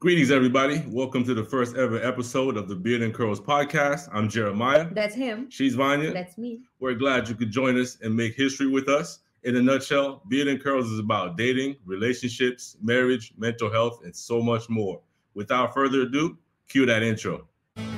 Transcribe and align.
Greetings, 0.00 0.30
everybody. 0.30 0.80
Welcome 0.86 1.24
to 1.24 1.34
the 1.34 1.42
first 1.42 1.74
ever 1.74 2.00
episode 2.00 2.56
of 2.56 2.68
the 2.68 2.76
Beard 2.76 3.02
and 3.02 3.12
Curls 3.12 3.40
podcast. 3.40 4.08
I'm 4.12 4.28
Jeremiah. 4.28 4.86
That's 4.92 5.16
him. 5.16 5.50
She's 5.50 5.74
Vanya. 5.74 6.12
That's 6.12 6.38
me. 6.38 6.60
We're 6.78 6.94
glad 6.94 7.28
you 7.28 7.34
could 7.34 7.50
join 7.50 7.76
us 7.76 7.98
and 8.00 8.14
make 8.14 8.36
history 8.36 8.68
with 8.68 8.88
us. 8.88 9.18
In 9.42 9.56
a 9.56 9.60
nutshell, 9.60 10.22
Beard 10.28 10.46
and 10.46 10.62
Curls 10.62 10.88
is 10.88 11.00
about 11.00 11.36
dating, 11.36 11.78
relationships, 11.84 12.76
marriage, 12.80 13.32
mental 13.36 13.72
health, 13.72 14.02
and 14.04 14.14
so 14.14 14.40
much 14.40 14.70
more. 14.70 15.00
Without 15.34 15.74
further 15.74 16.02
ado, 16.02 16.38
cue 16.68 16.86
that 16.86 17.02
intro. 17.02 17.48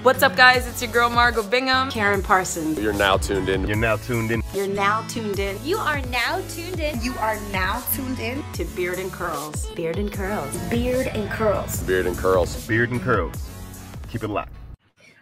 What's 0.03 0.23
up, 0.23 0.35
guys? 0.35 0.67
It's 0.67 0.81
your 0.81 0.91
girl 0.91 1.11
Margot 1.11 1.43
Bingham. 1.43 1.91
Karen 1.91 2.23
Parsons. 2.23 2.79
You're 2.81 2.95
now 2.95 3.19
tuned 3.19 3.51
in. 3.51 3.67
You're 3.67 3.77
now 3.77 3.97
tuned 3.97 4.31
in. 4.31 4.43
You're 4.55 4.67
now 4.67 5.07
tuned 5.09 5.39
in. 5.39 5.63
You 5.63 5.77
are 5.77 6.01
now 6.07 6.41
tuned 6.49 6.81
in. 6.81 6.99
You 7.03 7.13
are 7.19 7.39
now 7.53 7.83
tuned 7.93 8.19
in 8.19 8.43
to 8.55 8.65
Beard 8.65 8.99
and 8.99 9.13
Curls. 9.13 9.67
Beard 9.73 9.99
and 9.99 10.11
Curls. 10.11 10.57
Beard 10.71 11.09
and 11.09 11.29
Curls. 11.29 11.83
Beard 11.83 12.07
and 12.07 12.17
Curls. 12.17 12.67
Beard 12.67 12.91
and 12.93 13.03
Curls. 13.03 13.37
Keep 14.09 14.25
it 14.25 14.29
locked. 14.29 14.55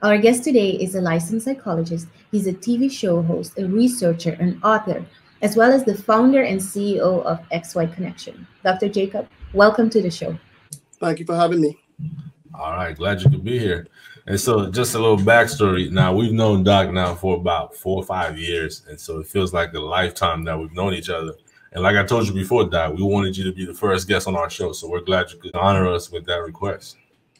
Our 0.03 0.17
guest 0.17 0.45
today 0.45 0.70
is 0.70 0.95
a 0.95 1.01
licensed 1.01 1.47
psychologist. 1.47 2.06
He's 2.31 2.47
a 2.47 2.53
TV 2.53 2.89
show 2.89 3.20
host, 3.20 3.59
a 3.59 3.67
researcher, 3.67 4.37
an 4.39 4.61
author, 4.62 5.05
as 5.42 5.56
well 5.56 5.73
as 5.73 5.83
the 5.87 5.97
founder 5.97 6.45
and 6.45 6.61
CEO 6.61 7.25
of 7.25 7.41
XY 7.48 7.92
Connection. 7.97 8.47
Dr. 8.62 8.89
Jacob, 8.89 9.27
welcome 9.53 9.91
to 9.91 10.01
the 10.01 10.11
show. 10.11 10.39
Thank 11.01 11.19
you 11.19 11.27
for 11.27 11.34
having 11.34 11.62
me. 11.62 11.77
All 12.55 12.73
right, 12.73 12.97
glad 12.97 13.20
you 13.23 13.31
could 13.31 13.45
be 13.45 13.59
here. 13.59 13.89
And 14.29 14.39
so, 14.39 14.71
just 14.71 14.95
a 14.95 14.99
little 14.99 15.17
backstory. 15.17 15.91
Now, 15.91 16.15
we've 16.15 16.35
known 16.35 16.63
Doc 16.63 16.93
now 16.93 17.15
for 17.15 17.37
about 17.37 17.75
four 17.75 17.97
or 17.97 18.05
five 18.05 18.39
years, 18.39 18.83
and 18.87 19.01
so 19.01 19.21
it 19.21 19.27
feels 19.27 19.55
like 19.55 19.73
a 19.73 19.81
lifetime 19.81 20.45
that 20.45 20.59
we've 20.59 20.75
known 20.75 20.93
each 20.93 21.09
other. 21.09 21.33
And 21.73 21.83
like 21.83 21.97
I 21.97 22.05
told 22.05 22.27
you 22.27 22.35
before, 22.35 22.69
Doc, 22.69 22.95
we 22.95 23.03
wanted 23.03 23.39
you 23.39 23.45
to 23.45 23.53
be 23.53 23.65
the 23.65 23.73
first 23.73 24.07
guest 24.07 24.29
on 24.29 24.37
our 24.37 24.51
show, 24.51 24.73
so 24.73 24.87
we're 24.87 25.01
glad 25.01 25.33
you 25.33 25.39
could 25.39 25.55
honor 25.55 25.89
us 25.89 26.11
with 26.13 26.27
that 26.27 26.43
request. 26.43 26.99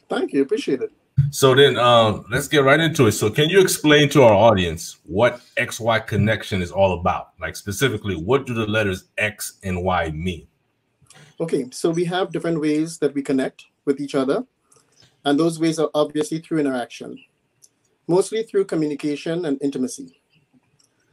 Thank 0.09 0.33
you, 0.33 0.41
appreciate 0.41 0.81
it. 0.81 0.91
So 1.29 1.53
then, 1.53 1.77
um, 1.77 2.25
let's 2.31 2.47
get 2.47 2.63
right 2.63 2.79
into 2.79 3.05
it. 3.05 3.11
So, 3.11 3.29
can 3.29 3.49
you 3.49 3.61
explain 3.61 4.09
to 4.09 4.23
our 4.23 4.33
audience 4.33 4.97
what 5.05 5.41
XY 5.57 6.07
connection 6.07 6.63
is 6.63 6.71
all 6.71 6.99
about? 6.99 7.33
Like 7.39 7.55
specifically, 7.55 8.15
what 8.15 8.47
do 8.47 8.55
the 8.55 8.65
letters 8.65 9.03
X 9.19 9.59
and 9.61 9.83
Y 9.83 10.09
mean? 10.09 10.47
Okay, 11.39 11.67
so 11.69 11.91
we 11.91 12.05
have 12.05 12.31
different 12.31 12.59
ways 12.59 12.97
that 12.97 13.13
we 13.13 13.21
connect 13.21 13.65
with 13.85 14.01
each 14.01 14.15
other 14.15 14.43
and 15.25 15.39
those 15.39 15.59
ways 15.59 15.79
are 15.79 15.89
obviously 15.93 16.39
through 16.39 16.59
interaction, 16.59 17.17
mostly 18.07 18.43
through 18.43 18.65
communication 18.65 19.45
and 19.45 19.61
intimacy. 19.61 20.19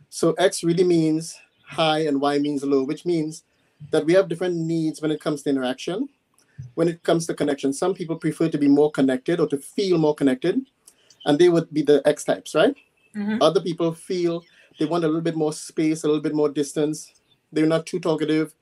So 0.08 0.32
X 0.32 0.62
really 0.64 0.84
means 0.84 1.36
high 1.66 2.00
and 2.00 2.20
Y 2.20 2.38
means 2.38 2.64
low, 2.64 2.84
which 2.84 3.04
means 3.04 3.44
that 3.90 4.06
we 4.06 4.12
have 4.14 4.28
different 4.28 4.56
needs 4.56 5.02
when 5.02 5.10
it 5.10 5.20
comes 5.20 5.42
to 5.42 5.50
interaction. 5.50 6.08
When 6.74 6.88
it 6.88 7.02
comes 7.02 7.26
to 7.26 7.34
connection, 7.34 7.72
some 7.72 7.92
people 7.92 8.16
prefer 8.16 8.48
to 8.48 8.56
be 8.56 8.68
more 8.68 8.90
connected 8.90 9.40
or 9.40 9.46
to 9.48 9.58
feel 9.58 9.98
more 9.98 10.14
connected, 10.14 10.58
and 11.26 11.38
they 11.38 11.50
would 11.50 11.70
be 11.72 11.82
the 11.82 12.00
X 12.06 12.24
types, 12.24 12.54
right? 12.54 12.74
Mm-hmm. 13.14 13.42
Other 13.42 13.60
people 13.60 13.92
feel 13.92 14.42
they 14.78 14.86
want 14.86 15.04
a 15.04 15.06
little 15.06 15.20
bit 15.22 15.36
more 15.36 15.52
space, 15.52 16.04
a 16.04 16.06
little 16.06 16.22
bit 16.22 16.34
more 16.34 16.48
distance. 16.48 17.12
They're 17.52 17.66
not 17.66 17.84
too 17.84 18.00
talkative, 18.00 18.54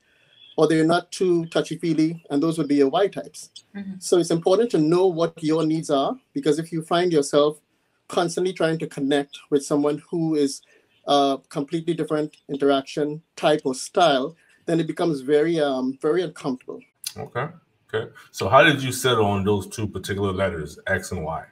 or 0.57 0.67
they're 0.67 0.85
not 0.85 1.11
too 1.11 1.45
touchy 1.47 1.77
feely, 1.77 2.23
and 2.29 2.41
those 2.41 2.57
would 2.57 2.67
be 2.67 2.75
your 2.75 2.89
Y 2.89 3.07
types. 3.07 3.49
Mm-hmm. 3.75 3.95
So 3.99 4.17
it's 4.17 4.31
important 4.31 4.71
to 4.71 4.77
know 4.77 5.07
what 5.07 5.43
your 5.43 5.65
needs 5.65 5.89
are 5.89 6.17
because 6.33 6.59
if 6.59 6.71
you 6.71 6.81
find 6.81 7.11
yourself 7.11 7.59
constantly 8.07 8.53
trying 8.53 8.77
to 8.79 8.87
connect 8.87 9.39
with 9.49 9.65
someone 9.65 10.01
who 10.09 10.35
is 10.35 10.61
a 11.07 11.37
completely 11.49 11.93
different 11.93 12.37
interaction 12.49 13.21
type 13.35 13.61
or 13.65 13.75
style, 13.75 14.35
then 14.65 14.79
it 14.79 14.87
becomes 14.87 15.21
very, 15.21 15.59
um, 15.59 15.97
very 16.01 16.23
uncomfortable. 16.23 16.79
Okay. 17.17 17.47
Okay. 17.93 18.11
So 18.31 18.49
how 18.49 18.63
did 18.63 18.81
you 18.81 18.91
settle 18.91 19.25
on 19.25 19.43
those 19.43 19.67
two 19.67 19.87
particular 19.87 20.31
letters, 20.31 20.79
X 20.87 21.11
and 21.11 21.23
Y? 21.23 21.45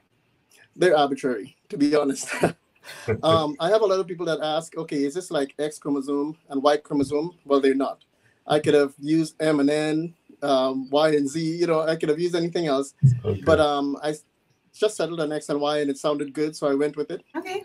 They're 0.75 0.97
arbitrary, 0.97 1.55
to 1.69 1.77
be 1.77 1.95
honest. 1.95 2.27
um, 3.23 3.55
I 3.59 3.69
have 3.69 3.81
a 3.81 3.85
lot 3.85 3.99
of 3.99 4.07
people 4.07 4.25
that 4.25 4.39
ask, 4.41 4.75
okay, 4.75 5.03
is 5.03 5.13
this 5.13 5.29
like 5.29 5.53
X 5.59 5.77
chromosome 5.77 6.35
and 6.49 6.61
Y 6.63 6.77
chromosome? 6.77 7.37
Well, 7.45 7.61
they're 7.61 7.75
not. 7.75 8.03
I 8.47 8.59
could 8.59 8.73
have 8.73 8.93
used 8.99 9.41
M 9.41 9.59
and 9.59 9.69
N, 9.69 10.13
um, 10.41 10.89
Y 10.89 11.09
and 11.09 11.27
Z. 11.27 11.39
You 11.57 11.67
know, 11.67 11.81
I 11.81 11.95
could 11.95 12.09
have 12.09 12.19
used 12.19 12.35
anything 12.35 12.67
else, 12.67 12.93
okay. 13.23 13.41
but 13.45 13.59
um, 13.59 13.97
I 14.03 14.15
just 14.73 14.97
settled 14.97 15.19
on 15.21 15.31
X 15.31 15.49
and 15.49 15.59
Y, 15.59 15.79
and 15.79 15.89
it 15.89 15.97
sounded 15.97 16.33
good, 16.33 16.55
so 16.55 16.67
I 16.67 16.73
went 16.73 16.97
with 16.97 17.11
it. 17.11 17.23
Okay. 17.35 17.63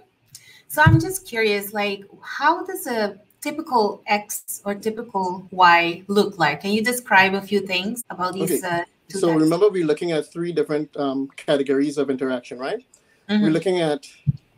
So 0.68 0.82
I'm 0.84 1.00
just 1.00 1.26
curious, 1.26 1.72
like, 1.72 2.04
how 2.22 2.64
does 2.64 2.86
a 2.86 3.18
typical 3.40 4.02
X 4.06 4.60
or 4.64 4.74
typical 4.74 5.48
Y 5.50 6.04
look 6.08 6.38
like? 6.38 6.60
Can 6.60 6.72
you 6.72 6.84
describe 6.84 7.34
a 7.34 7.40
few 7.40 7.60
things 7.60 8.04
about 8.10 8.34
these? 8.34 8.62
Okay. 8.62 8.76
Uh, 8.76 8.84
so 9.08 9.28
types? 9.28 9.40
remember, 9.40 9.70
we're 9.70 9.86
looking 9.86 10.12
at 10.12 10.30
three 10.30 10.52
different 10.52 10.94
um, 10.96 11.28
categories 11.36 11.96
of 11.96 12.10
interaction, 12.10 12.58
right? 12.58 12.84
Mm-hmm. 13.28 13.42
We're 13.42 13.50
looking 13.50 13.80
at 13.80 14.06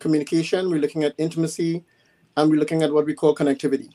communication, 0.00 0.70
we're 0.70 0.80
looking 0.80 1.04
at 1.04 1.14
intimacy, 1.18 1.84
and 2.36 2.50
we're 2.50 2.58
looking 2.58 2.82
at 2.82 2.92
what 2.92 3.06
we 3.06 3.14
call 3.14 3.34
connectivity. 3.34 3.90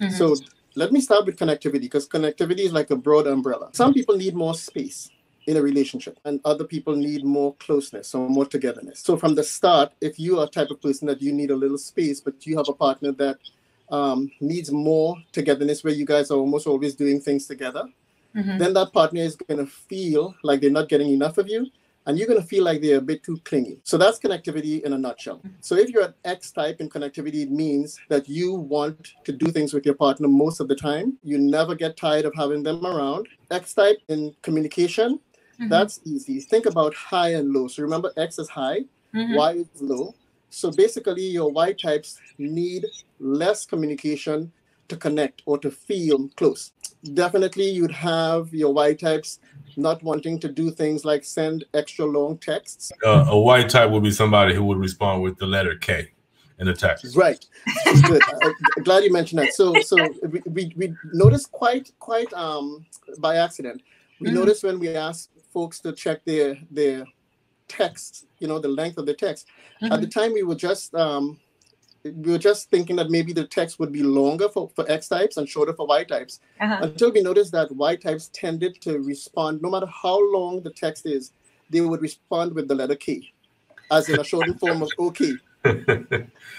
Mm-hmm. 0.00 0.10
So 0.10 0.36
let 0.76 0.92
me 0.92 1.00
start 1.00 1.24
with 1.24 1.38
connectivity 1.38 1.80
because 1.80 2.06
connectivity 2.06 2.60
is 2.60 2.72
like 2.72 2.90
a 2.90 2.96
broad 2.96 3.26
umbrella. 3.26 3.70
Some 3.72 3.94
people 3.94 4.16
need 4.16 4.34
more 4.34 4.54
space 4.54 5.10
in 5.46 5.56
a 5.56 5.62
relationship 5.62 6.20
and 6.24 6.40
other 6.44 6.64
people 6.64 6.94
need 6.94 7.24
more 7.24 7.54
closeness 7.54 8.14
or 8.14 8.28
more 8.28 8.44
togetherness. 8.44 9.00
So 9.00 9.16
from 9.16 9.34
the 9.34 9.42
start, 9.42 9.92
if 10.00 10.18
you 10.18 10.38
are 10.38 10.44
a 10.44 10.48
type 10.50 10.70
of 10.70 10.82
person 10.82 11.06
that 11.08 11.22
you 11.22 11.32
need 11.32 11.50
a 11.50 11.56
little 11.56 11.78
space, 11.78 12.20
but 12.20 12.46
you 12.46 12.56
have 12.58 12.68
a 12.68 12.74
partner 12.74 13.12
that 13.12 13.38
um, 13.90 14.30
needs 14.40 14.70
more 14.70 15.16
togetherness 15.32 15.82
where 15.82 15.94
you 15.94 16.04
guys 16.04 16.30
are 16.30 16.38
almost 16.38 16.66
always 16.66 16.94
doing 16.94 17.20
things 17.20 17.46
together, 17.46 17.88
mm-hmm. 18.34 18.58
then 18.58 18.74
that 18.74 18.92
partner 18.92 19.20
is 19.20 19.36
going 19.36 19.58
to 19.58 19.66
feel 19.66 20.34
like 20.42 20.60
they're 20.60 20.70
not 20.70 20.88
getting 20.90 21.10
enough 21.10 21.38
of 21.38 21.48
you 21.48 21.66
and 22.06 22.16
you're 22.16 22.28
going 22.28 22.40
to 22.40 22.46
feel 22.46 22.64
like 22.64 22.80
they're 22.80 22.98
a 22.98 23.02
bit 23.02 23.22
too 23.22 23.36
clingy. 23.44 23.78
So 23.82 23.98
that's 23.98 24.18
connectivity 24.18 24.82
in 24.82 24.92
a 24.92 24.98
nutshell. 24.98 25.42
So 25.60 25.76
if 25.76 25.90
you're 25.90 26.04
an 26.04 26.14
X 26.24 26.52
type 26.52 26.80
in 26.80 26.88
connectivity, 26.88 27.42
it 27.42 27.50
means 27.50 27.98
that 28.08 28.28
you 28.28 28.54
want 28.54 29.12
to 29.24 29.32
do 29.32 29.46
things 29.48 29.74
with 29.74 29.84
your 29.84 29.96
partner 29.96 30.28
most 30.28 30.60
of 30.60 30.68
the 30.68 30.76
time. 30.76 31.18
You 31.22 31.38
never 31.38 31.74
get 31.74 31.96
tired 31.96 32.24
of 32.24 32.32
having 32.34 32.62
them 32.62 32.86
around. 32.86 33.28
X 33.50 33.74
type 33.74 33.98
in 34.08 34.34
communication, 34.42 35.18
mm-hmm. 35.60 35.68
that's 35.68 36.00
easy. 36.04 36.40
Think 36.40 36.66
about 36.66 36.94
high 36.94 37.30
and 37.30 37.52
low. 37.52 37.66
So 37.68 37.82
remember, 37.82 38.12
X 38.16 38.38
is 38.38 38.48
high, 38.48 38.80
mm-hmm. 39.14 39.34
Y 39.34 39.52
is 39.52 39.68
low. 39.80 40.14
So 40.50 40.70
basically, 40.70 41.26
your 41.26 41.50
Y 41.50 41.72
types 41.72 42.18
need 42.38 42.86
less 43.18 43.66
communication 43.66 44.52
to 44.88 44.96
connect 44.96 45.42
or 45.46 45.58
to 45.58 45.70
feel 45.70 46.28
close. 46.36 46.72
Definitely, 47.14 47.68
you'd 47.70 47.90
have 47.90 48.52
your 48.52 48.72
Y 48.72 48.94
types 48.94 49.40
not 49.76 50.02
wanting 50.02 50.38
to 50.40 50.48
do 50.48 50.70
things 50.70 51.04
like 51.04 51.24
send 51.24 51.64
extra 51.74 52.04
long 52.04 52.38
texts. 52.38 52.92
Uh, 53.04 53.26
a 53.28 53.38
Y 53.38 53.62
type 53.64 53.90
would 53.90 54.02
be 54.02 54.10
somebody 54.10 54.54
who 54.54 54.64
would 54.64 54.78
respond 54.78 55.22
with 55.22 55.36
the 55.38 55.46
letter 55.46 55.76
K 55.76 56.10
in 56.58 56.66
the 56.66 56.74
text. 56.74 57.16
Right. 57.16 57.44
Good. 57.84 58.22
I'm 58.42 58.82
glad 58.84 59.04
you 59.04 59.12
mentioned 59.12 59.40
that. 59.40 59.52
So, 59.52 59.74
so 59.80 59.96
we, 60.28 60.42
we, 60.46 60.72
we 60.76 60.94
noticed 61.12 61.52
quite 61.52 61.92
quite 61.98 62.32
um, 62.32 62.86
by 63.18 63.36
accident. 63.36 63.82
We 64.20 64.28
mm-hmm. 64.28 64.36
noticed 64.36 64.64
when 64.64 64.78
we 64.78 64.94
asked 64.94 65.30
folks 65.52 65.80
to 65.80 65.92
check 65.92 66.24
their 66.24 66.56
their 66.70 67.04
text, 67.68 68.26
you 68.38 68.48
know, 68.48 68.58
the 68.58 68.68
length 68.68 68.96
of 68.98 69.06
the 69.06 69.14
text. 69.14 69.46
Mm-hmm. 69.82 69.92
At 69.92 70.00
the 70.00 70.06
time, 70.06 70.32
we 70.32 70.42
were 70.42 70.54
just 70.54 70.94
um, 70.94 71.38
we 72.14 72.32
were 72.32 72.38
just 72.38 72.70
thinking 72.70 72.96
that 72.96 73.10
maybe 73.10 73.32
the 73.32 73.46
text 73.46 73.78
would 73.78 73.92
be 73.92 74.02
longer 74.02 74.48
for, 74.48 74.70
for 74.74 74.90
X 74.90 75.08
types 75.08 75.36
and 75.36 75.48
shorter 75.48 75.72
for 75.72 75.86
Y 75.86 76.04
types 76.04 76.40
uh-huh. 76.60 76.78
until 76.82 77.12
we 77.12 77.22
noticed 77.22 77.52
that 77.52 77.70
Y 77.72 77.96
types 77.96 78.30
tended 78.32 78.80
to 78.82 78.98
respond, 79.00 79.62
no 79.62 79.70
matter 79.70 79.86
how 79.86 80.18
long 80.32 80.62
the 80.62 80.70
text 80.70 81.06
is, 81.06 81.32
they 81.70 81.80
would 81.80 82.00
respond 82.00 82.54
with 82.54 82.68
the 82.68 82.74
letter 82.74 82.94
K, 82.94 83.32
as 83.90 84.08
in 84.08 84.20
a 84.20 84.24
shortened 84.24 84.60
form 84.60 84.82
of 84.82 84.90
OK. 84.98 85.34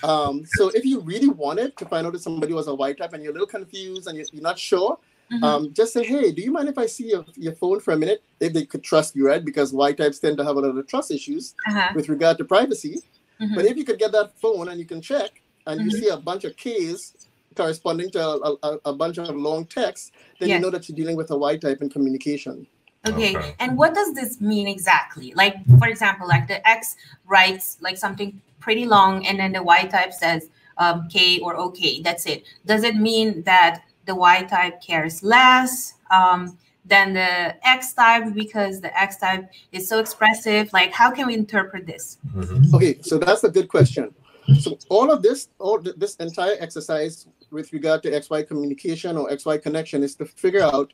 um, 0.03 0.43
so 0.45 0.69
if 0.69 0.83
you 0.83 0.99
really 1.01 1.29
wanted 1.29 1.77
to 1.77 1.85
find 1.85 2.05
out 2.05 2.15
if 2.15 2.21
somebody 2.21 2.53
was 2.53 2.67
a 2.67 2.75
Y 2.75 2.93
type 2.93 3.13
and 3.13 3.23
you're 3.23 3.31
a 3.31 3.33
little 3.33 3.47
confused 3.47 4.07
and 4.07 4.17
you're, 4.17 4.25
you're 4.33 4.43
not 4.43 4.59
sure, 4.59 4.99
mm-hmm. 5.31 5.43
um, 5.43 5.73
just 5.73 5.93
say, 5.93 6.03
hey, 6.03 6.31
do 6.31 6.41
you 6.41 6.51
mind 6.51 6.67
if 6.67 6.77
I 6.77 6.85
see 6.85 7.09
your, 7.09 7.25
your 7.35 7.53
phone 7.53 7.79
for 7.79 7.93
a 7.93 7.97
minute? 7.97 8.21
If 8.39 8.53
they 8.53 8.65
could 8.65 8.83
trust 8.83 9.15
you, 9.15 9.25
right? 9.27 9.43
Because 9.43 9.71
Y 9.71 9.93
types 9.93 10.19
tend 10.19 10.37
to 10.37 10.43
have 10.43 10.57
a 10.57 10.59
lot 10.59 10.77
of 10.77 10.87
trust 10.87 11.11
issues 11.11 11.55
uh-huh. 11.67 11.93
with 11.95 12.09
regard 12.09 12.37
to 12.39 12.45
privacy. 12.45 13.01
Mm-hmm. 13.41 13.55
But 13.55 13.65
if 13.65 13.77
you 13.77 13.83
could 13.83 13.99
get 13.99 14.11
that 14.13 14.37
phone 14.39 14.69
and 14.69 14.79
you 14.79 14.85
can 14.85 15.01
check 15.01 15.41
and 15.65 15.79
mm-hmm. 15.79 15.89
you 15.89 15.97
see 15.97 16.07
a 16.09 16.17
bunch 16.17 16.43
of 16.43 16.55
K's 16.57 17.27
corresponding 17.55 18.11
to 18.11 18.21
a, 18.21 18.55
a, 18.63 18.79
a 18.85 18.93
bunch 18.93 19.17
of 19.17 19.35
long 19.35 19.65
text, 19.65 20.13
then 20.39 20.49
you 20.49 20.59
know 20.59 20.69
that 20.69 20.87
you're 20.87 20.95
dealing 20.95 21.17
with 21.17 21.31
a 21.31 21.37
Y 21.37 21.57
type 21.57 21.81
in 21.81 21.89
communication. 21.89 22.67
Okay. 23.07 23.35
okay. 23.35 23.55
And 23.59 23.77
what 23.77 23.93
does 23.93 24.13
this 24.13 24.41
mean 24.41 24.67
exactly? 24.67 25.33
Like, 25.35 25.55
for 25.79 25.87
example, 25.87 26.27
like 26.27 26.47
the 26.47 26.67
X 26.67 26.95
writes 27.25 27.77
like 27.81 27.97
something 27.97 28.41
pretty 28.59 28.85
long, 28.85 29.25
and 29.25 29.39
then 29.39 29.51
the 29.51 29.63
Y 29.63 29.85
type 29.85 30.13
says 30.13 30.49
um, 30.77 31.07
K 31.09 31.39
or 31.39 31.55
OK. 31.55 32.01
That's 32.01 32.25
it. 32.25 32.43
Does 32.65 32.83
it 32.83 32.95
mean 32.95 33.43
that 33.43 33.83
the 34.05 34.15
Y 34.15 34.43
type 34.43 34.81
cares 34.81 35.23
less? 35.23 35.93
Um, 36.11 36.57
than 36.87 37.13
the 37.13 37.67
X 37.67 37.93
type 37.93 38.33
because 38.33 38.81
the 38.81 38.97
X 38.97 39.17
type 39.17 39.49
is 39.71 39.87
so 39.87 39.99
expressive? 39.99 40.71
Like, 40.73 40.91
how 40.91 41.11
can 41.11 41.27
we 41.27 41.33
interpret 41.33 41.85
this? 41.85 42.17
Mm-hmm. 42.35 42.75
Okay, 42.75 43.01
so 43.01 43.17
that's 43.17 43.43
a 43.43 43.49
good 43.49 43.67
question. 43.67 44.13
So 44.59 44.77
all 44.89 45.11
of 45.11 45.21
this, 45.21 45.49
all 45.59 45.79
this 45.79 46.15
entire 46.15 46.55
exercise 46.59 47.27
with 47.51 47.71
regard 47.73 48.01
to 48.03 48.11
XY 48.11 48.47
communication 48.47 49.17
or 49.17 49.29
XY 49.29 49.61
connection 49.61 50.03
is 50.03 50.15
to 50.15 50.25
figure 50.25 50.63
out 50.63 50.93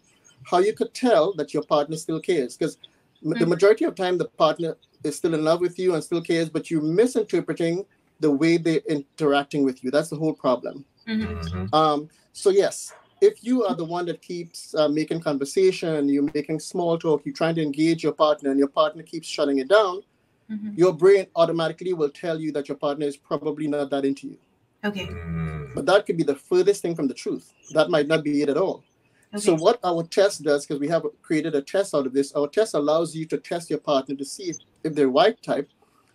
how 0.50 0.58
you 0.58 0.74
could 0.74 0.94
tell 0.94 1.34
that 1.36 1.54
your 1.54 1.64
partner 1.64 1.96
still 1.96 2.20
cares. 2.20 2.58
Because 2.58 2.78
mm-hmm. 3.24 3.34
the 3.34 3.46
majority 3.46 3.86
of 3.86 3.96
time 3.96 4.18
the 4.18 4.26
partner 4.26 4.76
is 5.04 5.16
still 5.16 5.34
in 5.34 5.44
love 5.44 5.62
with 5.62 5.78
you 5.78 5.94
and 5.94 6.04
still 6.04 6.22
cares, 6.22 6.50
but 6.50 6.72
you're 6.72 6.82
misinterpreting 6.82 7.86
the 8.20 8.32
way 8.32 8.58
they're 8.58 8.82
interacting 8.90 9.64
with 9.64 9.84
you. 9.84 9.92
That's 9.92 10.10
the 10.10 10.16
whole 10.16 10.34
problem. 10.34 10.86
Mm-hmm. 11.08 11.34
mm-hmm. 11.34 11.76
Um, 11.76 12.10
so 12.32 12.50
yes, 12.50 12.94
if 13.24 13.42
you 13.42 13.64
are 13.64 13.74
the 13.74 13.86
one 13.86 14.06
that 14.08 14.22
keeps 14.22 14.76
uh, 14.76 14.90
making 14.90 15.22
conversation, 15.22 16.10
you're 16.10 16.30
making 16.34 16.60
small 16.60 16.98
talk, 16.98 17.22
you're 17.26 17.34
trying 17.34 17.56
to 17.56 17.64
engage 17.64 18.04
your 18.04 18.12
partner, 18.12 18.50
and 18.52 18.60
your 18.60 18.68
partner 18.68 19.02
keeps 19.02 19.28
shutting 19.28 19.60
it 19.60 19.70
down, 19.70 20.04
mm-hmm. 20.52 20.72
your 20.76 20.92
brain 20.92 21.26
automatically 21.38 21.94
will 21.94 22.10
tell 22.10 22.38
you 22.40 22.52
that 22.52 22.68
your 22.68 22.78
partner 22.78 23.06
is 23.06 23.16
probably 23.16 23.68
not 23.68 23.90
that 23.90 24.04
into 24.04 24.28
you. 24.28 24.38
Okay. 24.84 25.08
Mm. 25.08 25.74
But 25.74 25.86
that 25.86 26.06
could 26.06 26.18
be 26.18 26.24
the 26.24 26.36
furthest 26.36 26.82
thing 26.82 26.96
from 26.96 27.08
the 27.08 27.14
truth. 27.14 27.54
That 27.72 27.90
might 27.90 28.08
not 28.08 28.26
be 28.26 28.42
it 28.42 28.50
at 28.50 28.58
all. 28.58 28.84
Okay. 29.34 29.42
So 29.42 29.56
what 29.56 29.80
our 29.86 30.04
test 30.04 30.44
does, 30.44 30.66
because 30.66 30.82
we 30.82 30.90
have 30.90 31.04
created 31.22 31.56
a 31.56 31.62
test 31.62 31.96
out 31.96 32.06
of 32.06 32.12
this, 32.12 32.34
our 32.34 32.50
test 32.50 32.74
allows 32.74 33.16
you 33.16 33.26
to 33.28 33.38
test 33.38 33.70
your 33.70 33.80
partner 33.80 34.16
to 34.16 34.26
see 34.26 34.50
if, 34.50 34.58
if 34.84 34.94
they're 34.94 35.10
Y 35.10 35.32
type. 35.42 35.70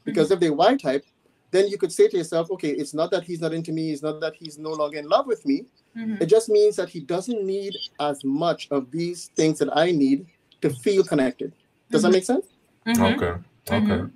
Because 0.04 0.26
mm-hmm. 0.26 0.34
if 0.34 0.40
they're 0.40 0.52
Y 0.52 0.76
type, 0.76 1.06
then 1.50 1.68
you 1.68 1.78
could 1.78 1.92
say 1.92 2.08
to 2.08 2.16
yourself, 2.16 2.50
okay, 2.50 2.70
it's 2.70 2.94
not 2.94 3.10
that 3.10 3.24
he's 3.24 3.40
not 3.40 3.54
into 3.54 3.72
me, 3.72 3.92
it's 3.92 4.02
not 4.02 4.20
that 4.20 4.34
he's 4.34 4.58
no 4.58 4.70
longer 4.70 4.98
in 4.98 5.08
love 5.08 5.26
with 5.26 5.44
me. 5.46 5.64
Mm-hmm. 5.96 6.22
It 6.22 6.26
just 6.26 6.48
means 6.48 6.76
that 6.76 6.88
he 6.88 7.00
doesn't 7.00 7.42
need 7.44 7.74
as 8.00 8.22
much 8.24 8.68
of 8.70 8.90
these 8.90 9.28
things 9.34 9.58
that 9.58 9.74
I 9.76 9.90
need 9.90 10.26
to 10.60 10.70
feel 10.70 11.04
connected. 11.04 11.52
Does 11.90 12.02
mm-hmm. 12.02 12.10
that 12.10 12.16
make 12.16 12.24
sense? 12.24 12.46
Mm-hmm. 12.86 13.02
Okay. 13.02 13.40
Okay. 13.70 13.86
Mm-hmm. 13.86 14.06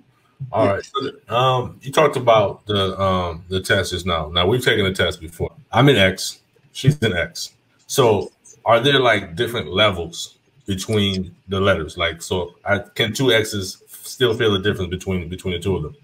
All 0.51 0.67
right. 0.67 0.83
So, 0.83 1.35
um, 1.35 1.79
you 1.81 1.91
talked 1.91 2.17
about 2.17 2.65
the 2.65 2.99
um 2.99 3.45
the 3.47 3.61
test 3.61 3.91
just 3.91 4.05
now. 4.05 4.29
Now 4.29 4.45
we've 4.45 4.63
taken 4.63 4.85
a 4.85 4.93
test 4.93 5.21
before. 5.21 5.51
I'm 5.71 5.89
an 5.89 5.95
X. 5.95 6.41
She's 6.73 7.01
an 7.01 7.15
X. 7.15 7.53
So 7.87 8.31
are 8.65 8.79
there 8.79 8.99
like 8.99 9.35
different 9.35 9.71
levels 9.71 10.37
between 10.65 11.35
the 11.47 11.59
letters? 11.59 11.97
Like, 11.97 12.21
so 12.21 12.55
I, 12.65 12.79
can 12.79 13.13
two 13.13 13.31
X's 13.31 13.81
still 13.87 14.33
feel 14.33 14.53
the 14.53 14.59
difference 14.59 14.89
between 14.89 15.29
between 15.29 15.53
the 15.53 15.59
two 15.59 15.75
of 15.75 15.83
them? 15.83 15.95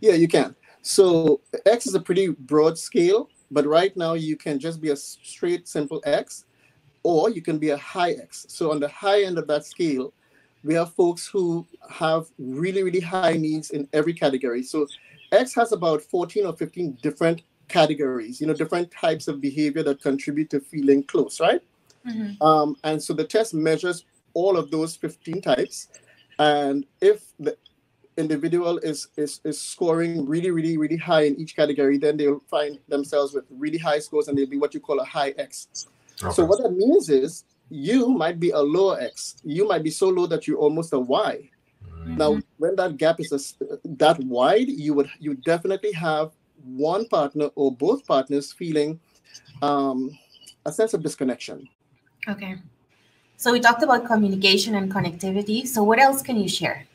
Yeah, 0.00 0.14
you 0.14 0.28
can. 0.28 0.54
So 0.82 1.40
X 1.66 1.86
is 1.86 1.94
a 1.94 2.00
pretty 2.00 2.28
broad 2.28 2.78
scale, 2.78 3.28
but 3.50 3.66
right 3.66 3.96
now 3.96 4.14
you 4.14 4.36
can 4.36 4.58
just 4.58 4.80
be 4.80 4.90
a 4.90 4.96
straight 4.96 5.68
simple 5.68 6.00
X, 6.04 6.44
or 7.02 7.30
you 7.30 7.42
can 7.42 7.58
be 7.58 7.70
a 7.70 7.76
high 7.76 8.12
X. 8.12 8.46
So 8.48 8.70
on 8.70 8.80
the 8.80 8.88
high 8.88 9.22
end 9.22 9.38
of 9.38 9.46
that 9.48 9.64
scale, 9.64 10.12
we 10.62 10.74
have 10.74 10.92
folks 10.94 11.26
who 11.26 11.66
have 11.88 12.26
really, 12.38 12.82
really 12.82 13.00
high 13.00 13.34
needs 13.34 13.70
in 13.70 13.88
every 13.92 14.12
category. 14.12 14.62
So 14.62 14.86
X 15.32 15.54
has 15.54 15.72
about 15.72 16.02
14 16.02 16.46
or 16.46 16.52
15 16.54 16.98
different 17.02 17.42
categories, 17.68 18.40
you 18.40 18.46
know, 18.46 18.52
different 18.52 18.90
types 18.90 19.28
of 19.28 19.40
behavior 19.40 19.82
that 19.84 20.02
contribute 20.02 20.50
to 20.50 20.60
feeling 20.60 21.04
close, 21.04 21.40
right? 21.40 21.62
Mm-hmm. 22.06 22.42
Um, 22.42 22.76
and 22.84 23.02
so 23.02 23.14
the 23.14 23.24
test 23.24 23.54
measures 23.54 24.04
all 24.34 24.56
of 24.56 24.70
those 24.70 24.96
15 24.96 25.40
types. 25.40 25.88
And 26.38 26.86
if 27.00 27.22
the 27.38 27.56
individual 28.20 28.78
is, 28.78 29.08
is, 29.16 29.40
is 29.44 29.60
scoring 29.60 30.26
really, 30.26 30.50
really, 30.50 30.76
really 30.76 30.96
high 30.96 31.22
in 31.22 31.34
each 31.36 31.56
category, 31.56 31.98
then 31.98 32.16
they'll 32.16 32.42
find 32.48 32.78
themselves 32.88 33.34
with 33.34 33.44
really 33.50 33.78
high 33.78 33.98
scores 33.98 34.28
and 34.28 34.36
they'll 34.36 34.46
be 34.46 34.58
what 34.58 34.74
you 34.74 34.80
call 34.80 35.00
a 35.00 35.04
high 35.04 35.34
X. 35.38 35.88
Okay. 36.22 36.32
So 36.32 36.44
what 36.44 36.62
that 36.62 36.70
means 36.70 37.08
is 37.08 37.44
you 37.70 38.08
might 38.08 38.38
be 38.38 38.50
a 38.50 38.58
lower 38.58 39.00
X. 39.00 39.36
You 39.44 39.66
might 39.66 39.82
be 39.82 39.90
so 39.90 40.08
low 40.08 40.26
that 40.26 40.46
you're 40.46 40.58
almost 40.58 40.92
a 40.92 40.98
Y. 40.98 41.50
Mm-hmm. 41.82 42.16
Now, 42.16 42.40
when 42.58 42.76
that 42.76 42.96
gap 42.96 43.20
is 43.20 43.32
a, 43.32 43.40
that 43.84 44.18
wide, 44.20 44.68
you 44.68 44.94
would 44.94 45.10
you 45.18 45.34
definitely 45.34 45.92
have 45.92 46.32
one 46.64 47.06
partner 47.06 47.48
or 47.54 47.74
both 47.74 48.06
partners 48.06 48.52
feeling 48.52 49.00
um, 49.62 50.10
a 50.66 50.72
sense 50.72 50.94
of 50.94 51.02
disconnection. 51.02 51.68
Okay. 52.28 52.56
So 53.36 53.52
we 53.52 53.60
talked 53.60 53.82
about 53.82 54.04
communication 54.04 54.74
and 54.74 54.92
connectivity. 54.92 55.66
So 55.66 55.82
what 55.82 55.98
else 55.98 56.20
can 56.20 56.36
you 56.36 56.48
share? 56.48 56.86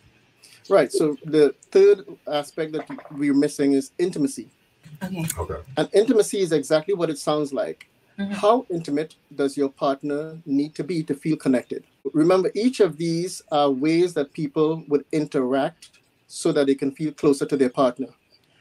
Right. 0.70 0.92
So 0.92 1.16
the 1.26 1.54
third 1.72 2.06
aspect 2.32 2.72
that 2.74 2.88
we're 3.12 3.34
missing 3.34 3.74
is 3.74 3.92
intimacy. 3.98 4.50
Okay. 5.04 5.26
Okay. 5.38 5.62
And 5.78 5.90
intimacy 5.94 6.40
is 6.40 6.52
exactly 6.52 6.94
what 6.94 7.10
it 7.10 7.18
sounds 7.18 7.54
like. 7.54 7.88
Mm-hmm. 8.18 8.32
How 8.34 8.66
intimate 8.70 9.16
does 9.36 9.58
your 9.58 9.70
partner 9.70 10.40
need 10.46 10.74
to 10.76 10.84
be 10.84 11.04
to 11.04 11.14
feel 11.14 11.36
connected? 11.36 11.84
Remember, 12.14 12.50
each 12.56 12.80
of 12.80 12.98
these 12.98 13.42
are 13.52 13.70
ways 13.70 14.14
that 14.14 14.32
people 14.34 14.84
would 14.88 15.04
interact 15.12 15.90
so 16.28 16.52
that 16.54 16.68
they 16.68 16.76
can 16.76 16.92
feel 16.92 17.12
closer 17.12 17.46
to 17.46 17.58
their 17.58 17.70
partner. 17.70 18.08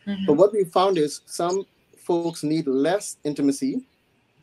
Mm-hmm. 0.07 0.27
But 0.27 0.35
what 0.35 0.53
we 0.53 0.65
found 0.65 0.99
is 0.99 1.21
some 1.27 1.65
folks 1.97 2.43
need 2.43 2.67
less 2.67 3.17
intimacy 3.25 3.87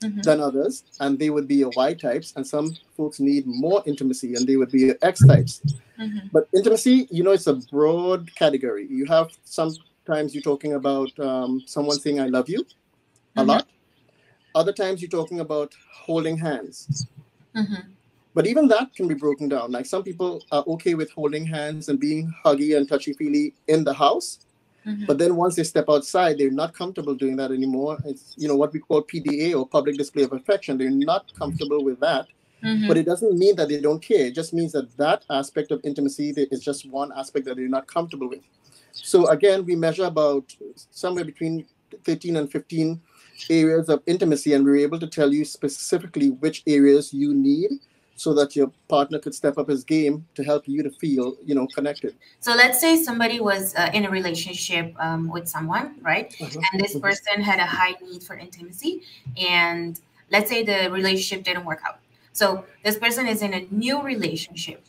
mm-hmm. 0.02 0.22
than 0.22 0.40
others, 0.40 0.84
and 1.00 1.18
they 1.18 1.30
would 1.30 1.48
be 1.48 1.64
Y 1.64 1.94
types, 1.94 2.34
and 2.36 2.46
some 2.46 2.76
folks 2.98 3.20
need 3.20 3.46
more 3.46 3.84
intimacy, 3.86 4.36
and 4.36 4.48
they 4.48 4.58
would 4.58 4.72
be 4.72 4.94
X 5.02 5.26
types. 5.26 5.62
Mm-hmm. 6.00 6.28
But 6.32 6.48
intimacy, 6.54 7.08
you 7.12 7.24
know, 7.24 7.32
it's 7.32 7.48
a 7.48 7.56
broad 7.56 8.34
category. 8.36 8.88
You 8.90 9.06
have 9.06 9.32
sometimes 9.44 10.34
you're 10.34 10.44
talking 10.44 10.74
about 10.74 11.18
um, 11.20 11.62
someone 11.66 12.00
saying 12.00 12.20
"I 12.20 12.28
love 12.28 12.50
you" 12.50 12.66
a 13.36 13.42
mm-hmm. 13.42 13.50
lot. 13.50 13.68
Other 14.54 14.74
times 14.74 15.02
you're 15.02 15.10
talking 15.10 15.40
about 15.40 15.74
holding 15.94 16.38
hands. 16.38 17.08
Mm-hmm. 17.56 17.92
But 18.34 18.48
even 18.48 18.68
that 18.70 18.94
can 18.96 19.08
be 19.08 19.14
broken 19.14 19.50
down. 19.50 19.72
Like 19.72 19.86
some 19.86 20.04
people 20.04 20.42
are 20.52 20.64
okay 20.68 20.94
with 20.94 21.12
holding 21.12 21.46
hands 21.46 21.90
and 21.90 22.00
being 22.00 22.34
huggy 22.46 22.78
and 22.78 22.88
touchy 22.88 23.14
feely 23.14 23.54
in 23.68 23.84
the 23.84 23.94
house 23.94 24.40
Mm-hmm. 24.86 25.06
But 25.06 25.20
then 25.20 25.36
once 25.36 25.56
they 25.56 25.64
step 25.64 25.86
outside, 25.90 26.38
they're 26.38 26.52
not 26.52 26.74
comfortable 26.74 27.14
doing 27.14 27.36
that 27.36 27.52
anymore. 27.52 27.98
It's 28.06 28.34
you 28.38 28.48
know 28.48 28.56
what 28.56 28.74
we 28.74 28.80
call 28.80 29.04
PDA 29.04 29.58
or 29.58 29.68
public 29.68 29.98
display 29.98 30.24
of 30.24 30.34
affection. 30.34 30.78
They're 30.78 30.90
not 30.90 31.34
comfortable 31.36 31.84
with 31.84 32.00
that. 32.00 32.28
Mm-hmm. 32.64 32.88
But 32.88 32.98
it 32.98 33.06
doesn't 33.06 33.38
mean 33.38 33.56
that 33.56 33.70
they 33.70 33.82
don't 33.82 34.02
care. 34.02 34.28
It 34.28 34.36
just 34.36 34.54
means 34.54 34.72
that 34.74 34.96
that 34.98 35.26
aspect 35.30 35.72
of 35.72 35.82
intimacy 35.84 36.30
is 36.52 36.64
just 36.64 36.90
one 36.90 37.12
aspect 37.16 37.46
that 37.46 37.58
they're 37.58 37.68
not 37.68 37.88
comfortable 37.88 38.30
with. 38.30 38.42
So 38.92 39.28
again, 39.30 39.66
we 39.66 39.76
measure 39.76 40.06
about 40.06 40.56
somewhere 40.92 41.26
between 41.26 41.66
13 42.04 42.36
and 42.36 42.52
15 42.52 43.02
areas 43.50 43.90
of 43.90 44.04
intimacy, 44.06 44.54
and 44.54 44.64
we're 44.64 44.78
able 44.78 45.00
to 45.00 45.08
tell 45.08 45.34
you 45.34 45.44
specifically 45.44 46.30
which 46.30 46.64
areas 46.68 47.14
you 47.14 47.34
need 47.34 47.72
so 48.22 48.36
that 48.36 48.56
your 48.56 48.72
partner 48.88 49.18
could 49.18 49.34
step 49.34 49.58
up 49.58 49.68
his 49.68 49.84
game 49.84 50.24
to 50.36 50.44
help 50.44 50.68
you 50.68 50.84
to 50.84 50.92
feel 50.92 51.36
you 51.44 51.56
know 51.56 51.66
connected. 51.78 52.14
So 52.40 52.52
let's 52.54 52.80
say 52.80 52.92
somebody 53.02 53.40
was 53.40 53.74
uh, 53.76 53.90
in 53.96 54.06
a 54.06 54.12
relationship 54.12 54.94
um, 55.00 55.28
with 55.28 55.48
someone 55.50 55.96
right? 56.02 56.28
Uh-huh. 56.40 56.62
and 56.68 56.82
this 56.84 56.94
mm-hmm. 56.94 57.08
person 57.08 57.42
had 57.42 57.60
a 57.60 57.66
high 57.66 57.96
need 58.04 58.22
for 58.22 58.36
intimacy 58.38 59.02
and 59.38 60.00
let's 60.30 60.50
say 60.52 60.62
the 60.64 60.92
relationship 60.92 61.44
didn't 61.44 61.66
work 61.66 61.82
out. 61.88 61.98
So 62.34 62.64
this 62.86 62.98
person 63.00 63.26
is 63.28 63.42
in 63.42 63.54
a 63.56 63.62
new 63.72 63.98
relationship. 64.04 64.86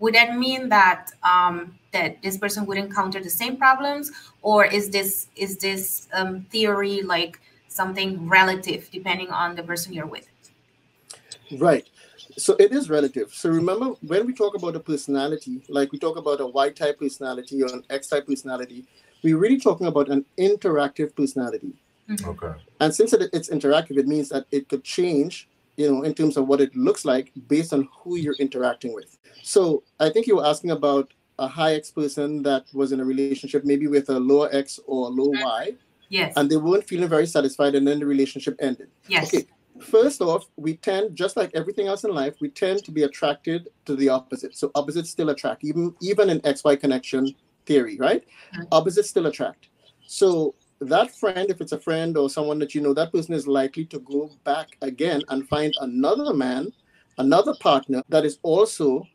Would 0.00 0.14
that 0.14 0.30
mean 0.44 0.70
that 0.70 1.10
um, 1.22 1.78
that 1.92 2.22
this 2.22 2.38
person 2.38 2.64
would 2.66 2.78
encounter 2.78 3.20
the 3.22 3.34
same 3.42 3.56
problems? 3.58 4.10
Or 4.40 4.64
is 4.64 4.88
this 4.88 5.28
is 5.36 5.58
this 5.58 6.08
um, 6.14 6.46
theory 6.54 7.02
like 7.02 7.40
something 7.68 8.10
relative 8.38 8.88
depending 8.90 9.30
on 9.42 9.54
the 9.54 9.62
person 9.62 9.92
you're 9.92 10.12
with? 10.16 10.28
Right 11.68 11.86
so 12.36 12.56
it 12.58 12.72
is 12.72 12.90
relative. 12.90 13.32
So 13.32 13.50
remember 13.50 13.86
when 14.02 14.26
we 14.26 14.32
talk 14.32 14.54
about 14.54 14.76
a 14.76 14.80
personality, 14.80 15.62
like 15.68 15.92
we 15.92 15.98
talk 15.98 16.16
about 16.16 16.40
a 16.40 16.46
Y 16.46 16.70
type 16.70 16.98
personality 16.98 17.62
or 17.62 17.72
an 17.72 17.84
X 17.90 18.08
type 18.08 18.26
personality, 18.26 18.84
we're 19.22 19.38
really 19.38 19.58
talking 19.58 19.86
about 19.86 20.08
an 20.08 20.24
interactive 20.38 21.14
personality. 21.14 21.72
Mm-hmm. 22.08 22.28
Okay. 22.30 22.60
And 22.80 22.94
since 22.94 23.12
it, 23.12 23.30
it's 23.32 23.48
interactive, 23.48 23.98
it 23.98 24.06
means 24.06 24.28
that 24.28 24.46
it 24.50 24.68
could 24.68 24.84
change, 24.84 25.48
you 25.76 25.90
know, 25.90 26.02
in 26.02 26.14
terms 26.14 26.36
of 26.36 26.46
what 26.46 26.60
it 26.60 26.74
looks 26.76 27.04
like 27.04 27.32
based 27.48 27.72
on 27.72 27.88
who 27.92 28.16
you're 28.16 28.36
interacting 28.38 28.92
with. 28.92 29.16
So 29.42 29.82
I 30.00 30.10
think 30.10 30.26
you 30.26 30.36
were 30.36 30.46
asking 30.46 30.70
about 30.70 31.12
a 31.38 31.48
high 31.48 31.74
X 31.74 31.90
person 31.90 32.42
that 32.42 32.66
was 32.72 32.92
in 32.92 33.00
a 33.00 33.04
relationship, 33.04 33.64
maybe 33.64 33.86
with 33.86 34.08
a 34.08 34.18
lower 34.18 34.48
X 34.52 34.78
or 34.86 35.06
a 35.06 35.10
low 35.10 35.30
Y. 35.30 35.74
Yes. 36.10 36.34
And 36.36 36.50
they 36.50 36.56
weren't 36.56 36.86
feeling 36.86 37.08
very 37.08 37.26
satisfied, 37.26 37.74
and 37.74 37.88
then 37.88 37.98
the 37.98 38.06
relationship 38.06 38.56
ended. 38.60 38.88
Yes. 39.08 39.34
Okay 39.34 39.46
first 39.84 40.20
off, 40.20 40.46
we 40.56 40.76
tend, 40.76 41.16
just 41.16 41.36
like 41.36 41.50
everything 41.54 41.86
else 41.86 42.04
in 42.04 42.12
life, 42.12 42.34
we 42.40 42.48
tend 42.48 42.84
to 42.84 42.90
be 42.90 43.02
attracted 43.02 43.68
to 43.84 43.94
the 43.94 44.08
opposite. 44.08 44.56
So 44.56 44.70
opposites 44.74 45.10
still 45.10 45.30
attract, 45.30 45.64
even 45.64 45.94
even 46.00 46.30
in 46.30 46.40
XY 46.40 46.80
connection 46.80 47.34
theory, 47.66 47.96
right? 47.98 48.24
Mm-hmm. 48.54 48.62
Opposites 48.72 49.10
still 49.10 49.26
attract. 49.26 49.68
So 50.06 50.54
that 50.80 51.14
friend, 51.16 51.50
if 51.50 51.60
it's 51.60 51.72
a 51.72 51.78
friend 51.78 52.16
or 52.16 52.28
someone 52.28 52.58
that 52.60 52.74
you 52.74 52.80
know, 52.80 52.94
that 52.94 53.12
person 53.12 53.34
is 53.34 53.46
likely 53.46 53.84
to 53.86 53.98
go 54.00 54.30
back 54.44 54.76
again 54.82 55.22
and 55.28 55.48
find 55.48 55.72
another 55.80 56.34
man, 56.34 56.72
another 57.18 57.54
partner 57.60 58.02
that 58.08 58.24
is 58.24 58.38
also 58.42 59.06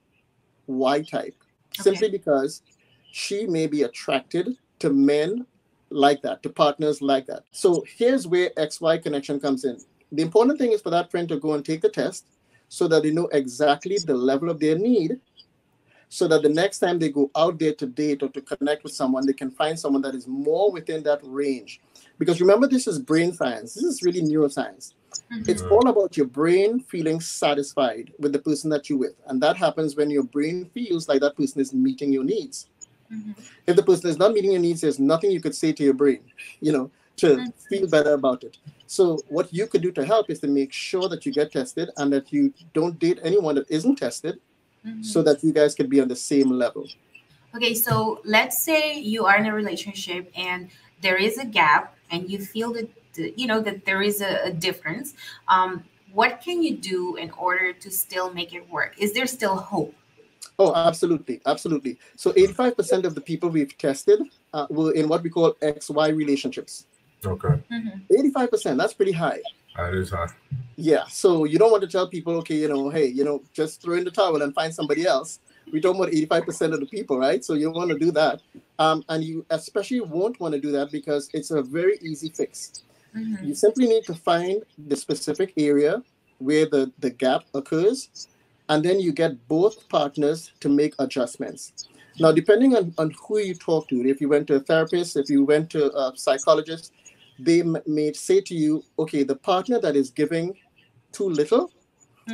Y 0.68 1.02
type, 1.02 1.36
okay. 1.74 1.84
simply 1.84 2.10
because 2.10 2.62
she 3.12 3.46
may 3.48 3.68
be 3.68 3.84
attracted 3.84 4.58
to 4.80 4.92
men 4.92 5.46
like 5.90 6.22
that, 6.22 6.44
to 6.44 6.50
partners 6.50 7.02
like 7.02 7.26
that. 7.26 7.44
So 7.52 7.84
here's 7.98 8.28
where 8.28 8.52
XY 8.52 9.02
connection 9.02 9.40
comes 9.40 9.66
in 9.66 9.80
the 10.12 10.22
important 10.22 10.60
thing 10.60 10.72
is 10.72 10.82
for 10.82 10.90
that 10.90 11.12
friend 11.12 11.28
to 11.30 11.40
go 11.40 11.54
and 11.54 11.66
take 11.66 11.82
the 11.82 11.90
test 11.90 12.26
so 12.68 12.88
that 12.88 13.04
they 13.04 13.12
know 13.12 13.28
exactly 13.32 13.98
the 13.98 14.14
level 14.14 14.50
of 14.50 14.60
their 14.60 14.78
need 14.78 15.20
so 16.12 16.28
that 16.28 16.42
the 16.42 16.50
next 16.50 16.80
time 16.80 16.98
they 16.98 17.10
go 17.10 17.30
out 17.36 17.60
there 17.60 17.74
to 17.74 17.86
date 17.86 18.24
or 18.24 18.30
to 18.30 18.42
connect 18.42 18.84
with 18.84 18.94
someone 18.94 19.26
they 19.26 19.34
can 19.34 19.52
find 19.52 19.80
someone 19.80 20.02
that 20.02 20.16
is 20.16 20.28
more 20.28 20.72
within 20.72 21.04
that 21.04 21.20
range 21.24 21.82
because 22.18 22.42
remember 22.42 22.68
this 22.68 22.88
is 22.88 23.00
brain 23.00 23.34
science 23.34 23.74
this 23.74 23.84
is 23.84 24.04
really 24.04 24.22
neuroscience 24.22 24.94
Mhm. 25.32 25.48
It's 25.48 25.62
all 25.70 25.88
about 25.88 26.18
your 26.18 26.26
brain 26.26 26.80
feeling 26.80 27.20
satisfied 27.20 28.12
with 28.20 28.34
the 28.34 28.40
person 28.40 28.70
that 28.72 28.90
you're 28.90 28.98
with. 29.00 29.16
And 29.28 29.42
that 29.42 29.58
happens 29.58 29.96
when 29.96 30.10
your 30.10 30.24
brain 30.24 30.70
feels 30.74 31.08
like 31.08 31.22
that 31.22 31.36
person 31.36 31.62
is 31.62 31.74
meeting 31.74 32.12
your 32.12 32.24
needs. 32.24 32.68
Mhm. 33.12 33.36
If 33.68 33.76
the 33.76 33.84
person 33.84 34.10
is 34.10 34.18
not 34.18 34.34
meeting 34.34 34.52
your 34.52 34.62
needs, 34.62 34.82
there's 34.82 35.00
nothing 35.00 35.32
you 35.32 35.42
could 35.42 35.56
say 35.56 35.72
to 35.72 35.84
your 35.84 35.94
brain, 35.94 36.22
you 36.62 36.72
know, 36.72 36.92
to 37.18 37.54
feel 37.70 37.88
better 37.88 38.14
about 38.14 38.44
it. 38.44 38.58
So 38.90 39.20
what 39.28 39.54
you 39.54 39.68
could 39.68 39.84
do 39.84 39.92
to 39.92 40.04
help 40.04 40.32
is 40.32 40.40
to 40.40 40.48
make 40.48 40.74
sure 40.74 41.08
that 41.10 41.24
you 41.24 41.32
get 41.32 41.52
tested 41.52 41.92
and 41.98 42.12
that 42.12 42.34
you 42.34 42.52
don't 42.74 42.98
date 42.98 43.20
anyone 43.22 43.54
that 43.54 43.70
isn't 43.70 43.98
tested 43.98 44.40
Mhm. 44.84 45.06
so 45.06 45.22
that 45.22 45.44
you 45.44 45.54
guys 45.54 45.76
could 45.76 45.92
be 45.92 46.02
on 46.02 46.08
the 46.08 46.16
same 46.16 46.50
level. 46.50 46.88
Okay, 47.56 47.76
so 47.76 48.20
let's 48.26 48.58
say 48.64 49.00
you 49.00 49.26
are 49.28 49.38
in 49.38 49.46
a 49.46 49.54
relationship 49.54 50.32
and 50.36 50.70
there 51.02 51.18
is 51.18 51.38
a 51.38 51.46
gap 51.46 51.96
and 52.10 52.32
you 52.32 52.40
feel 52.40 52.74
that 52.74 52.90
you 53.38 53.46
know 53.46 53.62
that 53.62 53.86
there 53.86 54.02
is 54.02 54.22
a, 54.22 54.34
a 54.50 54.52
difference. 54.52 55.14
Um, 55.48 55.84
what 56.12 56.42
can 56.42 56.64
you 56.64 56.78
do 56.78 57.16
in 57.18 57.30
order 57.32 57.74
to 57.74 57.92
still 57.92 58.34
make 58.34 58.56
it 58.56 58.64
work? 58.72 58.96
Is 58.98 59.14
there 59.14 59.28
still 59.28 59.58
hope? 59.58 59.94
Oh, 60.58 60.74
absolutely, 60.74 61.42
absolutely. 61.46 62.00
So 62.16 62.32
85% 62.34 63.06
of 63.06 63.14
the 63.14 63.22
people 63.22 63.50
we've 63.50 63.78
tested 63.78 64.20
uh, 64.54 64.66
were 64.70 64.94
in 64.94 65.08
what 65.08 65.22
we 65.22 65.30
call 65.30 65.54
XY 65.62 66.08
relationships. 66.16 66.88
Okay. 67.26 67.62
85%, 68.12 68.78
that's 68.78 68.94
pretty 68.94 69.12
high. 69.12 69.42
That 69.76 69.94
is 69.94 70.10
high. 70.12 70.28
Yeah. 70.76 71.06
So 71.08 71.44
you 71.46 71.60
don't 71.60 71.72
want 71.72 71.82
to 71.82 71.88
tell 71.90 72.08
people, 72.08 72.36
okay, 72.38 72.56
you 72.56 72.68
know, 72.68 72.90
hey, 72.90 73.06
you 73.06 73.24
know, 73.24 73.42
just 73.54 73.82
throw 73.82 73.96
in 73.96 74.04
the 74.04 74.12
towel 74.12 74.42
and 74.42 74.54
find 74.54 74.74
somebody 74.74 75.06
else. 75.06 75.40
We're 75.72 75.82
talking 75.82 76.02
about 76.02 76.14
85% 76.14 76.74
of 76.74 76.80
the 76.80 76.86
people, 76.86 77.20
right? 77.20 77.44
So 77.44 77.54
you 77.54 77.66
don't 77.66 77.76
want 77.76 77.92
to 77.92 78.00
do 78.00 78.12
that. 78.12 78.42
Um, 78.80 79.04
and 79.10 79.24
you 79.24 79.46
especially 79.50 80.02
won't 80.02 80.40
want 80.40 80.54
to 80.56 80.60
do 80.60 80.72
that 80.72 80.92
because 80.92 81.30
it's 81.34 81.52
a 81.52 81.62
very 81.62 81.98
easy 82.02 82.30
fix. 82.30 82.84
Mhm. 83.16 83.46
You 83.46 83.56
simply 83.56 83.88
need 83.88 84.06
to 84.06 84.14
find 84.16 84.64
the 84.88 84.96
specific 84.96 85.54
area 85.58 86.04
where 86.40 86.66
the, 86.66 86.92
the 87.00 87.10
gap 87.10 87.44
occurs, 87.54 88.28
and 88.70 88.84
then 88.84 89.00
you 89.00 89.12
get 89.12 89.48
both 89.48 89.88
partners 89.90 90.52
to 90.62 90.70
make 90.70 90.94
adjustments. 91.00 91.88
Now, 92.20 92.32
depending 92.32 92.76
on, 92.76 92.94
on 92.98 93.14
who 93.28 93.40
you 93.40 93.56
talk 93.56 93.88
to, 93.90 94.08
if 94.08 94.20
you 94.22 94.30
went 94.30 94.48
to 94.48 94.56
a 94.56 94.60
therapist, 94.60 95.18
if 95.18 95.30
you 95.30 95.44
went 95.44 95.70
to 95.72 95.92
a 95.98 96.14
psychologist, 96.16 96.94
they 97.40 97.64
may 97.88 98.14
say 98.14 98.42
to 98.42 98.56
you, 98.56 98.84
okay, 98.98 99.24
the 99.24 99.36
partner 99.36 99.80
that 99.80 99.96
is 99.96 100.10
giving 100.10 100.56
too 101.12 101.30
little 101.30 101.72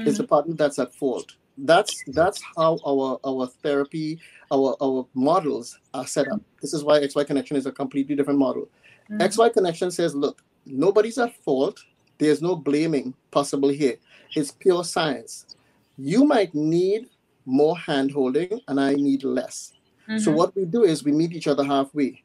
is 0.06 0.18
the 0.18 0.24
partner 0.28 0.56
that's 0.56 0.80
at 0.80 0.94
fault. 0.94 1.36
That's 1.58 2.04
that's 2.08 2.42
how 2.58 2.80
our 2.86 3.18
our 3.24 3.48
therapy, 3.48 4.20
our 4.52 4.76
our 4.82 5.08
models 5.14 5.80
are 5.94 6.06
set 6.06 6.28
up. 6.28 6.42
This 6.62 6.74
is 6.74 6.84
why 6.84 7.00
XY 7.00 7.26
Connection 7.28 7.56
is 7.56 7.66
a 7.66 7.72
completely 7.72 8.14
different 8.16 8.40
model. 8.40 8.68
Mhm. 9.10 9.22
XY 9.22 9.50
Connection 9.54 9.90
says, 9.92 10.14
look, 10.16 10.44
nobody's 10.66 11.18
at 11.18 11.34
fault. 11.46 11.80
There's 12.18 12.42
no 12.42 12.56
blaming 12.58 13.14
possible 13.32 13.70
here. 13.70 13.96
It's 14.36 14.52
pure 14.52 14.84
science. 14.84 15.56
You 15.98 16.26
might 16.26 16.54
need 16.54 17.10
more 17.46 17.78
hand 17.78 18.12
holding, 18.12 18.60
and 18.68 18.80
I 18.80 18.96
need 18.96 19.24
less. 19.24 19.72
So 20.18 20.32
Mhm. 20.32 20.36
what 20.36 20.56
we 20.56 20.66
do 20.66 20.84
is 20.84 21.04
we 21.06 21.12
meet 21.14 21.32
each 21.32 21.48
other 21.48 21.64
halfway. 21.64 22.22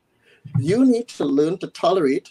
You 0.59 0.85
need 0.85 1.07
to 1.19 1.25
learn 1.25 1.59
to 1.59 1.69
tolerate 1.69 2.31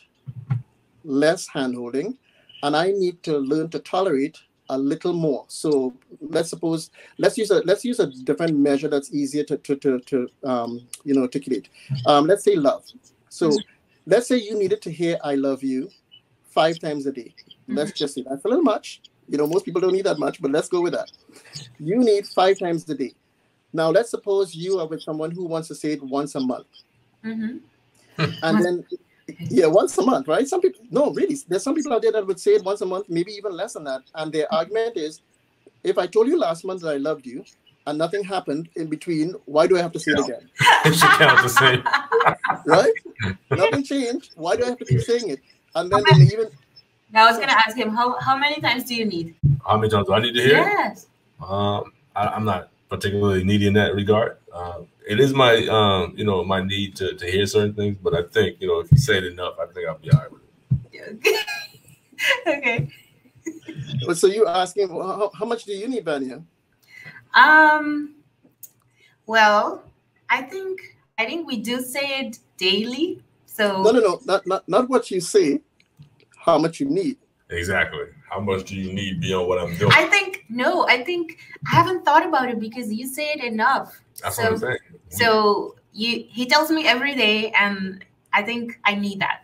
less 1.03 1.47
hand 1.47 1.75
holding, 1.75 2.17
and 2.63 2.75
I 2.75 2.91
need 2.91 3.21
to 3.23 3.37
learn 3.37 3.69
to 3.69 3.79
tolerate 3.79 4.37
a 4.69 4.77
little 4.77 5.13
more. 5.13 5.45
So 5.47 5.93
let's 6.21 6.49
suppose 6.49 6.91
let's 7.17 7.37
use 7.37 7.49
a 7.51 7.61
let's 7.65 7.83
use 7.83 7.99
a 7.99 8.07
different 8.07 8.57
measure 8.57 8.87
that's 8.87 9.11
easier 9.13 9.43
to 9.45 9.57
to 9.57 9.75
to, 9.77 9.99
to 9.99 10.29
um, 10.43 10.81
you 11.03 11.15
know 11.15 11.21
articulate. 11.21 11.69
Um, 12.05 12.27
let's 12.27 12.43
say 12.43 12.55
love. 12.55 12.85
So 13.29 13.51
let's 14.05 14.27
say 14.27 14.37
you 14.37 14.57
needed 14.57 14.81
to 14.83 14.91
hear 14.91 15.17
"I 15.23 15.35
love 15.35 15.63
you" 15.63 15.89
five 16.43 16.79
times 16.79 17.05
a 17.05 17.11
day. 17.11 17.33
Let's 17.67 17.91
just 17.91 18.15
say 18.15 18.23
that's 18.27 18.45
a 18.45 18.47
little 18.47 18.63
much. 18.63 19.01
You 19.27 19.37
know, 19.37 19.47
most 19.47 19.65
people 19.65 19.81
don't 19.81 19.93
need 19.93 20.05
that 20.05 20.17
much, 20.19 20.41
but 20.41 20.51
let's 20.51 20.67
go 20.67 20.81
with 20.81 20.93
that. 20.93 21.11
You 21.79 21.97
need 21.99 22.27
five 22.27 22.57
times 22.59 22.89
a 22.89 22.95
day. 22.95 23.13
Now, 23.71 23.91
let's 23.91 24.09
suppose 24.09 24.55
you 24.55 24.79
are 24.79 24.87
with 24.87 25.03
someone 25.03 25.29
who 25.31 25.45
wants 25.45 25.67
to 25.67 25.75
say 25.75 25.91
it 25.91 26.01
once 26.03 26.33
a 26.35 26.39
month, 26.39 26.67
Mhm. 27.23 27.61
and 28.17 28.65
then 28.65 28.85
yeah, 29.39 29.67
once 29.67 29.97
a 29.97 30.01
month, 30.01 30.27
right? 30.27 30.47
Some 30.47 30.61
people, 30.61 30.81
no, 30.89 31.11
really, 31.11 31.37
there's 31.47 31.63
some 31.63 31.75
people 31.75 31.93
out 31.93 32.01
there 32.01 32.11
that 32.11 32.25
would 32.25 32.39
say 32.39 32.51
it 32.51 32.63
once 32.63 32.81
a 32.81 32.85
month, 32.85 33.07
maybe 33.09 33.31
even 33.33 33.53
less 33.53 33.73
than 33.73 33.83
that. 33.85 34.01
And 34.15 34.31
their 34.31 34.51
argument 34.53 34.97
is, 34.97 35.21
if 35.83 35.97
I 35.97 36.07
told 36.07 36.27
you 36.27 36.37
last 36.37 36.65
month 36.65 36.81
that 36.81 36.93
I 36.93 36.97
loved 36.97 37.25
you, 37.25 37.43
and 37.87 37.97
nothing 37.97 38.23
happened 38.23 38.69
in 38.75 38.87
between, 38.87 39.33
why 39.45 39.65
do 39.65 39.77
I 39.77 39.81
have 39.81 39.91
to 39.93 39.99
say 39.99 40.11
it 40.11 40.19
again? 40.19 40.49
It 40.85 40.93
should 40.93 41.09
count 41.09 41.41
the 41.41 41.49
same. 41.49 41.83
Right? 42.65 42.93
nothing 43.51 43.83
changed. 43.83 44.31
Why 44.35 44.55
do 44.55 44.63
I 44.63 44.69
have 44.69 44.77
to 44.77 44.85
keep 44.85 45.01
saying 45.01 45.29
it? 45.29 45.39
And 45.75 45.91
then 45.91 46.03
they 46.09 46.25
even 46.25 46.49
Now 47.11 47.25
I 47.25 47.31
was 47.31 47.39
gonna 47.39 47.53
ask 47.53 47.75
him 47.75 47.89
how 47.89 48.19
how 48.19 48.37
many 48.37 48.61
times 48.61 48.83
do 48.85 48.95
you 48.95 49.05
need? 49.05 49.35
How 49.65 49.77
many 49.77 49.89
times 49.89 50.07
do 50.07 50.13
I 50.13 50.19
need 50.19 50.33
to 50.33 50.41
hear? 50.41 50.57
it? 50.57 50.61
Yes. 50.61 51.07
Um, 51.41 51.93
I, 52.15 52.27
I'm 52.27 52.45
not 52.45 52.69
particularly 52.89 53.43
needy 53.43 53.67
in 53.67 53.73
that 53.73 53.95
regard. 53.95 54.37
Um, 54.53 54.87
it 55.09 55.19
is 55.19 55.33
my, 55.33 55.65
um, 55.67 56.13
you 56.15 56.23
know, 56.23 56.43
my 56.43 56.61
need 56.61 56.95
to, 56.97 57.15
to 57.15 57.25
hear 57.25 57.47
certain 57.47 57.73
things, 57.73 57.97
but 58.01 58.13
I 58.13 58.21
think, 58.21 58.57
you 58.61 58.67
know, 58.67 58.79
if 58.79 58.91
you 58.91 58.99
say 58.99 59.17
it 59.17 59.25
enough, 59.25 59.55
I 59.59 59.65
think 59.73 59.87
I'll 59.87 59.97
be 59.97 60.11
all 60.11 60.19
right 60.19 60.31
with 60.31 60.41
it. 60.93 61.45
okay. 62.47 62.89
so 64.13 64.27
you're 64.27 64.47
asking 64.47 64.93
well, 64.93 65.07
how, 65.07 65.31
how 65.33 65.45
much 65.45 65.63
do 65.63 65.73
you 65.73 65.87
need, 65.87 66.05
Vanya? 66.05 66.43
Um. 67.33 68.15
Well, 69.25 69.83
I 70.29 70.43
think 70.43 70.79
I 71.17 71.25
think 71.25 71.47
we 71.47 71.57
do 71.57 71.81
say 71.81 72.21
it 72.21 72.39
daily. 72.57 73.23
So 73.45 73.81
No, 73.81 73.91
no, 73.91 73.99
no, 73.99 74.19
not 74.25 74.45
not 74.47 74.67
not 74.67 74.89
what 74.89 75.09
you 75.09 75.21
say. 75.21 75.61
How 76.37 76.57
much 76.57 76.79
you 76.79 76.87
need? 76.87 77.17
Exactly. 77.49 78.05
How 78.29 78.39
much 78.39 78.65
do 78.65 78.75
you 78.75 78.93
need 78.93 79.21
beyond 79.21 79.47
what 79.47 79.59
I'm 79.59 79.75
doing? 79.77 79.91
I 79.93 80.05
think 80.05 80.45
no. 80.49 80.87
I 80.87 81.03
think 81.03 81.39
I 81.65 81.71
haven't 81.71 82.05
thought 82.05 82.25
about 82.25 82.49
it 82.49 82.59
because 82.59 82.91
you 82.93 83.07
say 83.07 83.31
it 83.31 83.43
enough. 83.43 83.99
That's 84.21 84.35
so, 84.35 84.43
what 84.43 84.51
I'm 84.51 84.59
saying. 84.59 84.77
So 85.09 85.75
you 85.91 86.25
he 86.29 86.45
tells 86.45 86.69
me 86.69 86.85
every 86.87 87.15
day, 87.15 87.51
and 87.51 88.05
I 88.33 88.43
think 88.43 88.79
I 88.85 88.95
need 88.95 89.19
that. 89.21 89.41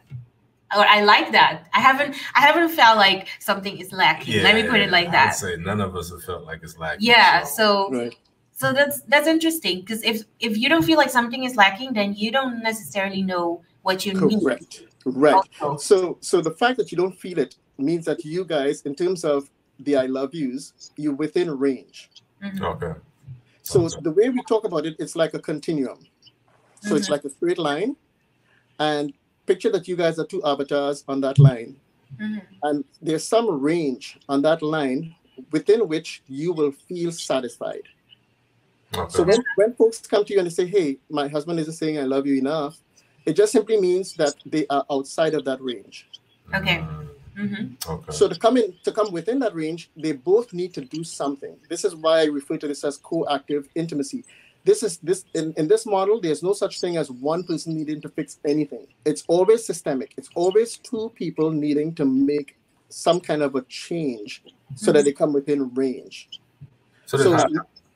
Or 0.75 0.85
I 0.85 1.01
like 1.01 1.31
that. 1.31 1.67
I 1.73 1.79
haven't 1.79 2.15
I 2.35 2.41
haven't 2.41 2.69
felt 2.69 2.97
like 2.97 3.27
something 3.39 3.77
is 3.79 3.91
lacking. 3.91 4.43
Let 4.43 4.55
me 4.55 4.67
put 4.67 4.81
it 4.81 4.91
like 4.91 5.11
that. 5.11 5.27
I'd 5.27 5.29
that. 5.29 5.35
say 5.35 5.55
none 5.57 5.81
of 5.81 5.95
us 5.95 6.11
have 6.11 6.23
felt 6.23 6.43
like 6.45 6.61
it's 6.61 6.77
lacking. 6.77 7.07
Yeah. 7.07 7.43
So 7.43 7.89
Right. 7.91 8.15
so 8.51 8.71
that's 8.71 9.01
that's 9.01 9.27
interesting 9.27 9.79
because 9.79 10.03
if 10.03 10.23
if 10.39 10.57
you 10.57 10.69
don't 10.69 10.83
feel 10.83 10.97
like 10.97 11.09
something 11.09 11.43
is 11.43 11.55
lacking, 11.55 11.93
then 11.93 12.13
you 12.13 12.31
don't 12.31 12.61
necessarily 12.61 13.23
know 13.23 13.63
what 13.81 14.05
you 14.05 14.13
need. 14.13 14.41
Correct. 14.41 14.81
Right. 15.05 15.41
So 15.79 16.17
so 16.19 16.41
the 16.41 16.51
fact 16.51 16.77
that 16.77 16.91
you 16.91 16.97
don't 16.97 17.17
feel 17.17 17.39
it 17.39 17.55
means 17.77 18.05
that 18.05 18.23
you 18.25 18.45
guys, 18.45 18.81
in 18.83 18.95
terms 18.95 19.23
of 19.23 19.49
the 19.79 19.95
I 19.95 20.05
love 20.05 20.33
yous, 20.33 20.91
you're 20.97 21.13
within 21.15 21.49
range. 21.57 22.09
Mhm. 22.41 22.61
Okay. 22.61 22.99
So 23.63 23.85
Okay. 23.85 23.95
the 24.01 24.11
way 24.11 24.29
we 24.29 24.41
talk 24.43 24.63
about 24.63 24.85
it, 24.85 24.95
it's 24.99 25.15
like 25.15 25.33
a 25.33 25.39
continuum. 25.39 26.07
So 26.81 26.95
it's 26.95 27.07
Mhm. 27.07 27.11
like 27.11 27.25
a 27.25 27.29
straight 27.29 27.57
line, 27.57 27.95
and 28.79 29.13
picture 29.45 29.71
that 29.71 29.87
you 29.87 29.95
guys 29.95 30.19
are 30.19 30.25
two 30.25 30.43
avatars 30.43 31.03
on 31.07 31.21
that 31.21 31.39
line, 31.39 31.79
Mhm. 32.19 32.41
and 32.63 32.85
there's 33.01 33.27
some 33.27 33.49
range 33.59 34.19
on 34.29 34.41
that 34.43 34.61
line 34.61 35.15
within 35.51 35.87
which 35.87 36.23
you 36.27 36.53
will 36.53 36.71
feel 36.71 37.11
satisfied. 37.11 37.83
Okay. 38.93 39.11
So 39.17 39.23
when, 39.23 39.43
when 39.55 39.73
folks 39.73 39.99
come 39.99 40.23
to 40.23 40.33
you 40.33 40.39
and 40.39 40.45
they 40.47 40.53
say, 40.53 40.65
"Hey, 40.67 40.99
my 41.09 41.27
husband 41.27 41.59
isn't 41.59 41.73
saying 41.73 41.97
I 41.97 42.03
love 42.03 42.25
you 42.25 42.35
enough," 42.37 42.79
it 43.25 43.33
just 43.33 43.51
simply 43.51 43.79
means 43.81 44.13
that 44.15 44.35
they 44.45 44.65
are 44.67 44.85
outside 44.89 45.33
of 45.33 45.43
that 45.45 45.59
range. 45.61 46.07
Okay. 46.53 46.85
Mm, 47.35 47.49
Mhm. 47.49 47.89
Okay. 47.89 48.11
So 48.11 48.27
to 48.27 48.35
come 48.39 48.57
in 48.57 48.73
to 48.83 48.91
come 48.91 49.11
within 49.11 49.39
that 49.39 49.53
range, 49.55 49.89
they 49.97 50.13
both 50.13 50.53
need 50.53 50.73
to 50.75 50.81
do 50.81 51.03
something. 51.03 51.57
This 51.69 51.83
is 51.83 51.95
why 51.95 52.21
I 52.21 52.25
refer 52.25 52.57
to 52.57 52.67
this 52.67 52.83
as 52.83 52.97
co-active 52.97 53.67
intimacy. 53.75 54.23
This 54.63 54.81
is 54.83 54.97
this 54.97 55.25
in, 55.33 55.53
in 55.57 55.67
this 55.67 55.85
model, 55.85 56.19
there's 56.19 56.41
no 56.41 56.53
such 56.53 56.79
thing 56.79 56.97
as 56.97 57.11
one 57.11 57.43
person 57.43 57.75
needing 57.75 58.01
to 58.01 58.09
fix 58.09 58.39
anything. 58.45 58.87
It's 59.05 59.23
always 59.27 59.65
systemic. 59.65 60.13
It's 60.17 60.29
always 60.35 60.77
two 60.77 61.11
people 61.15 61.51
needing 61.51 61.93
to 61.95 62.05
make 62.05 62.57
some 62.89 63.19
kind 63.19 63.41
of 63.43 63.55
a 63.55 63.61
change 63.63 64.43
so 64.75 64.91
that 64.91 65.05
they 65.05 65.11
come 65.13 65.33
within 65.33 65.73
range. 65.75 66.29
so, 67.05 67.17
So 67.17 67.49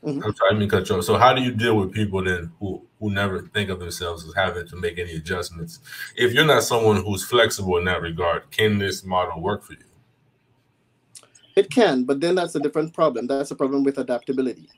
how, 0.03 0.11
Mhm. 0.11 0.25
I'm 0.25 0.33
trying 0.33 0.53
to 0.53 0.59
mean 0.59 0.69
cut 0.69 0.87
you 0.89 0.95
off. 0.95 1.03
So 1.03 1.17
how 1.17 1.33
do 1.33 1.41
you 1.41 1.51
deal 1.51 1.75
with 1.77 1.91
people 1.91 2.23
then 2.23 2.51
who 2.59 2.85
who 2.99 3.09
never 3.11 3.41
think 3.41 3.69
of 3.69 3.79
themselves 3.79 4.27
as 4.27 4.33
having 4.35 4.67
to 4.67 4.75
make 4.75 4.99
any 4.99 5.13
adjustments? 5.13 5.79
If 6.15 6.33
you're 6.33 6.45
not 6.45 6.63
someone 6.63 7.03
who's 7.03 7.23
flexible 7.23 7.77
in 7.77 7.85
that 7.85 8.01
regard, 8.01 8.49
can 8.51 8.77
this 8.77 9.03
model 9.03 9.41
work 9.41 9.63
for 9.63 9.73
you? 9.73 9.79
it 11.55 11.69
can, 11.69 12.05
but 12.05 12.21
then 12.21 12.35
that's 12.35 12.55
a 12.55 12.59
different 12.59 12.93
problem. 12.93 13.27
That's 13.27 13.51
a 13.51 13.55
problem 13.55 13.83
with 13.83 13.97
adaptability. 13.97 14.69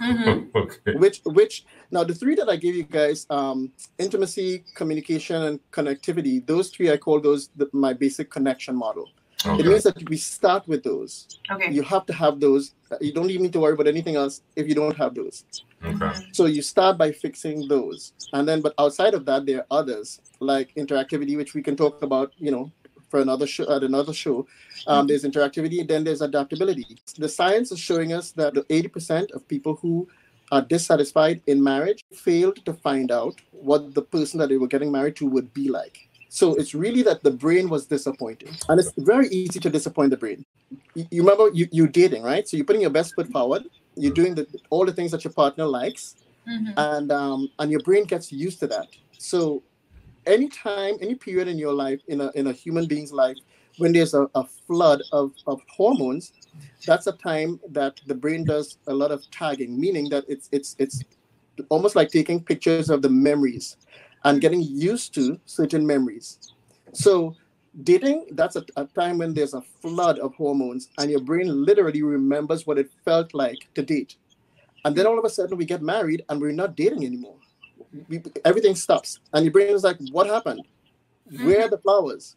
Mhm. 0.00 0.50
okay. 0.54 0.94
which 0.94 1.20
which 1.24 1.64
now 1.90 2.04
the 2.04 2.14
three 2.14 2.34
that 2.34 2.48
i 2.50 2.56
gave 2.56 2.74
you 2.76 2.82
guys 2.82 3.26
um 3.30 3.72
intimacy 3.98 4.62
communication 4.74 5.42
and 5.44 5.60
connectivity 5.72 6.46
those 6.46 6.68
three 6.68 6.90
i 6.92 6.96
call 6.98 7.18
those 7.20 7.48
the, 7.56 7.66
my 7.72 7.94
basic 7.94 8.30
connection 8.30 8.76
model 8.76 9.08
it 9.54 9.66
means 9.66 9.82
that 9.84 10.08
we 10.10 10.16
start 10.16 10.66
with 10.68 10.82
those 10.82 11.38
Okay. 11.50 11.72
you 11.72 11.82
have 11.82 12.04
to 12.06 12.12
have 12.12 12.40
those 12.40 12.74
you 13.00 13.12
don't 13.12 13.30
even 13.30 13.42
need 13.44 13.52
to 13.52 13.60
worry 13.60 13.74
about 13.74 13.86
anything 13.86 14.16
else 14.16 14.42
if 14.56 14.68
you 14.68 14.74
don't 14.74 14.96
have 14.96 15.14
those 15.14 15.44
Okay. 15.84 16.12
so 16.32 16.46
you 16.46 16.62
start 16.62 16.98
by 16.98 17.12
fixing 17.12 17.68
those 17.68 18.12
and 18.32 18.48
then 18.48 18.60
but 18.60 18.74
outside 18.78 19.14
of 19.14 19.24
that 19.26 19.46
there 19.46 19.60
are 19.60 19.66
others 19.80 20.20
like 20.40 20.74
interactivity 20.76 21.36
which 21.36 21.54
we 21.54 21.62
can 21.62 21.76
talk 21.76 22.02
about 22.02 22.32
you 22.38 22.50
know 22.50 22.70
for 23.08 23.20
another 23.20 23.46
show 23.46 23.70
at 23.74 23.84
another 23.84 24.12
show. 24.12 24.46
Um, 24.88 25.06
there's 25.06 25.24
interactivity, 25.24 25.86
then 25.86 26.02
there's 26.02 26.22
adaptability. 26.22 26.98
The 27.16 27.28
science 27.28 27.70
is 27.70 27.78
showing 27.78 28.12
us 28.12 28.32
that 28.32 28.54
80% 28.54 29.30
of 29.30 29.46
people 29.46 29.76
who 29.80 30.08
are 30.50 30.62
dissatisfied 30.62 31.40
in 31.46 31.62
marriage 31.62 32.04
failed 32.12 32.64
to 32.66 32.72
find 32.72 33.12
out 33.12 33.40
what 33.52 33.94
the 33.94 34.02
person 34.02 34.38
that 34.40 34.48
they 34.48 34.56
were 34.56 34.66
getting 34.66 34.90
married 34.92 35.16
to 35.16 35.26
would 35.26 35.54
be 35.54 35.68
like. 35.68 36.05
So 36.28 36.54
it's 36.54 36.74
really 36.74 37.02
that 37.02 37.22
the 37.22 37.30
brain 37.30 37.68
was 37.68 37.86
disappointed. 37.86 38.50
And 38.68 38.80
it's 38.80 38.92
very 38.98 39.28
easy 39.28 39.60
to 39.60 39.70
disappoint 39.70 40.10
the 40.10 40.16
brain. 40.16 40.44
You, 40.94 41.06
you 41.10 41.22
remember 41.22 41.50
you, 41.54 41.68
you 41.70 41.86
dating, 41.86 42.22
right? 42.22 42.46
So 42.46 42.56
you're 42.56 42.66
putting 42.66 42.82
your 42.82 42.90
best 42.90 43.14
foot 43.14 43.28
forward. 43.28 43.64
You're 43.96 44.12
doing 44.12 44.34
the, 44.34 44.46
all 44.70 44.84
the 44.84 44.92
things 44.92 45.10
that 45.12 45.24
your 45.24 45.32
partner 45.32 45.64
likes. 45.64 46.16
Mm-hmm. 46.48 46.72
And 46.76 47.12
um, 47.12 47.48
and 47.58 47.70
your 47.72 47.80
brain 47.80 48.04
gets 48.04 48.30
used 48.30 48.60
to 48.60 48.66
that. 48.68 48.86
So 49.18 49.62
anytime, 50.26 50.94
any 51.00 51.14
period 51.14 51.48
in 51.48 51.58
your 51.58 51.72
life, 51.72 52.00
in 52.06 52.20
a 52.20 52.30
in 52.34 52.46
a 52.46 52.52
human 52.52 52.86
being's 52.86 53.12
life, 53.12 53.36
when 53.78 53.92
there's 53.92 54.14
a, 54.14 54.28
a 54.34 54.44
flood 54.44 55.02
of, 55.12 55.32
of 55.46 55.60
hormones, 55.68 56.32
that's 56.86 57.06
a 57.06 57.12
time 57.12 57.60
that 57.70 58.00
the 58.06 58.14
brain 58.14 58.44
does 58.44 58.78
a 58.86 58.94
lot 58.94 59.10
of 59.10 59.28
tagging, 59.30 59.78
meaning 59.78 60.08
that 60.10 60.24
it's 60.28 60.48
it's 60.52 60.76
it's 60.78 61.02
almost 61.68 61.96
like 61.96 62.10
taking 62.10 62.42
pictures 62.42 62.90
of 62.90 63.02
the 63.02 63.08
memories 63.08 63.76
and 64.24 64.40
getting 64.40 64.62
used 64.62 65.14
to 65.14 65.38
certain 65.46 65.86
memories. 65.86 66.52
So 66.92 67.36
dating, 67.82 68.26
that's 68.32 68.56
a, 68.56 68.64
a, 68.76 68.84
time 68.86 69.18
when 69.18 69.34
there's 69.34 69.54
a 69.54 69.60
flood 69.60 70.18
of 70.18 70.34
hormones 70.34 70.88
and 70.98 71.10
your 71.10 71.20
brain 71.20 71.64
literally 71.64 72.02
remembers 72.02 72.66
what 72.66 72.78
it 72.78 72.90
felt 73.04 73.34
like 73.34 73.68
to 73.74 73.82
date. 73.82 74.16
And 74.84 74.94
then 74.96 75.06
all 75.06 75.18
of 75.18 75.24
a 75.24 75.30
sudden 75.30 75.58
we 75.58 75.64
get 75.64 75.82
married 75.82 76.24
and 76.28 76.40
we're 76.40 76.52
not 76.52 76.76
dating 76.76 77.04
anymore. 77.04 77.36
We, 78.08 78.22
everything 78.44 78.74
stops. 78.74 79.20
And 79.32 79.44
your 79.44 79.52
brain 79.52 79.74
is 79.74 79.84
like, 79.84 79.98
what 80.10 80.26
happened? 80.26 80.62
Where 81.42 81.62
are 81.62 81.68
the 81.68 81.78
flowers? 81.78 82.36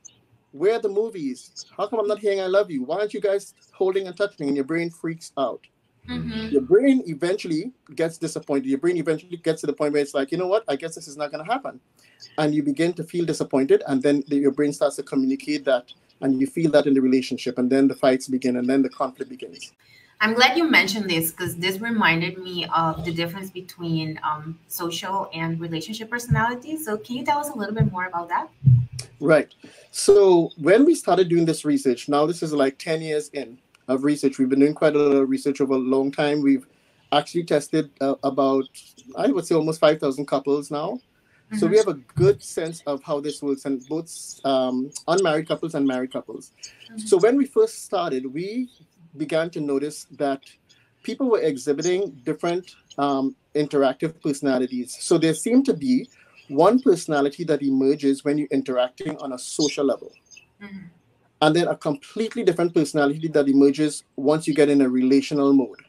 Where 0.51 0.75
are 0.75 0.81
the 0.81 0.89
movies? 0.89 1.65
How 1.77 1.87
come 1.87 1.99
I'm 1.99 2.07
not 2.07 2.19
hearing 2.19 2.41
I 2.41 2.47
love 2.47 2.71
you? 2.71 2.83
Why 2.83 2.97
aren't 2.97 3.13
you 3.13 3.21
guys 3.21 3.53
holding 3.71 4.07
and 4.07 4.17
touching? 4.17 4.47
And 4.47 4.55
your 4.55 4.65
brain 4.65 4.89
freaks 4.89 5.31
out. 5.37 5.61
Mm-hmm. 6.09 6.47
Your 6.47 6.61
brain 6.61 7.03
eventually 7.05 7.71
gets 7.95 8.17
disappointed. 8.17 8.65
Your 8.65 8.79
brain 8.79 8.97
eventually 8.97 9.37
gets 9.37 9.61
to 9.61 9.67
the 9.67 9.73
point 9.73 9.93
where 9.93 10.01
it's 10.01 10.13
like, 10.13 10.31
you 10.31 10.37
know 10.37 10.47
what? 10.47 10.63
I 10.67 10.75
guess 10.75 10.95
this 10.95 11.07
is 11.07 11.17
not 11.17 11.31
going 11.31 11.45
to 11.45 11.51
happen. 11.51 11.79
And 12.37 12.55
you 12.55 12.63
begin 12.63 12.93
to 12.93 13.03
feel 13.03 13.25
disappointed. 13.25 13.83
And 13.87 14.01
then 14.01 14.23
the, 14.27 14.37
your 14.37 14.51
brain 14.51 14.73
starts 14.73 14.95
to 14.95 15.03
communicate 15.03 15.65
that. 15.65 15.93
And 16.21 16.41
you 16.41 16.47
feel 16.47 16.71
that 16.71 16.87
in 16.87 16.93
the 16.93 17.01
relationship. 17.01 17.57
And 17.57 17.69
then 17.71 17.87
the 17.87 17.95
fights 17.95 18.27
begin. 18.27 18.57
And 18.57 18.67
then 18.67 18.81
the 18.81 18.89
conflict 18.89 19.29
begins. 19.29 19.71
I'm 20.21 20.33
glad 20.33 20.57
you 20.57 20.69
mentioned 20.69 21.09
this 21.09 21.31
because 21.31 21.55
this 21.55 21.79
reminded 21.79 22.37
me 22.37 22.65
of 22.75 23.05
the 23.05 23.13
difference 23.13 23.51
between 23.51 24.19
um, 24.21 24.59
social 24.67 25.29
and 25.33 25.61
relationship 25.61 26.09
personality. 26.09 26.75
So, 26.75 26.97
can 26.97 27.15
you 27.15 27.23
tell 27.23 27.37
us 27.37 27.49
a 27.49 27.55
little 27.55 27.73
bit 27.73 27.89
more 27.89 28.05
about 28.05 28.27
that? 28.27 28.49
Right. 29.21 29.53
So, 29.91 30.51
when 30.57 30.83
we 30.83 30.93
started 30.93 31.29
doing 31.29 31.45
this 31.45 31.63
research, 31.63 32.09
now 32.09 32.25
this 32.25 32.43
is 32.43 32.51
like 32.51 32.77
10 32.77 33.01
years 33.01 33.29
in 33.29 33.59
of 33.89 34.03
research, 34.03 34.39
we've 34.39 34.49
been 34.49 34.59
doing 34.59 34.73
quite 34.73 34.95
a 34.95 34.99
lot 34.99 35.15
of 35.17 35.29
research 35.29 35.59
over 35.59 35.73
a 35.73 35.77
long 35.77 36.11
time. 36.11 36.41
We've 36.41 36.65
actually 37.11 37.43
tested 37.43 37.89
uh, 37.99 38.15
about, 38.23 38.65
I 39.17 39.27
would 39.27 39.45
say, 39.45 39.55
almost 39.55 39.79
5,000 39.79 40.25
couples 40.25 40.71
now. 40.71 40.99
Mm-hmm. 41.51 41.57
So, 41.57 41.67
we 41.67 41.77
mm-hmm. 41.77 41.89
have 41.89 41.97
a 41.97 42.01
good 42.15 42.41
sense 42.41 42.81
of 42.85 43.03
how 43.03 43.19
this 43.19 43.41
works, 43.41 43.65
and 43.65 43.85
both 43.87 44.39
um, 44.45 44.91
unmarried 45.07 45.47
couples 45.47 45.75
and 45.75 45.85
married 45.85 46.13
couples. 46.13 46.51
Mm-hmm. 46.85 46.99
So, 46.99 47.17
when 47.17 47.35
we 47.35 47.45
first 47.45 47.83
started, 47.83 48.31
we 48.31 48.69
began 49.17 49.49
to 49.51 49.59
notice 49.59 50.05
that 50.11 50.41
people 51.03 51.29
were 51.29 51.41
exhibiting 51.41 52.11
different 52.23 52.75
um, 52.97 53.35
interactive 53.55 54.21
personalities. 54.21 54.97
So 54.99 55.17
there 55.17 55.33
seemed 55.33 55.65
to 55.65 55.73
be 55.73 56.09
one 56.47 56.81
personality 56.81 57.43
that 57.45 57.61
emerges 57.61 58.23
when 58.23 58.37
you're 58.37 58.47
interacting 58.51 59.17
on 59.17 59.33
a 59.33 59.37
social 59.37 59.85
level. 59.85 60.11
Mm-hmm. 60.61 60.87
And 61.41 61.55
then 61.55 61.67
a 61.67 61.75
completely 61.75 62.43
different 62.43 62.73
personality 62.73 63.29
that 63.29 63.47
emerges 63.47 64.03
once 64.17 64.47
you 64.47 64.53
get 64.53 64.69
in 64.69 64.81
a 64.81 64.89
relational 64.89 65.53
mode. 65.53 65.79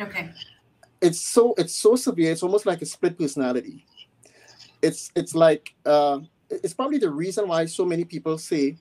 Okay. 0.00 0.30
It's 1.00 1.20
so 1.20 1.54
it's 1.58 1.74
so 1.74 1.96
severe. 1.96 2.32
It's 2.32 2.42
almost 2.42 2.64
like 2.64 2.80
a 2.80 2.86
split 2.86 3.18
personality. 3.18 3.84
It's 4.82 5.10
it's 5.16 5.34
like 5.34 5.74
uh, 5.84 6.20
it's 6.48 6.74
probably 6.74 6.98
the 6.98 7.10
reason 7.10 7.48
why 7.48 7.66
so 7.66 7.84
many 7.84 8.04
people 8.04 8.38
say 8.38 8.76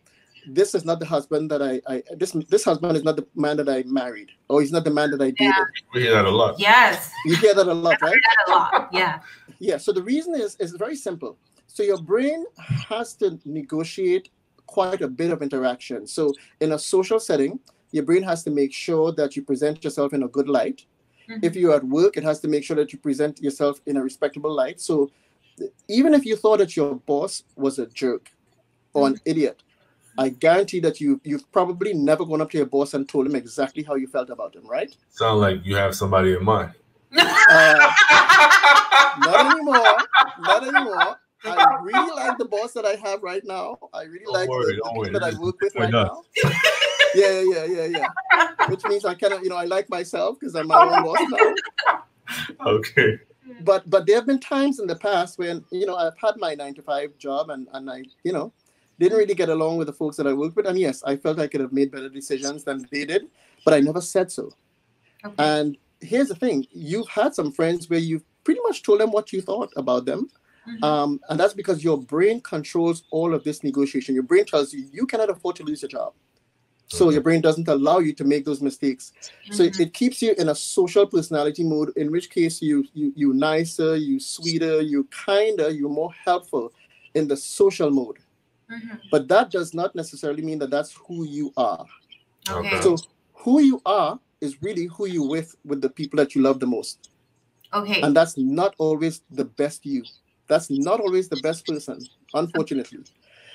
this 0.47 0.75
is 0.75 0.85
not 0.85 0.99
the 0.99 1.05
husband 1.05 1.49
that 1.51 1.61
I, 1.61 1.81
I 1.87 2.03
this 2.15 2.31
this 2.49 2.63
husband 2.63 2.95
is 2.97 3.03
not 3.03 3.15
the 3.15 3.25
man 3.35 3.57
that 3.57 3.69
I 3.69 3.83
married, 3.87 4.29
or 4.49 4.61
he's 4.61 4.71
not 4.71 4.83
the 4.83 4.91
man 4.91 5.11
that 5.11 5.21
I 5.21 5.31
dated. 5.31 5.39
Yeah. 5.39 5.63
We 5.93 6.01
hear 6.01 6.13
that 6.13 6.25
a 6.25 6.29
lot. 6.29 6.59
Yes. 6.59 7.11
You 7.25 7.35
hear 7.37 7.53
that 7.53 7.67
a 7.67 7.73
lot, 7.73 8.01
right? 8.01 8.19
a 8.47 8.51
lot. 8.51 8.89
Yeah. 8.91 9.19
Yeah. 9.59 9.77
So 9.77 9.91
the 9.91 10.03
reason 10.03 10.35
is 10.35 10.55
is 10.57 10.71
very 10.73 10.95
simple. 10.95 11.37
So 11.67 11.81
your 11.83 12.01
brain 12.01 12.45
has 12.89 13.13
to 13.15 13.39
negotiate 13.45 14.29
quite 14.67 15.01
a 15.01 15.07
bit 15.07 15.31
of 15.31 15.41
interaction. 15.41 16.07
So 16.07 16.33
in 16.59 16.73
a 16.73 16.79
social 16.79 17.19
setting, 17.19 17.59
your 17.91 18.03
brain 18.03 18.23
has 18.23 18.43
to 18.43 18.51
make 18.51 18.73
sure 18.73 19.11
that 19.13 19.35
you 19.35 19.43
present 19.43 19.83
yourself 19.83 20.13
in 20.13 20.23
a 20.23 20.27
good 20.27 20.49
light. 20.49 20.85
Mm-hmm. 21.29 21.45
If 21.45 21.55
you're 21.55 21.75
at 21.75 21.83
work, 21.83 22.17
it 22.17 22.23
has 22.23 22.39
to 22.41 22.47
make 22.47 22.63
sure 22.63 22.75
that 22.75 22.91
you 22.91 22.99
present 22.99 23.41
yourself 23.41 23.79
in 23.85 23.97
a 23.97 24.03
respectable 24.03 24.53
light. 24.53 24.81
So 24.81 25.11
even 25.87 26.13
if 26.13 26.25
you 26.25 26.35
thought 26.35 26.57
that 26.57 26.75
your 26.75 26.95
boss 26.95 27.43
was 27.55 27.79
a 27.79 27.85
jerk 27.87 28.31
or 28.93 29.07
an 29.07 29.13
mm-hmm. 29.13 29.29
idiot, 29.29 29.63
I 30.17 30.29
guarantee 30.29 30.79
that 30.81 31.01
you 31.01 31.19
you've 31.23 31.51
probably 31.51 31.93
never 31.93 32.23
gone 32.25 32.41
up 32.41 32.51
to 32.51 32.57
your 32.57 32.67
boss 32.67 32.93
and 32.93 33.07
told 33.09 33.25
him 33.25 33.35
exactly 33.35 33.83
how 33.83 33.95
you 33.95 34.07
felt 34.07 34.29
about 34.29 34.55
him, 34.55 34.67
right? 34.67 34.95
Sound 35.09 35.39
like 35.39 35.65
you 35.65 35.75
have 35.75 35.95
somebody 35.95 36.33
in 36.33 36.43
mind. 36.43 36.71
Uh, 37.15 37.91
not 39.19 39.51
anymore. 39.51 39.97
Not 40.39 40.67
anymore. 40.67 41.19
I 41.45 41.77
really 41.81 42.11
like 42.11 42.37
the 42.37 42.45
boss 42.45 42.73
that 42.73 42.85
I 42.85 42.95
have 43.07 43.21
right 43.21 43.43
now. 43.43 43.77
I 43.93 44.03
really 44.03 44.25
don't 44.25 44.33
like 44.33 44.49
worry, 44.49 44.75
the, 44.75 44.81
the 44.83 44.89
people 44.89 45.19
that 45.19 45.23
I 45.23 45.39
work 45.39 45.59
with 45.61 45.75
right 45.75 45.91
now. 45.91 46.23
yeah, 47.15 47.41
yeah, 47.41 47.65
yeah, 47.65 47.85
yeah. 47.85 48.67
Which 48.69 48.83
means 48.85 49.05
I 49.05 49.13
kind 49.15 49.33
of, 49.33 49.43
you 49.43 49.49
know, 49.49 49.57
I 49.57 49.65
like 49.65 49.89
myself 49.89 50.39
because 50.39 50.55
I'm 50.55 50.67
my 50.67 50.77
own 50.77 51.03
boss 51.03 51.19
now. 51.29 51.99
Okay. 52.65 53.19
But 53.61 53.87
but 53.89 54.07
there 54.07 54.15
have 54.15 54.25
been 54.25 54.39
times 54.39 54.79
in 54.79 54.87
the 54.87 54.95
past 54.95 55.37
when 55.37 55.63
you 55.71 55.85
know 55.85 55.97
I've 55.97 56.17
had 56.17 56.35
my 56.37 56.55
nine 56.55 56.73
to 56.75 56.81
five 56.81 57.15
job 57.17 57.49
and 57.49 57.67
and 57.73 57.91
I 57.91 58.03
you 58.23 58.31
know 58.31 58.53
didn't 58.97 59.17
really 59.17 59.35
get 59.35 59.49
along 59.49 59.77
with 59.77 59.87
the 59.87 59.93
folks 59.93 60.15
that 60.17 60.25
I 60.25 60.33
worked 60.33 60.55
with. 60.55 60.65
And 60.65 60.79
yes, 60.79 61.03
I 61.03 61.17
felt 61.17 61.37
I 61.37 61.47
could 61.47 61.59
have 61.61 61.73
made 61.73 61.91
better 61.91 62.09
decisions 62.09 62.63
than 62.63 62.87
they 62.91 63.05
did, 63.05 63.27
but 63.65 63.73
I 63.73 63.81
never 63.81 64.01
said 64.01 64.31
so. 64.31 64.51
Okay. 65.25 65.35
And 65.37 65.77
here's 65.99 66.29
the 66.29 66.35
thing 66.35 66.65
you've 66.71 67.09
had 67.09 67.35
some 67.35 67.51
friends 67.51 67.89
where 67.89 67.99
you've 67.99 68.23
pretty 68.43 68.61
much 68.63 68.83
told 68.83 69.01
them 69.01 69.11
what 69.11 69.33
you 69.33 69.41
thought 69.41 69.71
about 69.75 70.05
them. 70.05 70.29
Mm-hmm. 70.67 70.83
Um, 70.83 71.19
and 71.29 71.39
that's 71.39 71.53
because 71.53 71.83
your 71.83 71.97
brain 71.97 72.41
controls 72.41 73.03
all 73.11 73.33
of 73.33 73.43
this 73.43 73.63
negotiation. 73.63 74.15
Your 74.15 74.23
brain 74.23 74.45
tells 74.45 74.73
you 74.73 74.87
you 74.91 75.05
cannot 75.05 75.29
afford 75.29 75.55
to 75.57 75.63
lose 75.63 75.81
your 75.81 75.89
job. 75.89 76.13
So 76.87 77.09
your 77.09 77.21
brain 77.21 77.41
doesn't 77.41 77.67
allow 77.67 77.99
you 77.99 78.13
to 78.13 78.23
make 78.23 78.45
those 78.45 78.61
mistakes. 78.61 79.13
Mm-hmm. 79.21 79.53
So 79.53 79.63
it, 79.63 79.79
it, 79.79 79.93
keeps 79.93 80.21
you 80.21 80.35
in 80.37 80.49
a 80.49 80.55
social 80.55 81.07
personality 81.07 81.63
mode, 81.63 81.91
in 81.95 82.11
which 82.11 82.29
case 82.29 82.61
you 82.61 82.85
you 82.93 83.11
you 83.15 83.33
nicer, 83.33 83.95
you 83.95 84.19
sweeter, 84.19 84.81
you 84.81 85.05
kinder, 85.05 85.69
you're 85.71 85.89
more 85.89 86.13
helpful 86.13 86.71
in 87.15 87.27
the 87.27 87.37
social 87.37 87.89
mode. 87.89 88.19
Mm-hmm. 88.71 88.95
But 89.11 89.27
that 89.29 89.49
does 89.49 89.73
not 89.73 89.95
necessarily 89.95 90.43
mean 90.43 90.59
that 90.59 90.69
that's 90.69 90.93
who 90.93 91.25
you 91.25 91.51
are. 91.57 91.85
Okay. 92.49 92.81
So 92.81 92.97
who 93.33 93.61
you 93.61 93.81
are 93.85 94.19
is 94.41 94.61
really 94.61 94.85
who 94.85 95.07
you 95.07 95.23
with 95.23 95.55
with 95.65 95.81
the 95.81 95.89
people 95.89 96.17
that 96.17 96.35
you 96.35 96.41
love 96.41 96.59
the 96.59 96.67
most. 96.67 97.09
Okay. 97.73 98.01
And 98.01 98.15
that's 98.15 98.37
not 98.37 98.75
always 98.77 99.21
the 99.31 99.45
best 99.45 99.85
you. 99.85 100.03
That's 100.47 100.69
not 100.69 100.99
always 100.99 101.29
the 101.29 101.37
best 101.37 101.65
person, 101.65 101.99
unfortunately. 102.33 102.99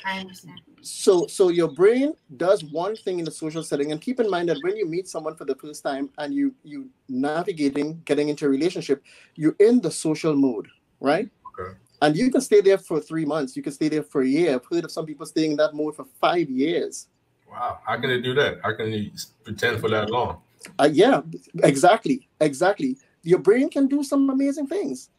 I 0.05 0.21
understand. 0.21 0.61
So 0.81 1.27
so 1.27 1.49
your 1.49 1.69
brain 1.69 2.15
does 2.37 2.65
one 2.65 2.97
thing 2.97 3.19
in 3.19 3.27
a 3.27 3.31
social 3.31 3.63
setting 3.63 3.93
and 3.93 4.01
keep 4.01 4.21
in 4.21 4.31
mind 4.31 4.49
that 4.49 4.59
when 4.63 4.77
you 4.77 4.87
meet 4.87 5.09
someone 5.09 5.35
for 5.35 5.45
the 5.45 5.55
first 5.57 5.83
time 5.83 6.09
and 6.19 6.33
you 6.33 6.55
you 6.63 6.89
navigating 7.09 8.01
getting 8.05 8.29
into 8.29 8.47
a 8.47 8.49
relationship, 8.49 9.03
you're 9.35 9.57
in 9.59 9.81
the 9.81 9.91
social 9.91 10.35
mode, 10.35 10.69
right? 11.01 11.29
Okay. 11.49 11.77
And 12.01 12.17
you 12.17 12.31
can 12.31 12.41
stay 12.41 12.61
there 12.61 12.79
for 12.79 13.01
three 13.01 13.25
months. 13.25 13.57
You 13.57 13.63
can 13.63 13.73
stay 13.73 13.89
there 13.89 14.05
for 14.05 14.23
a 14.23 14.27
year. 14.27 14.55
I've 14.55 14.67
heard 14.67 14.85
of 14.85 14.93
some 14.93 15.05
people 15.05 15.27
staying 15.27 15.53
in 15.53 15.57
that 15.57 15.75
mode 15.75 15.97
for 15.97 16.07
five 16.21 16.49
years. 16.49 17.09
Wow. 17.51 17.81
How 17.85 18.01
can 18.01 18.11
they 18.11 18.21
do 18.21 18.35
that? 18.35 18.59
How 18.63 18.75
can 18.75 18.91
they 18.91 19.11
pretend 19.43 19.81
for 19.81 19.89
that 19.91 20.11
long? 20.11 20.41
Uh, 20.79 20.89
yeah, 20.93 21.23
exactly. 21.63 22.29
Exactly. 22.41 22.99
Your 23.23 23.41
brain 23.41 23.69
can 23.69 23.89
do 23.89 24.05
some 24.05 24.31
amazing 24.31 24.69
things. 24.69 25.11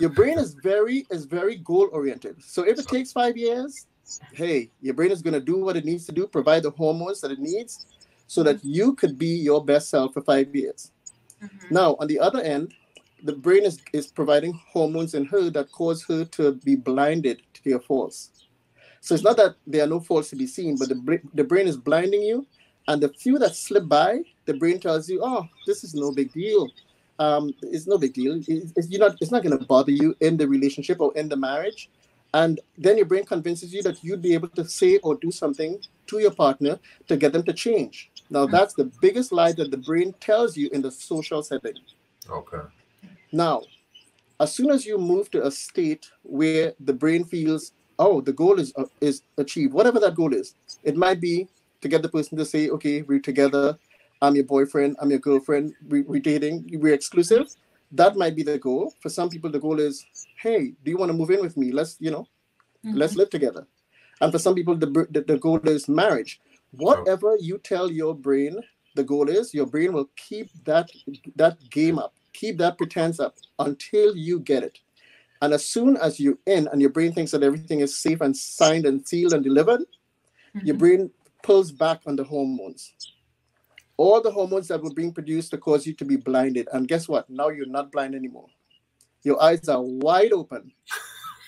Your 0.00 0.10
brain 0.10 0.38
is 0.38 0.54
very 0.54 1.06
is 1.10 1.24
very 1.24 1.56
goal 1.56 1.88
oriented. 1.92 2.42
So 2.42 2.62
if 2.62 2.78
it 2.78 2.88
takes 2.88 3.12
five 3.12 3.36
years, 3.36 3.86
hey, 4.32 4.70
your 4.80 4.94
brain 4.94 5.10
is 5.10 5.22
going 5.22 5.34
to 5.34 5.40
do 5.40 5.58
what 5.58 5.76
it 5.76 5.84
needs 5.84 6.06
to 6.06 6.12
do, 6.12 6.26
provide 6.26 6.62
the 6.64 6.70
hormones 6.70 7.20
that 7.20 7.30
it 7.30 7.38
needs, 7.38 7.86
so 8.26 8.42
that 8.42 8.64
you 8.64 8.94
could 8.94 9.18
be 9.18 9.28
your 9.28 9.64
best 9.64 9.90
self 9.90 10.14
for 10.14 10.22
five 10.22 10.54
years. 10.54 10.92
Mm-hmm. 11.42 11.74
Now, 11.74 11.96
on 12.00 12.06
the 12.06 12.18
other 12.18 12.40
end, 12.40 12.74
the 13.22 13.32
brain 13.32 13.64
is, 13.64 13.80
is 13.92 14.06
providing 14.06 14.58
hormones 14.70 15.14
in 15.14 15.24
her 15.26 15.50
that 15.50 15.72
cause 15.72 16.04
her 16.04 16.24
to 16.26 16.52
be 16.52 16.76
blinded 16.76 17.42
to 17.54 17.70
your 17.70 17.80
faults. 17.80 18.30
So 19.00 19.14
it's 19.14 19.24
not 19.24 19.36
that 19.36 19.56
there 19.66 19.84
are 19.84 19.88
no 19.88 20.00
faults 20.00 20.30
to 20.30 20.36
be 20.36 20.46
seen, 20.46 20.76
but 20.78 20.88
the, 20.88 21.20
the 21.34 21.44
brain 21.44 21.66
is 21.66 21.76
blinding 21.76 22.22
you. 22.22 22.46
And 22.86 23.02
the 23.02 23.08
few 23.08 23.38
that 23.38 23.54
slip 23.54 23.88
by, 23.88 24.20
the 24.44 24.54
brain 24.54 24.78
tells 24.78 25.08
you, 25.08 25.20
oh, 25.22 25.46
this 25.66 25.84
is 25.84 25.94
no 25.94 26.12
big 26.12 26.32
deal. 26.32 26.68
Um, 27.18 27.54
it's 27.62 27.86
no 27.86 27.98
big 27.98 28.12
deal. 28.12 28.34
It's, 28.36 28.72
it's, 28.76 28.88
you're 28.90 29.00
not, 29.00 29.16
it's 29.20 29.30
not 29.30 29.42
going 29.42 29.56
to 29.58 29.64
bother 29.64 29.92
you 29.92 30.16
in 30.20 30.36
the 30.36 30.48
relationship 30.48 31.00
or 31.00 31.16
in 31.16 31.28
the 31.28 31.36
marriage. 31.36 31.88
And 32.32 32.58
then 32.76 32.96
your 32.96 33.06
brain 33.06 33.24
convinces 33.24 33.72
you 33.72 33.82
that 33.84 34.02
you'd 34.02 34.20
be 34.20 34.34
able 34.34 34.48
to 34.48 34.64
say 34.64 34.98
or 34.98 35.14
do 35.14 35.30
something 35.30 35.80
to 36.08 36.18
your 36.18 36.32
partner 36.32 36.80
to 37.06 37.16
get 37.16 37.32
them 37.32 37.44
to 37.44 37.52
change. 37.52 38.10
Now, 38.28 38.46
that's 38.46 38.74
the 38.74 38.90
biggest 39.00 39.30
lie 39.30 39.52
that 39.52 39.70
the 39.70 39.76
brain 39.76 40.14
tells 40.18 40.56
you 40.56 40.68
in 40.72 40.82
the 40.82 40.90
social 40.90 41.42
setting. 41.42 41.76
Okay. 42.28 42.62
Now, 43.30 43.62
as 44.40 44.52
soon 44.52 44.70
as 44.70 44.84
you 44.84 44.98
move 44.98 45.30
to 45.30 45.46
a 45.46 45.50
state 45.50 46.10
where 46.22 46.74
the 46.80 46.92
brain 46.92 47.24
feels, 47.24 47.72
oh, 47.98 48.20
the 48.20 48.32
goal 48.32 48.58
is 48.58 48.72
uh, 48.76 48.86
is 49.00 49.22
achieved, 49.38 49.72
whatever 49.72 50.00
that 50.00 50.16
goal 50.16 50.34
is, 50.34 50.54
it 50.82 50.96
might 50.96 51.20
be 51.20 51.46
to 51.82 51.88
get 51.88 52.02
the 52.02 52.08
person 52.08 52.36
to 52.38 52.44
say, 52.44 52.70
okay, 52.70 53.02
we're 53.02 53.20
together, 53.20 53.78
I'm 54.24 54.34
your 54.34 54.44
boyfriend, 54.44 54.96
I'm 55.00 55.10
your 55.10 55.18
girlfriend, 55.20 55.74
we, 55.88 56.02
we're 56.02 56.20
dating, 56.20 56.68
we're 56.80 56.94
exclusive. 56.94 57.46
That 57.92 58.16
might 58.16 58.34
be 58.34 58.42
the 58.42 58.58
goal. 58.58 58.92
For 59.00 59.08
some 59.08 59.28
people, 59.28 59.50
the 59.50 59.60
goal 59.60 59.78
is, 59.78 60.04
hey, 60.40 60.72
do 60.82 60.90
you 60.90 60.96
want 60.96 61.10
to 61.12 61.16
move 61.16 61.30
in 61.30 61.40
with 61.40 61.56
me? 61.56 61.70
Let's, 61.72 61.96
you 62.00 62.10
know, 62.10 62.26
Mm-hmm. 62.84 62.98
let's 62.98 63.16
live 63.16 63.30
together. 63.30 63.66
And 64.20 64.30
for 64.30 64.38
some 64.38 64.54
people, 64.54 64.76
the, 64.76 65.06
the, 65.10 65.22
the 65.22 65.38
goal 65.38 65.58
is 65.64 65.88
marriage. 65.88 66.38
Whatever 66.72 67.36
you 67.40 67.56
tell 67.56 67.90
your 67.90 68.14
brain 68.14 68.60
the 68.94 69.02
goal 69.02 69.30
is, 69.30 69.54
your 69.54 69.64
brain 69.66 69.94
will 69.94 70.10
keep 70.16 70.50
that 70.64 70.90
that 71.36 71.56
game 71.70 71.98
up, 71.98 72.12
keep 72.34 72.58
that 72.58 72.76
pretense 72.76 73.20
up 73.20 73.36
until 73.58 74.14
you 74.14 74.38
get 74.40 74.62
it. 74.64 74.78
And 75.40 75.54
as 75.54 75.64
soon 75.66 75.96
as 75.96 76.20
you're 76.20 76.38
in 76.46 76.68
and 76.68 76.80
your 76.82 76.90
brain 76.90 77.12
thinks 77.14 77.30
that 77.32 77.42
everything 77.42 77.80
is 77.80 77.98
safe 77.98 78.20
and 78.20 78.36
signed 78.36 78.84
and 78.84 79.06
sealed 79.08 79.32
and 79.32 79.42
delivered, 79.42 79.80
your 80.62 80.76
Mhm. 80.76 80.78
brain 80.78 81.10
pulls 81.42 81.72
back 81.72 82.02
on 82.06 82.16
the 82.16 82.24
hormones. 82.24 82.92
All 83.96 84.20
the 84.20 84.30
hormones 84.30 84.68
that 84.68 84.82
were 84.82 84.92
being 84.92 85.12
produced 85.12 85.50
to 85.52 85.58
cause 85.58 85.86
you 85.86 85.94
to 85.94 86.04
be 86.04 86.16
blinded. 86.16 86.68
And 86.72 86.88
guess 86.88 87.08
what? 87.08 87.28
Now 87.30 87.48
you're 87.48 87.66
not 87.66 87.92
blind 87.92 88.14
anymore. 88.14 88.48
Your 89.22 89.42
eyes 89.42 89.68
are 89.68 89.80
wide 89.80 90.32
open. 90.32 90.72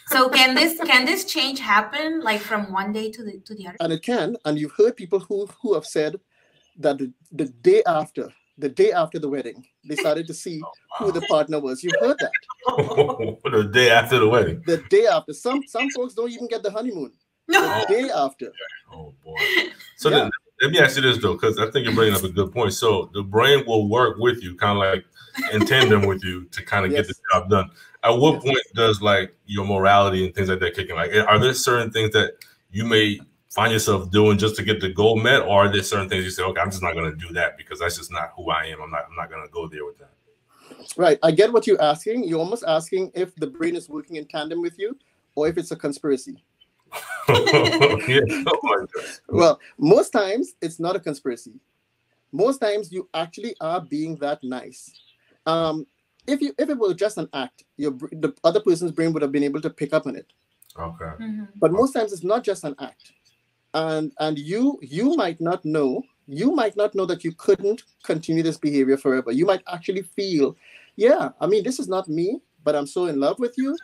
So 0.09 0.29
can 0.29 0.55
this 0.55 0.79
can 0.81 1.05
this 1.05 1.25
change 1.25 1.59
happen 1.59 2.21
like 2.21 2.41
from 2.41 2.73
one 2.73 2.93
day 2.93 3.11
to 3.11 3.25
the 3.25 3.41
to 3.41 3.55
the 3.55 3.67
other? 3.67 3.77
And 3.81 3.93
it 3.93 4.03
can. 4.03 4.37
And 4.45 4.59
you've 4.59 4.73
heard 4.73 4.97
people 4.97 5.19
who, 5.19 5.47
who 5.61 5.75
have 5.75 5.85
said 5.85 6.21
that 6.79 6.99
the, 6.99 7.13
the 7.33 7.47
day 7.47 7.83
after, 7.87 8.33
the 8.57 8.69
day 8.69 8.93
after 8.93 9.19
the 9.19 9.29
wedding, 9.29 9.67
they 9.85 9.97
started 9.97 10.27
to 10.29 10.35
see 10.35 10.63
oh, 11.01 11.07
who 11.07 11.13
the 11.13 11.23
partner 11.23 11.59
was. 11.59 11.83
You've 11.83 12.01
heard 12.01 12.19
that. 12.21 12.31
the 13.45 13.69
day 13.73 13.91
after 13.91 14.21
the 14.21 14.29
wedding. 14.29 14.63
The 14.67 14.79
day 14.91 15.07
after. 15.07 15.33
Some 15.33 15.67
some 15.67 15.91
folks 15.91 16.15
don't 16.15 16.31
even 16.31 16.47
get 16.47 16.63
the 16.63 16.71
honeymoon. 16.71 17.13
No. 17.49 17.61
The 17.89 17.95
day 17.95 18.11
after. 18.11 18.53
Oh 18.93 19.13
boy. 19.25 19.35
So 19.97 20.09
Yeah. 20.09 20.19
then, 20.19 20.31
let 20.61 20.71
me 20.71 20.79
ask 20.79 20.97
you 20.97 21.03
this 21.03 21.19
though, 21.19 21.35
because 21.35 21.59
I 21.59 21.71
think 21.71 21.87
you're 21.87 21.95
bringing 21.95 22.15
up 22.15 22.25
a 22.25 22.29
good 22.29 22.53
point. 22.53 22.73
So 22.73 23.11
the 23.13 23.23
brain 23.23 23.65
will 23.67 23.89
work 23.89 24.19
with 24.19 24.43
you, 24.43 24.55
kind 24.55 24.73
of 24.73 24.79
like 24.79 25.05
in 25.53 25.67
tandem 25.67 26.07
with 26.07 26.25
you, 26.25 26.45
to 26.45 26.65
kind 26.65 26.87
of 26.87 26.93
get 26.93 27.07
the 27.07 27.15
job 27.33 27.51
done. 27.51 27.71
At 28.03 28.19
what 28.19 28.35
Yes. 28.35 28.45
point 28.45 28.63
does 28.75 29.03
like 29.03 29.35
your 29.47 29.65
morality 29.67 30.25
and 30.25 30.35
things 30.35 30.49
like 30.49 30.61
that 30.61 30.75
kick 30.75 30.89
in? 30.89 30.97
Like, 30.97 31.13
are 31.15 31.39
there 31.39 31.55
certain 31.55 31.91
things 31.91 32.13
that 32.13 32.35
you 32.71 32.85
may 32.85 33.21
find 33.51 33.73
yourself 33.73 34.11
doing 34.11 34.39
just 34.39 34.55
to 34.57 34.63
get 34.63 34.81
the 34.81 34.89
goal 34.89 35.17
met, 35.17 35.43
or 35.43 35.65
are 35.65 35.73
there 35.73 35.83
certain 35.83 36.09
things 36.09 36.25
you 36.25 36.31
say, 36.31 36.43
okay, 36.43 36.61
I'm 36.61 36.71
just 36.71 36.83
not 36.83 36.95
going 36.95 37.11
to 37.11 37.27
do 37.27 37.33
that 37.35 37.57
because 37.57 37.81
that's 37.81 37.97
just 37.97 38.13
not 38.13 38.33
who 38.37 38.51
I 38.51 38.65
am. 38.67 38.81
I'm 38.81 38.91
not. 38.91 39.07
I'm 39.09 39.17
not 39.17 39.31
going 39.31 39.45
to 39.47 39.53
go 39.53 39.67
there 39.67 39.85
with 39.85 39.99
that. 39.99 40.11
Right. 40.97 41.19
I 41.23 41.31
get 41.31 41.53
what 41.53 41.67
you're 41.67 41.81
asking. 41.81 42.25
You're 42.25 42.39
almost 42.39 42.65
asking 42.67 43.13
if 43.15 43.35
the 43.37 43.47
brain 43.47 43.77
is 43.77 43.89
working 43.89 44.17
in 44.17 44.27
tandem 44.27 44.63
with 44.63 44.79
you 44.79 44.97
or 45.35 45.49
if 45.49 45.59
it's 45.59 45.71
a 45.71 45.77
conspiracy. 45.77 46.43
yeah. 48.09 48.21
Oh. 48.47 48.87
Well, 49.29 49.61
most 49.79 50.11
times 50.11 50.55
it's 50.61 50.79
not 50.79 50.97
a 50.97 51.01
conspiracy. 51.01 51.53
Most 52.33 52.59
times 52.59 52.93
you 52.93 53.09
actually 53.15 53.55
are 53.61 53.81
being 53.81 54.17
that 54.17 54.43
nice. 54.43 54.93
Um, 55.47 55.87
if 56.27 56.41
you 56.41 56.55
if 56.59 56.69
it 56.69 56.79
were 56.79 56.95
just 56.95 57.19
an 57.19 57.29
act, 57.33 57.65
your 57.77 57.93
the 57.93 58.35
other 58.45 58.61
person's 58.61 58.93
brain 58.93 59.13
would 59.13 59.23
have 59.23 59.33
been 59.33 59.45
able 59.45 59.61
to 59.61 59.71
pick 59.71 59.93
up 59.95 60.07
on 60.07 60.17
it. 60.17 60.33
Okay. 60.79 61.13
Mhm. 61.21 61.49
But 61.57 61.73
most 61.73 61.93
times 61.93 62.13
it's 62.13 62.25
not 62.25 62.45
just 62.45 62.65
an 62.65 62.75
act, 62.79 63.13
and 63.75 64.13
and 64.19 64.39
you 64.39 64.79
you 64.83 65.15
might 65.17 65.41
not 65.41 65.65
know 65.65 66.03
you 66.29 66.51
might 66.51 66.77
not 66.77 66.95
know 66.95 67.07
that 67.07 67.23
you 67.25 67.33
couldn't 67.33 67.85
continue 68.03 68.43
this 68.43 68.59
behavior 68.59 68.97
forever. 68.97 69.31
You 69.31 69.47
might 69.47 69.63
actually 69.73 70.03
feel, 70.03 70.57
yeah, 70.97 71.31
I 71.41 71.47
mean 71.47 71.63
this 71.63 71.79
is 71.79 71.89
not 71.89 72.09
me, 72.09 72.41
but 72.65 72.75
I'm 72.75 72.87
so 72.87 73.07
in 73.07 73.21
love 73.21 73.39
with 73.39 73.57
you 73.57 73.77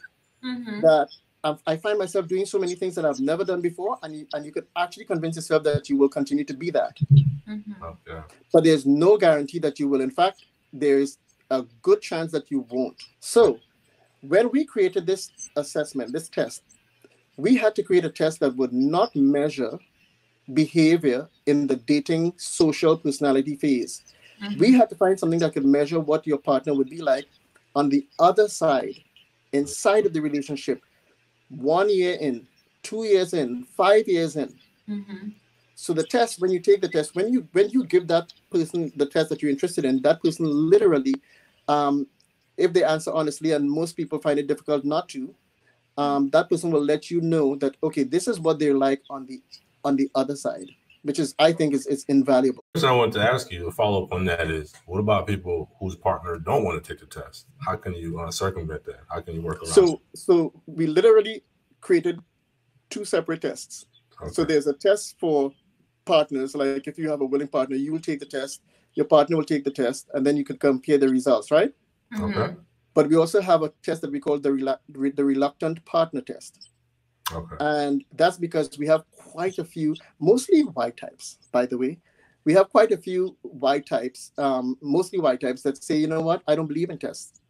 Mhm. 0.44 0.82
that 0.82 1.08
I've, 1.44 1.60
I 1.66 1.76
find 1.76 1.98
myself 1.98 2.28
doing 2.28 2.46
so 2.46 2.58
many 2.58 2.74
things 2.74 2.94
that 2.94 3.04
I've 3.04 3.20
never 3.20 3.44
done 3.44 3.60
before, 3.60 3.98
and 4.02 4.16
you, 4.16 4.26
and 4.32 4.46
you 4.46 4.52
could 4.52 4.66
actually 4.76 5.04
convince 5.06 5.36
yourself 5.36 5.64
that 5.64 5.88
you 5.88 5.96
will 5.96 6.08
continue 6.08 6.44
to 6.44 6.54
be 6.54 6.70
that. 6.70 6.96
Mhm. 7.48 7.82
Okay. 7.82 8.20
But 8.52 8.64
there's 8.64 8.86
no 8.86 9.16
guarantee 9.16 9.58
that 9.60 9.80
you 9.80 9.88
will. 9.88 10.00
In 10.00 10.10
fact, 10.10 10.44
there 10.72 10.98
is 10.98 11.18
a 11.50 11.64
good 11.82 12.00
chance 12.00 12.30
that 12.32 12.50
you 12.50 12.66
won't. 12.70 12.96
So, 13.18 13.58
when 14.20 14.50
we 14.50 14.64
created 14.64 15.06
this 15.06 15.30
assessment, 15.56 16.12
this 16.12 16.28
test, 16.28 16.62
we 17.36 17.56
had 17.56 17.74
to 17.74 17.82
create 17.82 18.04
a 18.04 18.10
test 18.10 18.38
that 18.40 18.54
would 18.56 18.72
not 18.72 19.14
measure 19.16 19.78
behavior 20.54 21.28
in 21.46 21.66
the 21.66 21.76
dating 21.76 22.34
social 22.36 22.96
personality 22.96 23.56
phase. 23.56 24.02
Mhm. 24.40 24.58
We 24.58 24.72
had 24.72 24.88
to 24.90 24.96
find 24.96 25.18
something 25.18 25.40
that 25.40 25.52
could 25.52 25.64
measure 25.64 25.98
what 25.98 26.26
your 26.26 26.38
partner 26.38 26.74
would 26.74 26.90
be 26.90 27.00
like 27.00 27.26
on 27.74 27.88
the 27.88 28.06
other 28.18 28.48
side, 28.48 29.02
inside 29.52 30.06
of 30.06 30.12
the 30.12 30.20
relationship, 30.20 30.82
one 31.56 31.88
year 31.88 32.16
in, 32.20 32.46
two 32.82 33.04
years 33.04 33.34
in, 33.34 33.64
five 33.64 34.08
years 34.08 34.36
in. 34.36 34.54
Mhm. 34.88 35.34
So 35.74 35.92
the 35.92 36.04
test, 36.04 36.40
when 36.40 36.50
you 36.50 36.60
take 36.60 36.80
the 36.80 36.88
test, 36.88 37.14
when 37.14 37.32
you 37.32 37.48
when 37.52 37.70
you 37.70 37.84
give 37.84 38.06
that 38.08 38.32
person 38.50 38.92
the 38.96 39.06
test 39.06 39.30
that 39.30 39.42
you're 39.42 39.50
interested 39.50 39.84
in, 39.84 40.00
that 40.02 40.22
person 40.22 40.46
literally, 40.46 41.14
um, 41.68 42.06
if 42.56 42.72
they 42.72 42.84
answer 42.84 43.12
honestly, 43.12 43.52
and 43.52 43.70
most 43.70 43.96
people 43.96 44.18
find 44.20 44.38
it 44.38 44.46
difficult 44.46 44.84
not 44.84 45.08
to, 45.10 45.34
um, 45.98 46.30
that 46.30 46.48
person 46.48 46.70
will 46.70 46.84
let 46.84 47.10
you 47.10 47.20
know 47.20 47.56
that 47.56 47.76
okay, 47.82 48.04
this 48.04 48.28
is 48.28 48.38
what 48.38 48.58
they're 48.58 48.76
like 48.76 49.02
on 49.10 49.26
the 49.26 49.42
on 49.84 49.96
the 49.96 50.08
other 50.14 50.36
side, 50.36 50.70
which 51.02 51.18
is 51.18 51.34
I 51.38 51.52
think 51.52 51.74
is 51.74 51.86
is 51.86 52.04
invaluable. 52.08 52.64
question 52.74 52.88
I 52.88 52.92
wanted 52.92 53.14
to 53.14 53.32
ask 53.32 53.50
you, 53.52 53.68
a 53.68 53.72
follow 53.72 54.04
up 54.04 54.12
on 54.12 54.24
that 54.26 54.50
is, 54.50 54.72
what 54.86 54.98
about 54.98 55.26
people 55.26 55.70
whose 55.78 55.96
partner 55.96 56.38
don't 56.38 56.64
want 56.64 56.82
to 56.82 56.88
take 56.92 57.00
the 57.00 57.20
test? 57.20 57.46
How 57.58 57.76
can 57.76 57.94
you 57.94 58.20
uh, 58.20 58.30
circumvent 58.30 58.84
that? 58.84 59.00
How 59.08 59.20
can 59.20 59.34
you 59.34 59.42
work 59.42 59.58
around? 59.62 59.72
So 59.72 60.00
so 60.14 60.52
we 60.66 60.86
literally 60.86 61.42
created 61.80 62.20
two 62.90 63.04
separate 63.04 63.42
tests. 63.42 63.86
it? 64.22 64.34
So 64.34 64.44
there's 64.44 64.66
a 64.66 64.74
test 64.74 65.18
for 65.18 65.52
partners. 66.04 66.54
Like 66.54 66.86
if 66.86 66.98
you 66.98 67.10
have 67.10 67.20
a 67.20 67.24
willing 67.24 67.48
partner, 67.48 67.76
you 67.76 67.92
will 67.92 68.00
take 68.00 68.20
the 68.20 68.26
test. 68.26 68.62
Your 68.94 69.06
partner 69.06 69.36
will 69.36 69.44
take 69.44 69.64
the 69.64 69.70
test, 69.70 70.10
and 70.14 70.26
then 70.26 70.36
you 70.36 70.44
can 70.44 70.58
compare 70.58 70.98
the 70.98 71.08
results, 71.08 71.50
right? 71.50 71.72
Okay. 72.20 72.54
But 72.94 73.08
we 73.08 73.16
also 73.16 73.40
have 73.40 73.62
a 73.62 73.72
test 73.82 74.02
that 74.02 74.12
we 74.12 74.20
call 74.20 74.38
the 74.38 74.50
relu- 74.50 74.78
re- 74.92 75.10
the 75.10 75.24
reluctant 75.24 75.82
partner 75.86 76.20
test, 76.20 76.68
Okay. 77.34 77.56
and 77.60 78.04
that's 78.14 78.38
because 78.38 78.78
we 78.78 78.86
have 78.86 79.04
quite 79.16 79.58
a 79.58 79.64
few, 79.64 79.94
mostly 80.20 80.64
Y 80.64 80.90
types, 80.90 81.38
by 81.52 81.66
the 81.66 81.78
way. 81.78 81.98
We 82.44 82.52
have 82.54 82.68
quite 82.70 82.90
a 82.92 82.96
few 82.96 83.36
Y 83.42 83.78
types, 83.80 84.32
um, 84.36 84.76
mostly 84.80 85.18
Y 85.20 85.36
types 85.36 85.62
that 85.62 85.82
say, 85.82 85.96
you 85.96 86.08
know 86.08 86.20
what, 86.20 86.42
I 86.48 86.56
don't 86.56 86.66
believe 86.66 86.90
in 86.90 86.98
tests. 86.98 87.40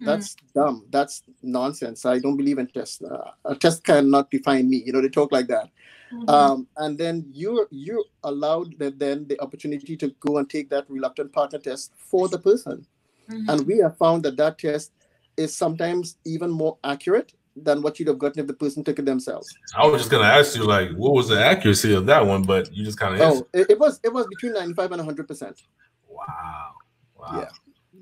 That's 0.00 0.36
dumb. 0.54 0.86
That's 0.90 1.22
nonsense. 1.42 2.04
I 2.04 2.18
don't 2.18 2.36
believe 2.36 2.58
in 2.58 2.66
tests. 2.66 3.00
Uh, 3.02 3.30
a 3.44 3.54
test 3.54 3.84
cannot 3.84 4.30
define 4.30 4.68
me. 4.68 4.82
You 4.84 4.92
know, 4.92 5.00
they 5.00 5.08
talk 5.08 5.32
like 5.32 5.46
that. 5.46 5.70
Mhm. 6.12 6.28
Um, 6.28 6.68
and 6.76 6.98
then 6.98 7.24
you're 7.32 7.66
you're 7.70 8.04
allowed 8.22 8.78
the, 8.78 8.90
then 8.90 9.26
the 9.28 9.40
opportunity 9.40 9.96
to 9.96 10.08
go 10.20 10.38
and 10.38 10.48
take 10.48 10.68
that 10.70 10.88
reluctant 10.90 11.32
partner 11.32 11.58
test 11.58 11.92
for 11.96 12.28
the 12.28 12.38
person. 12.38 12.86
Mhm. 13.28 13.48
And 13.48 13.66
we 13.66 13.78
have 13.78 13.96
found 13.96 14.24
that 14.24 14.36
that 14.36 14.58
test 14.58 14.92
is 15.36 15.56
sometimes 15.56 16.18
even 16.24 16.50
more 16.50 16.76
accurate 16.84 17.32
than 17.56 17.82
what 17.82 17.98
you'd 17.98 18.08
have 18.08 18.18
gotten 18.18 18.40
if 18.40 18.46
the 18.46 18.54
person 18.54 18.82
took 18.82 18.98
it 18.98 19.04
themselves. 19.04 19.56
I 19.76 19.86
was 19.86 20.02
just 20.02 20.10
gonna 20.10 20.24
ask 20.24 20.56
you, 20.56 20.64
like, 20.64 20.90
what 20.92 21.12
was 21.12 21.28
the 21.28 21.42
accuracy 21.42 21.94
of 21.94 22.06
that 22.06 22.26
one? 22.26 22.42
But 22.42 22.74
you 22.74 22.84
just 22.84 22.98
kind 22.98 23.14
of 23.14 23.20
Oh, 23.20 23.48
it, 23.52 23.70
it 23.70 23.78
was 23.78 24.00
it 24.02 24.12
was 24.12 24.26
between 24.26 24.52
95 24.52 24.92
and 24.92 25.00
100 25.00 25.28
percent. 25.28 25.62
wow, 26.08 26.72
wow. 27.16 27.28
Yeah. 27.32 27.48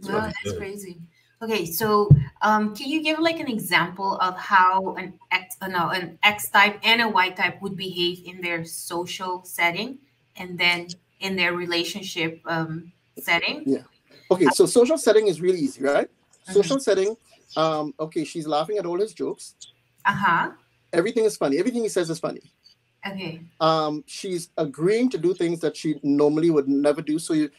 That's 0.00 0.08
Wow, 0.08 0.14
really 0.14 0.22
that's 0.26 0.42
good. 0.44 0.56
crazy. 0.58 0.98
Okay, 1.42 1.66
so 1.66 2.08
um, 2.42 2.74
can 2.74 2.88
you 2.88 3.02
give 3.02 3.18
like 3.18 3.40
an 3.40 3.48
example 3.48 4.16
of 4.18 4.36
how 4.36 4.94
an 4.94 5.18
X, 5.32 5.56
uh, 5.60 5.66
no, 5.66 5.88
an 5.90 6.16
X 6.22 6.48
type 6.50 6.78
and 6.84 7.02
a 7.02 7.08
Y 7.08 7.30
type 7.30 7.60
would 7.60 7.76
behave 7.76 8.22
in 8.24 8.40
their 8.40 8.64
social 8.64 9.42
setting, 9.44 9.98
and 10.36 10.56
then 10.56 10.86
in 11.18 11.34
their 11.34 11.52
relationship 11.54 12.40
um, 12.46 12.92
setting? 13.18 13.64
Yeah. 13.66 13.82
Okay, 14.30 14.46
so 14.50 14.66
social 14.66 14.96
setting 14.96 15.26
is 15.26 15.40
really 15.40 15.58
easy, 15.58 15.82
right? 15.82 16.08
Mhm. 16.48 16.52
Social 16.52 16.78
setting. 16.78 17.16
Um, 17.56 17.94
okay, 17.98 18.24
she's 18.24 18.46
laughing 18.46 18.78
at 18.78 18.86
all 18.86 18.98
his 19.00 19.12
jokes. 19.12 19.54
Uh 20.04 20.14
huh. 20.14 20.50
Everything 20.92 21.24
is 21.24 21.36
funny. 21.36 21.58
Everything 21.58 21.82
he 21.82 21.88
says 21.88 22.10
is 22.10 22.18
funny. 22.18 22.42
Okay. 23.04 23.40
um, 23.60 24.04
she's 24.06 24.50
agreeing 24.58 25.10
to 25.10 25.18
do 25.18 25.34
things 25.34 25.58
that 25.58 25.76
she 25.76 25.98
normally 26.04 26.50
would 26.50 26.68
never 26.68 27.02
do. 27.02 27.18
So 27.18 27.34
you, 27.34 27.50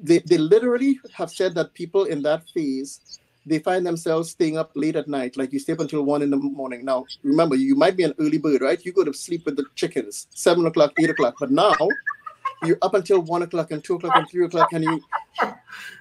they, 0.00 0.20
they 0.20 0.38
literally 0.38 1.00
have 1.12 1.30
said 1.30 1.56
that 1.56 1.74
people 1.74 2.04
in 2.04 2.22
that 2.22 2.48
phase, 2.50 3.18
they 3.44 3.58
find 3.58 3.84
themselves 3.84 4.30
staying 4.30 4.56
up 4.56 4.70
late 4.76 4.94
at 4.94 5.08
night. 5.08 5.36
Like 5.36 5.52
you 5.52 5.58
stay 5.58 5.72
up 5.72 5.80
until 5.80 6.04
one 6.04 6.22
in 6.22 6.30
the 6.30 6.36
morning. 6.36 6.84
Now, 6.84 7.04
remember, 7.24 7.56
you 7.56 7.74
might 7.74 7.96
be 7.96 8.04
an 8.04 8.14
early 8.20 8.38
bird, 8.38 8.60
right? 8.62 8.84
You 8.84 8.92
go 8.92 9.02
to 9.02 9.12
sleep 9.12 9.44
with 9.44 9.56
the 9.56 9.64
chickens, 9.74 10.28
seven 10.30 10.66
o'clock, 10.66 10.92
eight 11.00 11.10
o'clock. 11.10 11.34
But 11.40 11.50
now 11.50 11.74
you're 12.62 12.78
up 12.82 12.94
until 12.94 13.20
one 13.22 13.42
o'clock 13.42 13.70
and 13.70 13.82
two 13.82 13.94
o'clock 13.96 14.16
and 14.16 14.28
three 14.28 14.44
o'clock, 14.44 14.72
and 14.72 14.84
you, 14.84 15.02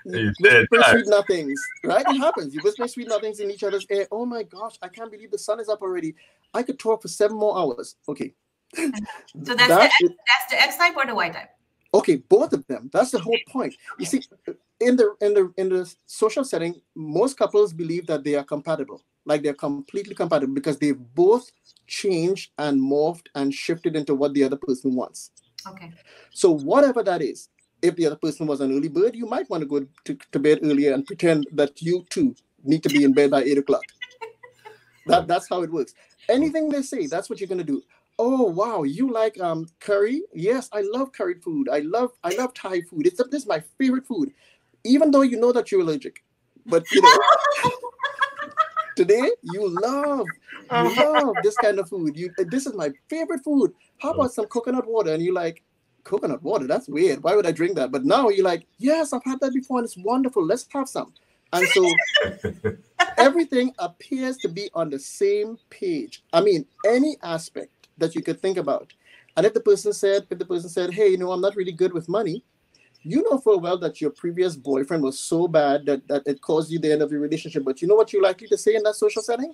You 0.05 0.19
you 0.19 0.33
whisper 0.39 0.83
sweet 0.91 1.07
nothings, 1.07 1.59
right? 1.83 2.05
It 2.07 2.17
happens. 2.17 2.53
You 2.55 2.61
whisper 2.61 2.87
sweet 2.87 3.07
nothings 3.09 3.39
in 3.39 3.51
each 3.51 3.63
other's 3.63 3.85
ear. 3.89 4.07
Oh 4.11 4.25
my 4.25 4.43
gosh, 4.43 4.75
I 4.81 4.87
can't 4.87 5.11
believe 5.11 5.31
the 5.31 5.37
sun 5.37 5.59
is 5.59 5.67
up 5.69 5.81
already. 5.81 6.15
I 6.53 6.63
could 6.63 6.79
talk 6.79 7.01
for 7.01 7.07
seven 7.07 7.37
more 7.37 7.57
hours. 7.57 7.95
Okay, 8.07 8.33
So 8.75 8.87
that's 9.55 9.67
That 9.67 9.91
the 9.99 10.05
is- 10.05 10.11
that's 10.27 10.51
the 10.51 10.61
X 10.61 10.77
type 10.77 10.95
or 10.95 11.05
the 11.05 11.15
Y 11.15 11.29
type. 11.29 11.49
Okay, 11.93 12.17
both 12.17 12.51
of 12.53 12.65
them. 12.67 12.89
That's 12.91 13.11
the 13.11 13.19
whole 13.19 13.37
point. 13.47 13.73
You 13.99 14.05
see, 14.05 14.21
in 14.81 14.95
the 14.97 15.15
in 15.21 15.33
the 15.33 15.53
in 15.57 15.69
the 15.69 15.93
social 16.05 16.43
setting, 16.43 16.81
most 16.93 17.37
couples 17.37 17.71
believe 17.73 18.05
that 18.07 18.23
they 18.23 18.35
are 18.35 18.43
compatible, 18.43 19.01
like 19.25 19.43
they're 19.43 19.53
completely 19.53 20.13
compatible 20.13 20.53
because 20.53 20.77
they've 20.77 20.99
both 21.15 21.51
changed 21.87 22.51
and 22.57 22.81
morphed 22.81 23.27
and 23.35 23.53
shifted 23.53 23.95
into 23.95 24.13
what 24.13 24.33
the 24.33 24.43
other 24.43 24.57
person 24.57 24.93
wants. 24.95 25.31
Okay. 25.67 25.91
So 26.31 26.51
whatever 26.51 27.03
that 27.03 27.21
is, 27.21 27.49
if 27.81 27.95
the 27.95 28.05
other 28.07 28.15
person 28.15 28.47
was 28.47 28.61
an 28.61 28.75
early 28.75 28.87
bird, 28.87 29.15
you 29.15 29.25
might 29.25 29.49
want 29.49 29.61
to 29.61 29.67
go 29.67 29.85
to, 30.05 30.17
to 30.31 30.39
bed 30.39 30.59
earlier 30.63 30.93
and 30.93 31.05
pretend 31.05 31.47
that 31.51 31.81
you 31.81 32.05
too 32.09 32.35
need 32.63 32.83
to 32.83 32.89
be 32.89 33.03
in 33.03 33.13
bed 33.13 33.31
by 33.31 33.43
eight 33.43 33.57
o'clock. 33.57 33.83
That 35.07 35.27
that's 35.27 35.47
how 35.47 35.61
it 35.61 35.71
works. 35.71 35.93
Anything 36.29 36.67
they 36.67 36.81
say, 36.81 37.05
that's 37.05 37.29
what 37.29 37.39
you're 37.39 37.47
gonna 37.47 37.63
do. 37.63 37.83
Oh 38.17 38.43
wow, 38.43 38.81
you 38.81 39.11
like 39.11 39.39
um 39.39 39.67
curry? 39.79 40.23
Yes, 40.33 40.67
I 40.71 40.81
love 40.81 41.11
curried 41.11 41.43
food. 41.43 41.69
I 41.69 41.79
love 41.79 42.11
I 42.23 42.33
love 42.35 42.55
Thai 42.55 42.81
food. 42.81 43.05
It's 43.05 43.21
this 43.29 43.43
is 43.43 43.47
my 43.47 43.61
favorite 43.77 44.07
food, 44.07 44.33
even 44.83 45.11
though 45.11 45.21
you 45.21 45.39
know 45.39 45.51
that 45.51 45.71
you're 45.71 45.81
allergic. 45.81 46.23
But 46.65 46.83
you 46.91 47.01
know, 47.01 47.19
today 48.95 49.29
you 49.41 49.69
love 49.81 50.25
you 50.71 50.77
uh-huh. 50.77 51.11
love 51.13 51.35
this 51.43 51.55
kind 51.57 51.79
of 51.79 51.89
food. 51.89 52.17
You 52.17 52.31
this 52.37 52.65
is 52.65 52.73
my 52.73 52.91
favorite 53.09 53.43
food. 53.43 53.73
How 53.99 54.11
about 54.11 54.33
some 54.33 54.45
coconut 54.45 54.87
water? 54.87 55.13
And 55.13 55.23
you're 55.23 55.33
like, 55.33 55.61
coconut 56.03 56.41
water? 56.41 56.67
That's 56.67 56.87
weird. 56.87 57.21
Why 57.23 57.35
would 57.35 57.45
I 57.45 57.51
drink 57.51 57.75
that? 57.75 57.91
But 57.91 58.05
now 58.05 58.29
you're 58.29 58.45
like, 58.45 58.65
yes, 58.77 59.13
I've 59.13 59.23
had 59.23 59.39
that 59.41 59.53
before 59.53 59.79
and 59.79 59.85
it's 59.85 59.97
wonderful. 59.97 60.45
Let's 60.45 60.65
have 60.71 60.87
some. 60.87 61.13
And 61.53 61.67
so 61.67 61.91
everything 63.17 63.73
appears 63.79 64.37
to 64.37 64.49
be 64.49 64.69
on 64.73 64.89
the 64.89 64.99
same 64.99 65.57
page. 65.69 66.23
I 66.33 66.41
mean, 66.41 66.65
any 66.87 67.17
aspect 67.23 67.87
that 67.97 68.15
you 68.15 68.21
could 68.21 68.41
think 68.41 68.57
about. 68.57 68.93
And 69.37 69.45
if 69.45 69.53
the 69.53 69.59
person 69.59 69.93
said, 69.93 70.25
if 70.29 70.39
the 70.39 70.45
person 70.45 70.69
said, 70.69 70.93
hey, 70.93 71.09
you 71.09 71.17
know, 71.17 71.31
I'm 71.31 71.41
not 71.41 71.55
really 71.55 71.71
good 71.71 71.93
with 71.93 72.09
money, 72.09 72.43
you 73.05 73.23
know 73.29 73.37
full 73.37 73.59
well 73.59 73.77
that 73.77 74.01
your 74.01 74.09
previous 74.09 74.55
boyfriend 74.55 75.03
was 75.03 75.19
so 75.19 75.47
bad 75.47 75.85
that, 75.85 76.07
that 76.07 76.23
it 76.25 76.41
caused 76.41 76.71
you 76.71 76.79
the 76.79 76.91
end 76.91 77.01
of 77.01 77.11
your 77.11 77.21
relationship. 77.21 77.63
But 77.63 77.81
you 77.81 77.87
know 77.87 77.95
what 77.95 78.11
you're 78.11 78.23
likely 78.23 78.47
to 78.47 78.57
say 78.57 78.75
in 78.75 78.83
that 78.83 78.95
social 78.95 79.21
setting? 79.21 79.53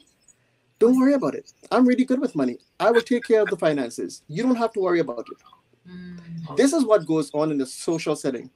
Don't 0.79 0.97
worry 0.99 1.13
about 1.13 1.35
it. 1.35 1.51
I'm 1.71 1.85
really 1.85 2.05
good 2.05 2.19
with 2.19 2.35
money. 2.35 2.57
I 2.79 2.89
will 2.89 3.01
take 3.01 3.25
care 3.25 3.41
of 3.41 3.49
the 3.49 3.57
finances. 3.57 4.23
You 4.27 4.41
don't 4.43 4.55
have 4.55 4.71
to 4.73 4.79
worry 4.79 4.99
about 4.99 5.25
it. 5.31 5.91
Mm. 5.91 6.57
This 6.57 6.73
is 6.73 6.85
what 6.85 7.05
goes 7.05 7.29
on 7.33 7.51
in 7.51 7.57
the 7.57 7.65
social 7.65 8.15
setting. 8.15 8.49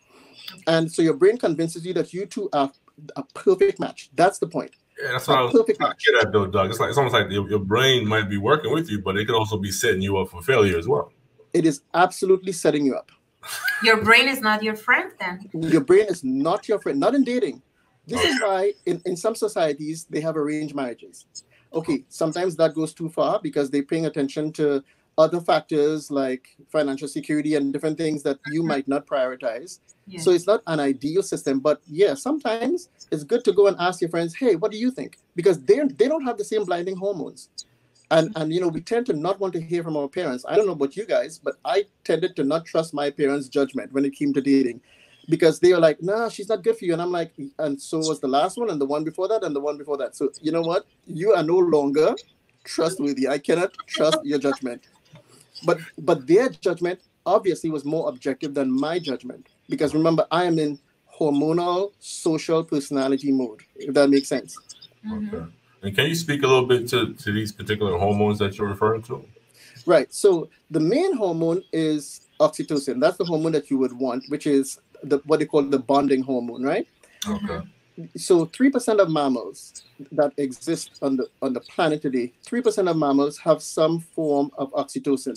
And 0.68 0.92
so 0.92 1.02
your 1.02 1.14
brain 1.14 1.38
convinces 1.38 1.86
you 1.86 1.94
that 1.94 2.14
you 2.14 2.26
two 2.26 2.50
are 2.54 2.72
a 3.16 3.24
perfect 3.34 3.80
match. 3.80 4.10
That's 4.16 4.40
the 4.40 4.48
point. 4.48 4.72
Yeah, 5.02 5.12
that's 5.12 5.28
what 5.28 5.38
I 5.38 5.42
A 5.42 5.44
was 5.46 5.54
perfect 5.54 5.80
trying 5.80 5.90
match. 5.90 6.04
to 6.06 6.12
get 6.14 6.26
at, 6.26 6.32
though, 6.32 6.48
Doc. 6.48 6.70
It's 6.70 6.80
like 6.80 6.90
it's 6.90 6.98
almost 6.98 7.14
like 7.14 7.30
your, 7.30 7.50
your 7.50 7.60
brain 7.60 8.08
might 8.08 8.30
be 8.30 8.38
working 8.38 8.72
with 8.72 8.90
you, 8.90 9.02
but 9.02 9.18
it 9.18 9.26
could 9.26 9.36
also 9.36 9.58
be 9.58 9.72
setting 9.72 10.02
you 10.02 10.18
up 10.18 10.30
for 10.30 10.42
failure 10.42 10.78
as 10.78 10.88
well. 10.88 11.12
It 11.54 11.66
is 11.66 11.82
absolutely 11.94 12.54
setting 12.54 12.86
you 12.86 12.96
up. 12.96 13.12
Your 13.84 13.98
brain 14.04 14.28
is 14.28 14.42
not 14.42 14.64
your 14.64 14.76
friend 14.76 15.12
then. 15.20 15.50
Your 15.54 15.82
brain 15.82 16.06
is 16.08 16.24
not 16.24 16.68
your 16.68 16.80
friend, 16.80 17.00
not 17.00 17.16
in 17.16 17.24
dating. 17.24 17.62
This 18.08 18.24
is 18.24 18.42
why 18.42 18.74
in, 18.86 19.02
in 19.06 19.16
some 19.18 19.36
societies 19.36 20.06
they 20.10 20.22
have 20.22 20.38
arranged 20.38 20.76
marriages. 20.76 21.26
Okay, 21.74 22.06
sometimes 22.10 22.56
that 22.58 22.74
goes 22.74 22.94
too 22.94 23.10
far 23.10 23.40
because 23.42 23.70
they're 23.70 23.84
paying 23.84 24.06
attention 24.06 24.52
to 24.54 24.84
other 25.18 25.40
factors 25.40 26.12
like 26.12 26.48
financial 26.70 27.08
security 27.08 27.56
and 27.56 27.72
different 27.72 27.98
things 27.98 28.22
that 28.24 28.38
you 28.48 28.62
mm-hmm. 28.62 28.70
might 28.70 28.88
not 28.88 29.08
prioritize. 29.08 29.80
Yeah. 30.08 30.20
So 30.20 30.32
it's 30.32 30.46
not 30.46 30.62
an 30.68 30.80
ideal 30.80 31.24
system, 31.24 31.60
but 31.60 31.82
yeah, 31.88 32.14
sometimes 32.14 32.90
it's 33.12 33.24
good 33.24 33.44
to 33.46 33.54
go 33.54 33.68
and 33.68 33.76
ask 33.80 34.02
your 34.02 34.10
friends, 34.10 34.36
"Hey, 34.36 34.56
what 34.56 34.72
do 34.72 34.78
you 34.78 34.92
think?" 34.92 35.18
Because 35.36 35.60
they 35.62 35.80
they 35.98 36.08
don't 36.08 36.24
have 36.24 36.38
the 36.38 36.44
same 36.44 36.66
blinding 36.66 36.96
hormones, 36.96 37.50
and 38.12 38.32
and 38.36 38.54
you 38.54 38.62
know 38.62 38.68
we 38.68 38.82
tend 38.82 39.06
to 39.08 39.14
not 39.14 39.40
want 39.40 39.54
to 39.54 39.62
hear 39.62 39.84
from 39.84 39.98
our 39.98 40.08
parents. 40.08 40.46
I 40.48 40.56
don't 40.56 40.66
know 40.68 40.74
about 40.74 40.96
you 40.96 41.06
guys, 41.06 41.40
but 41.40 41.56
I 41.66 41.86
tended 42.04 42.36
to 42.38 42.44
not 42.44 42.66
trust 42.66 42.94
my 42.94 43.10
parents' 43.10 43.50
judgment 43.50 43.92
when 43.94 44.06
it 44.06 44.16
came 44.16 44.34
to 44.34 44.42
dating, 44.42 44.82
because 45.30 45.60
they 45.60 45.74
were 45.74 45.80
like, 45.80 46.02
"Nah, 46.02 46.30
she's 46.30 46.50
not 46.50 46.64
good 46.64 46.78
for 46.78 46.86
you," 46.86 46.94
and 46.94 47.02
I'm 47.02 47.12
like, 47.12 47.34
and 47.60 47.82
so 47.82 48.00
was 48.00 48.20
the 48.20 48.28
last 48.28 48.58
one, 48.58 48.70
and 48.70 48.80
the 48.80 48.86
one 48.86 49.04
before 49.04 49.28
that, 49.28 49.44
and 49.44 49.56
the 49.56 49.60
one 49.62 49.78
before 49.78 49.98
that. 49.98 50.16
So 50.16 50.30
you 50.42 50.52
know 50.52 50.62
what? 50.62 50.86
You 51.08 51.34
are 51.34 51.44
no 51.44 51.58
longer 51.58 52.16
trustworthy. 52.64 53.28
I 53.28 53.38
cannot 53.38 53.72
trust 53.88 54.20
your 54.24 54.40
judgment, 54.40 54.84
but 55.64 55.80
but 55.98 56.28
their 56.28 56.50
judgment 56.50 57.00
obviously 57.26 57.70
was 57.72 57.86
more 57.86 58.08
objective 58.10 58.54
than 58.54 58.72
my 58.72 59.00
judgment 59.00 59.48
because 59.68 59.94
remember 59.96 60.28
I 60.32 60.44
am 60.46 60.60
in 60.60 60.80
hormonal 61.20 61.92
social 62.00 62.64
personality 62.64 63.32
mode 63.32 63.62
if 63.76 63.94
that 63.96 64.10
makes 64.10 64.28
sense 64.28 64.58
Mhm. 65.06 65.34
Okay. 65.34 65.44
And 65.86 65.96
can 65.96 66.08
you 66.08 66.16
speak 66.16 66.42
a 66.42 66.48
little 66.48 66.66
bit 66.66 66.88
to, 66.90 67.14
to 67.14 67.32
these 67.32 67.52
particular 67.52 67.96
hormones 67.96 68.40
that 68.40 68.58
you're 68.58 68.68
referring 68.68 69.04
to? 69.04 69.24
right. 69.86 70.12
So 70.12 70.50
the 70.72 70.80
main 70.80 71.16
hormone 71.16 71.62
is 71.72 72.22
oxytocin. 72.40 73.00
That's 73.00 73.18
the 73.18 73.26
hormone 73.26 73.52
that 73.52 73.70
you 73.70 73.78
would 73.78 73.94
want 73.94 74.24
which 74.30 74.48
is 74.48 74.80
the 75.04 75.20
what 75.26 75.40
they 75.40 75.46
call 75.46 75.62
the 75.62 75.78
bonding 75.78 76.24
hormone 76.24 76.64
right? 76.64 76.88
Okay. 77.28 77.62
so 78.18 78.46
3% 78.46 79.00
of 79.00 79.10
mammals 79.10 79.84
that 80.12 80.32
exist 80.38 81.00
on 81.02 81.18
the 81.18 81.28
on 81.42 81.54
the 81.54 81.62
planet 81.62 82.02
today 82.02 82.32
3% 82.46 82.90
of 82.90 82.98
mammals 82.98 83.38
have 83.38 83.62
some 83.62 84.00
form 84.00 84.50
of 84.58 84.72
oxytocin. 84.74 85.36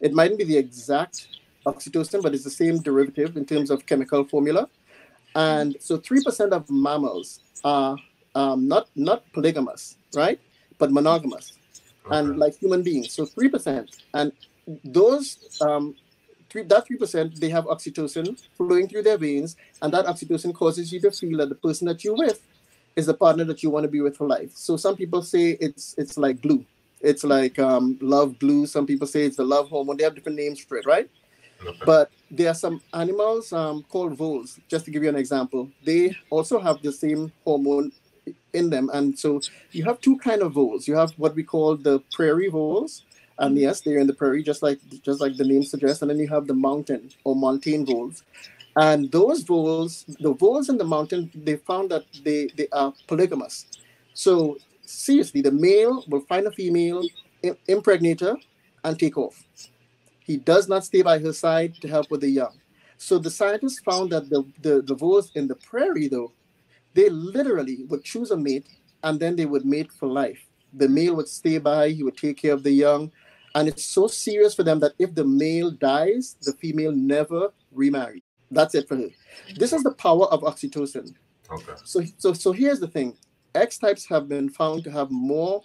It 0.00 0.14
mightn't 0.14 0.38
be 0.38 0.44
the 0.44 0.56
exact 0.56 1.28
oxytocin 1.66 2.22
but 2.22 2.34
it's 2.34 2.44
the 2.44 2.50
same 2.50 2.78
derivative 2.78 3.36
in 3.36 3.44
terms 3.44 3.70
of 3.70 3.84
chemical 3.84 4.24
formula. 4.24 4.68
And 5.34 5.76
so 5.80 5.98
3% 5.98 6.50
of 6.52 6.70
mammals 6.70 7.40
are 7.62 7.96
um, 8.34 8.68
not 8.68 8.88
not 8.94 9.30
polygamous 9.32 9.96
right? 10.14 10.40
But 10.78 10.92
monogamous 10.92 11.52
and 12.10 12.38
like 12.38 12.58
human 12.58 12.82
beings. 12.82 13.12
So 13.12 13.26
3% 13.26 13.88
and 14.14 14.32
those 14.84 15.58
um, 15.60 15.94
three, 16.50 16.62
that 16.64 16.86
3% 16.88 17.38
they 17.38 17.48
have 17.48 17.64
oxytocin 17.66 18.40
flowing 18.56 18.88
through 18.88 19.02
their 19.02 19.18
veins 19.18 19.56
and 19.80 19.92
that 19.92 20.06
oxytocin 20.06 20.54
causes 20.54 20.92
you 20.92 21.00
to 21.00 21.10
feel 21.10 21.38
that 21.38 21.48
the 21.48 21.54
person 21.54 21.86
that 21.88 22.02
you're 22.04 22.16
with 22.16 22.40
is 22.96 23.06
the 23.06 23.14
partner 23.14 23.44
that 23.44 23.62
you 23.62 23.70
want 23.70 23.84
to 23.84 23.88
be 23.88 24.00
with 24.00 24.16
for 24.16 24.26
life. 24.26 24.50
So 24.54 24.76
some 24.76 24.96
people 24.96 25.22
say 25.22 25.56
it's 25.60 25.94
it's 25.96 26.18
like 26.18 26.40
glue. 26.42 26.64
It's 27.00 27.24
like 27.24 27.58
um, 27.58 27.98
love 28.00 28.38
glue. 28.38 28.66
Some 28.66 28.86
people 28.86 29.06
say 29.06 29.24
it's 29.24 29.36
the 29.36 29.44
love 29.44 29.68
hormone. 29.68 29.96
They 29.96 30.04
have 30.04 30.14
different 30.14 30.38
names 30.38 30.60
for 30.60 30.76
it 30.76 30.86
right? 30.86 31.08
Okay. 31.64 31.78
but 31.86 32.10
there 32.28 32.48
are 32.50 32.54
some 32.54 32.80
animals 32.92 33.52
um, 33.52 33.84
called 33.84 34.16
voles. 34.16 34.58
Just 34.68 34.84
to 34.86 34.90
give 34.90 35.04
you 35.04 35.08
an 35.08 35.16
example 35.16 35.70
they 35.84 36.16
also 36.28 36.58
have 36.58 36.82
the 36.82 36.92
same 36.92 37.30
hormone 37.44 37.92
in 38.52 38.70
them. 38.70 38.90
And 38.92 39.18
so 39.18 39.40
you 39.72 39.84
have 39.84 40.00
two 40.00 40.18
kind 40.18 40.42
of 40.42 40.52
voles. 40.52 40.86
You 40.86 40.96
have 40.96 41.12
what 41.12 41.34
we 41.34 41.42
call 41.42 41.76
the 41.76 42.00
prairie 42.12 42.48
voles. 42.48 43.04
And 43.38 43.56
yes 43.58 43.80
they're 43.80 43.98
in 43.98 44.06
the 44.06 44.14
prairie 44.14 44.42
just 44.42 44.62
like 44.62 44.78
just 45.02 45.20
like 45.20 45.36
the 45.36 45.44
name 45.44 45.64
suggests. 45.64 46.02
And 46.02 46.10
then 46.10 46.18
you 46.18 46.28
have 46.28 46.46
the 46.46 46.54
mountain 46.54 47.10
or 47.24 47.34
mountain 47.34 47.86
voles. 47.86 48.22
And 48.76 49.10
those 49.10 49.42
voles 49.42 50.04
the 50.20 50.32
voles 50.32 50.68
in 50.68 50.78
the 50.78 50.84
mountain 50.84 51.30
they 51.34 51.56
found 51.56 51.90
that 51.90 52.04
they 52.24 52.48
they 52.56 52.68
are 52.72 52.92
polygamous. 53.06 53.66
So 54.14 54.58
seriously 54.82 55.40
the 55.40 55.50
male 55.50 56.04
will 56.08 56.20
find 56.20 56.46
a 56.46 56.52
female 56.52 57.02
im- 57.42 57.56
impregnate 57.68 58.20
her 58.20 58.36
and 58.84 58.98
take 58.98 59.16
off. 59.16 59.42
He 60.20 60.36
does 60.36 60.68
not 60.68 60.84
stay 60.84 61.02
by 61.02 61.18
her 61.18 61.32
side 61.32 61.74
to 61.80 61.88
help 61.88 62.10
with 62.10 62.20
the 62.20 62.30
young. 62.30 62.54
So 62.98 63.18
the 63.18 63.30
scientists 63.30 63.80
found 63.80 64.10
that 64.10 64.28
the 64.28 64.44
the, 64.60 64.82
the 64.82 64.94
voles 64.94 65.32
in 65.34 65.48
the 65.48 65.56
prairie 65.56 66.08
though 66.08 66.32
they 66.94 67.08
literally 67.08 67.84
would 67.88 68.04
choose 68.04 68.30
a 68.30 68.36
mate 68.36 68.66
and 69.02 69.18
then 69.18 69.36
they 69.36 69.46
would 69.46 69.64
mate 69.64 69.90
for 69.92 70.08
life. 70.08 70.46
The 70.74 70.88
male 70.88 71.14
would 71.16 71.28
stay 71.28 71.58
by, 71.58 71.90
he 71.90 72.02
would 72.02 72.16
take 72.16 72.38
care 72.38 72.52
of 72.52 72.62
the 72.62 72.70
young. 72.70 73.10
And 73.54 73.68
it's 73.68 73.84
so 73.84 74.06
serious 74.06 74.54
for 74.54 74.62
them 74.62 74.80
that 74.80 74.92
if 74.98 75.14
the 75.14 75.24
male 75.24 75.70
dies, 75.70 76.36
the 76.42 76.52
female 76.54 76.92
never 76.92 77.52
remarries. 77.70 78.22
That's 78.50 78.74
it 78.74 78.88
for 78.88 78.96
her. 78.96 79.08
This 79.56 79.72
is 79.72 79.82
the 79.82 79.92
power 79.92 80.26
of 80.26 80.42
oxytocin. 80.42 81.14
Okay. 81.50 81.72
So, 81.84 82.02
so, 82.18 82.32
so 82.32 82.52
here's 82.52 82.80
the 82.80 82.88
thing 82.88 83.16
X 83.54 83.78
types 83.78 84.06
have 84.06 84.28
been 84.28 84.48
found 84.48 84.84
to 84.84 84.90
have 84.90 85.10
more 85.10 85.62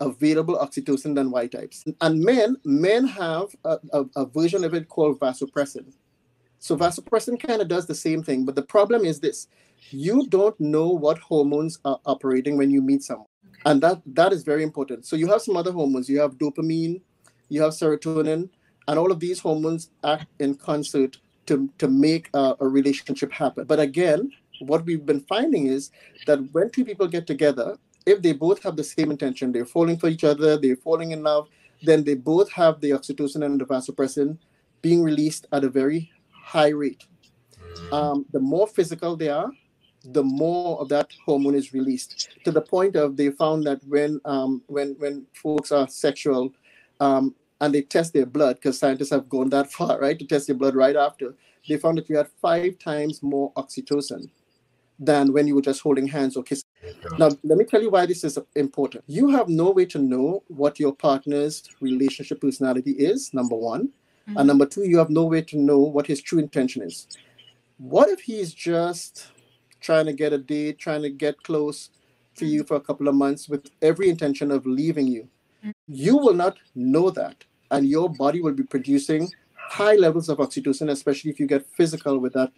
available 0.00 0.58
oxytocin 0.58 1.14
than 1.14 1.30
Y 1.30 1.46
types. 1.46 1.84
And 2.00 2.20
men, 2.20 2.56
men 2.64 3.06
have 3.06 3.46
a, 3.64 3.78
a, 3.92 4.04
a 4.16 4.26
version 4.26 4.64
of 4.64 4.74
it 4.74 4.88
called 4.88 5.20
vasopressin. 5.20 5.92
So 6.58 6.76
vasopressin 6.76 7.40
kind 7.40 7.60
of 7.60 7.68
does 7.68 7.86
the 7.86 7.94
same 7.94 8.22
thing, 8.22 8.44
but 8.44 8.54
the 8.54 8.62
problem 8.62 9.04
is 9.04 9.20
this: 9.20 9.48
you 9.90 10.26
don't 10.28 10.58
know 10.60 10.88
what 10.88 11.18
hormones 11.18 11.78
are 11.84 12.00
operating 12.06 12.56
when 12.56 12.70
you 12.70 12.82
meet 12.82 13.02
someone, 13.02 13.26
and 13.66 13.82
that 13.82 14.02
that 14.06 14.32
is 14.32 14.42
very 14.42 14.62
important. 14.62 15.06
So 15.06 15.16
you 15.16 15.28
have 15.28 15.42
some 15.42 15.56
other 15.56 15.72
hormones. 15.72 16.08
You 16.08 16.20
have 16.20 16.38
dopamine, 16.38 17.00
you 17.48 17.62
have 17.62 17.72
serotonin, 17.72 18.48
and 18.88 18.98
all 18.98 19.12
of 19.12 19.20
these 19.20 19.40
hormones 19.40 19.90
act 20.02 20.26
in 20.40 20.54
concert 20.54 21.18
to 21.46 21.70
to 21.78 21.88
make 21.88 22.30
a, 22.34 22.56
a 22.60 22.68
relationship 22.68 23.32
happen. 23.32 23.64
But 23.64 23.80
again, 23.80 24.30
what 24.60 24.84
we've 24.84 25.04
been 25.04 25.20
finding 25.20 25.66
is 25.66 25.90
that 26.26 26.38
when 26.52 26.70
two 26.70 26.84
people 26.84 27.06
get 27.06 27.26
together, 27.26 27.76
if 28.06 28.22
they 28.22 28.32
both 28.32 28.62
have 28.62 28.76
the 28.76 28.84
same 28.84 29.10
intention, 29.10 29.52
they're 29.52 29.66
falling 29.66 29.98
for 29.98 30.08
each 30.08 30.24
other, 30.24 30.56
they're 30.56 30.76
falling 30.76 31.12
in 31.12 31.22
love, 31.22 31.48
then 31.82 32.04
they 32.04 32.14
both 32.14 32.50
have 32.52 32.80
the 32.80 32.90
oxytocin 32.90 33.44
and 33.44 33.60
the 33.60 33.64
vasopressin 33.64 34.38
being 34.82 35.02
released 35.02 35.46
at 35.52 35.64
a 35.64 35.68
very 35.68 36.10
high 36.30 36.68
rate. 36.68 37.04
Um, 37.90 38.26
the 38.32 38.40
more 38.40 38.66
physical 38.66 39.16
they 39.16 39.28
are, 39.28 39.50
the 40.04 40.22
more 40.22 40.80
of 40.80 40.88
that 40.90 41.10
hormone 41.24 41.54
is 41.54 41.72
released. 41.72 42.28
To 42.44 42.50
the 42.50 42.60
point 42.60 42.96
of 42.96 43.16
they 43.16 43.30
found 43.30 43.64
that 43.64 43.80
when 43.86 44.20
um, 44.24 44.62
when 44.66 44.94
when 44.98 45.26
folks 45.34 45.72
are 45.72 45.88
sexual, 45.88 46.52
um, 47.00 47.34
and 47.60 47.74
they 47.74 47.82
test 47.82 48.12
their 48.12 48.26
blood 48.26 48.56
because 48.56 48.78
scientists 48.78 49.10
have 49.10 49.28
gone 49.28 49.50
that 49.50 49.72
far, 49.76 50.00
right, 50.00 50.18
to 50.18 50.26
test 50.26 50.48
your 50.48 50.56
blood 50.56 50.74
right 50.74 50.96
after, 50.96 51.34
they 51.68 51.76
found 51.76 51.98
that 51.98 52.08
you 52.08 52.16
had 52.16 52.28
five 52.40 52.78
times 52.78 53.22
more 53.22 53.52
oxytocin 53.54 54.28
than 54.98 55.32
when 55.32 55.46
you 55.46 55.54
were 55.54 55.62
just 55.62 55.80
holding 55.80 56.06
hands 56.06 56.36
or 56.36 56.42
kissing. 56.42 56.68
Now, 57.18 57.30
let 57.42 57.58
me 57.58 57.64
tell 57.64 57.82
you 57.82 57.90
why 57.90 58.06
this 58.06 58.22
is 58.22 58.38
important. 58.54 59.04
You 59.06 59.28
have 59.28 59.48
no 59.48 59.70
way 59.70 59.86
to 59.86 59.98
know 59.98 60.44
what 60.48 60.78
your 60.78 60.94
partner's 60.94 61.64
relationship 61.80 62.40
personality 62.40 62.92
is, 62.92 63.32
number 63.34 63.56
one. 63.56 63.88
Mm-hmm. 64.28 64.36
And 64.38 64.46
number 64.46 64.66
two, 64.66 64.84
you 64.84 64.98
have 64.98 65.10
no 65.10 65.24
way 65.24 65.42
to 65.42 65.58
know 65.58 65.78
what 65.78 66.06
his 66.06 66.22
true 66.22 66.38
intention 66.38 66.82
is. 66.82 67.08
What 67.78 68.08
if 68.08 68.20
he's 68.20 68.54
just 68.54 69.28
trying 69.84 70.06
to 70.06 70.12
get 70.12 70.32
a 70.32 70.38
date, 70.38 70.78
trying 70.78 71.02
to 71.02 71.10
get 71.10 71.42
close 71.42 71.90
to 72.36 72.46
you 72.46 72.64
for 72.64 72.76
a 72.76 72.80
couple 72.80 73.06
of 73.06 73.14
months 73.14 73.48
with 73.48 73.70
every 73.82 74.08
intention 74.08 74.50
of 74.50 74.66
leaving 74.66 75.06
you? 75.06 75.28
You 75.86 76.16
will 76.16 76.34
not 76.34 76.56
know 76.74 77.10
that. 77.10 77.44
And 77.70 77.86
your 77.86 78.08
body 78.08 78.40
will 78.40 78.52
be 78.52 78.62
producing 78.62 79.30
high 79.54 79.96
levels 79.96 80.28
of 80.28 80.38
oxytocin, 80.38 80.90
especially 80.90 81.30
if 81.30 81.38
you 81.40 81.46
get 81.46 81.66
physical 81.76 82.18
with 82.18 82.32
that 82.32 82.52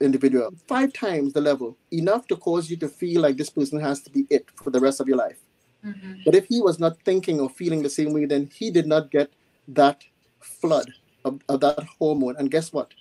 individual. 0.00 0.50
Five 0.66 0.92
times 0.92 1.32
the 1.32 1.40
level, 1.40 1.76
enough 1.92 2.26
to 2.28 2.36
cause 2.36 2.70
you 2.70 2.76
to 2.78 2.88
feel 2.88 3.20
like 3.22 3.36
this 3.36 3.50
person 3.50 3.80
has 3.80 4.00
to 4.02 4.10
be 4.10 4.26
it 4.30 4.46
for 4.56 4.70
the 4.70 4.80
rest 4.80 5.00
of 5.00 5.08
your 5.08 5.16
life. 5.16 5.38
Mm-hmm. 5.84 6.14
But 6.24 6.34
if 6.34 6.46
he 6.46 6.60
was 6.60 6.78
not 6.78 7.00
thinking 7.04 7.40
or 7.40 7.48
feeling 7.50 7.82
the 7.82 7.90
same 7.90 8.12
way, 8.12 8.26
then 8.26 8.50
he 8.52 8.70
did 8.70 8.86
not 8.86 9.10
get 9.10 9.32
that 9.68 10.04
flood 10.40 10.90
of, 11.24 11.40
of 11.48 11.60
that 11.60 11.84
hormone. 11.98 12.36
And 12.38 12.50
guess 12.50 12.72
what? 12.72 12.92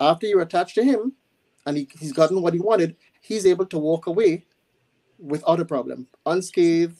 After 0.00 0.26
you're 0.26 0.42
attached 0.42 0.74
to 0.76 0.84
him 0.84 1.14
and 1.66 1.76
he, 1.76 1.88
he's 1.98 2.12
gotten 2.12 2.42
what 2.42 2.54
he 2.54 2.60
wanted, 2.60 2.96
he's 3.20 3.46
able 3.46 3.66
to 3.66 3.78
walk 3.78 4.06
away 4.06 4.44
without 5.18 5.60
a 5.60 5.64
problem, 5.64 6.06
unscathed, 6.26 6.96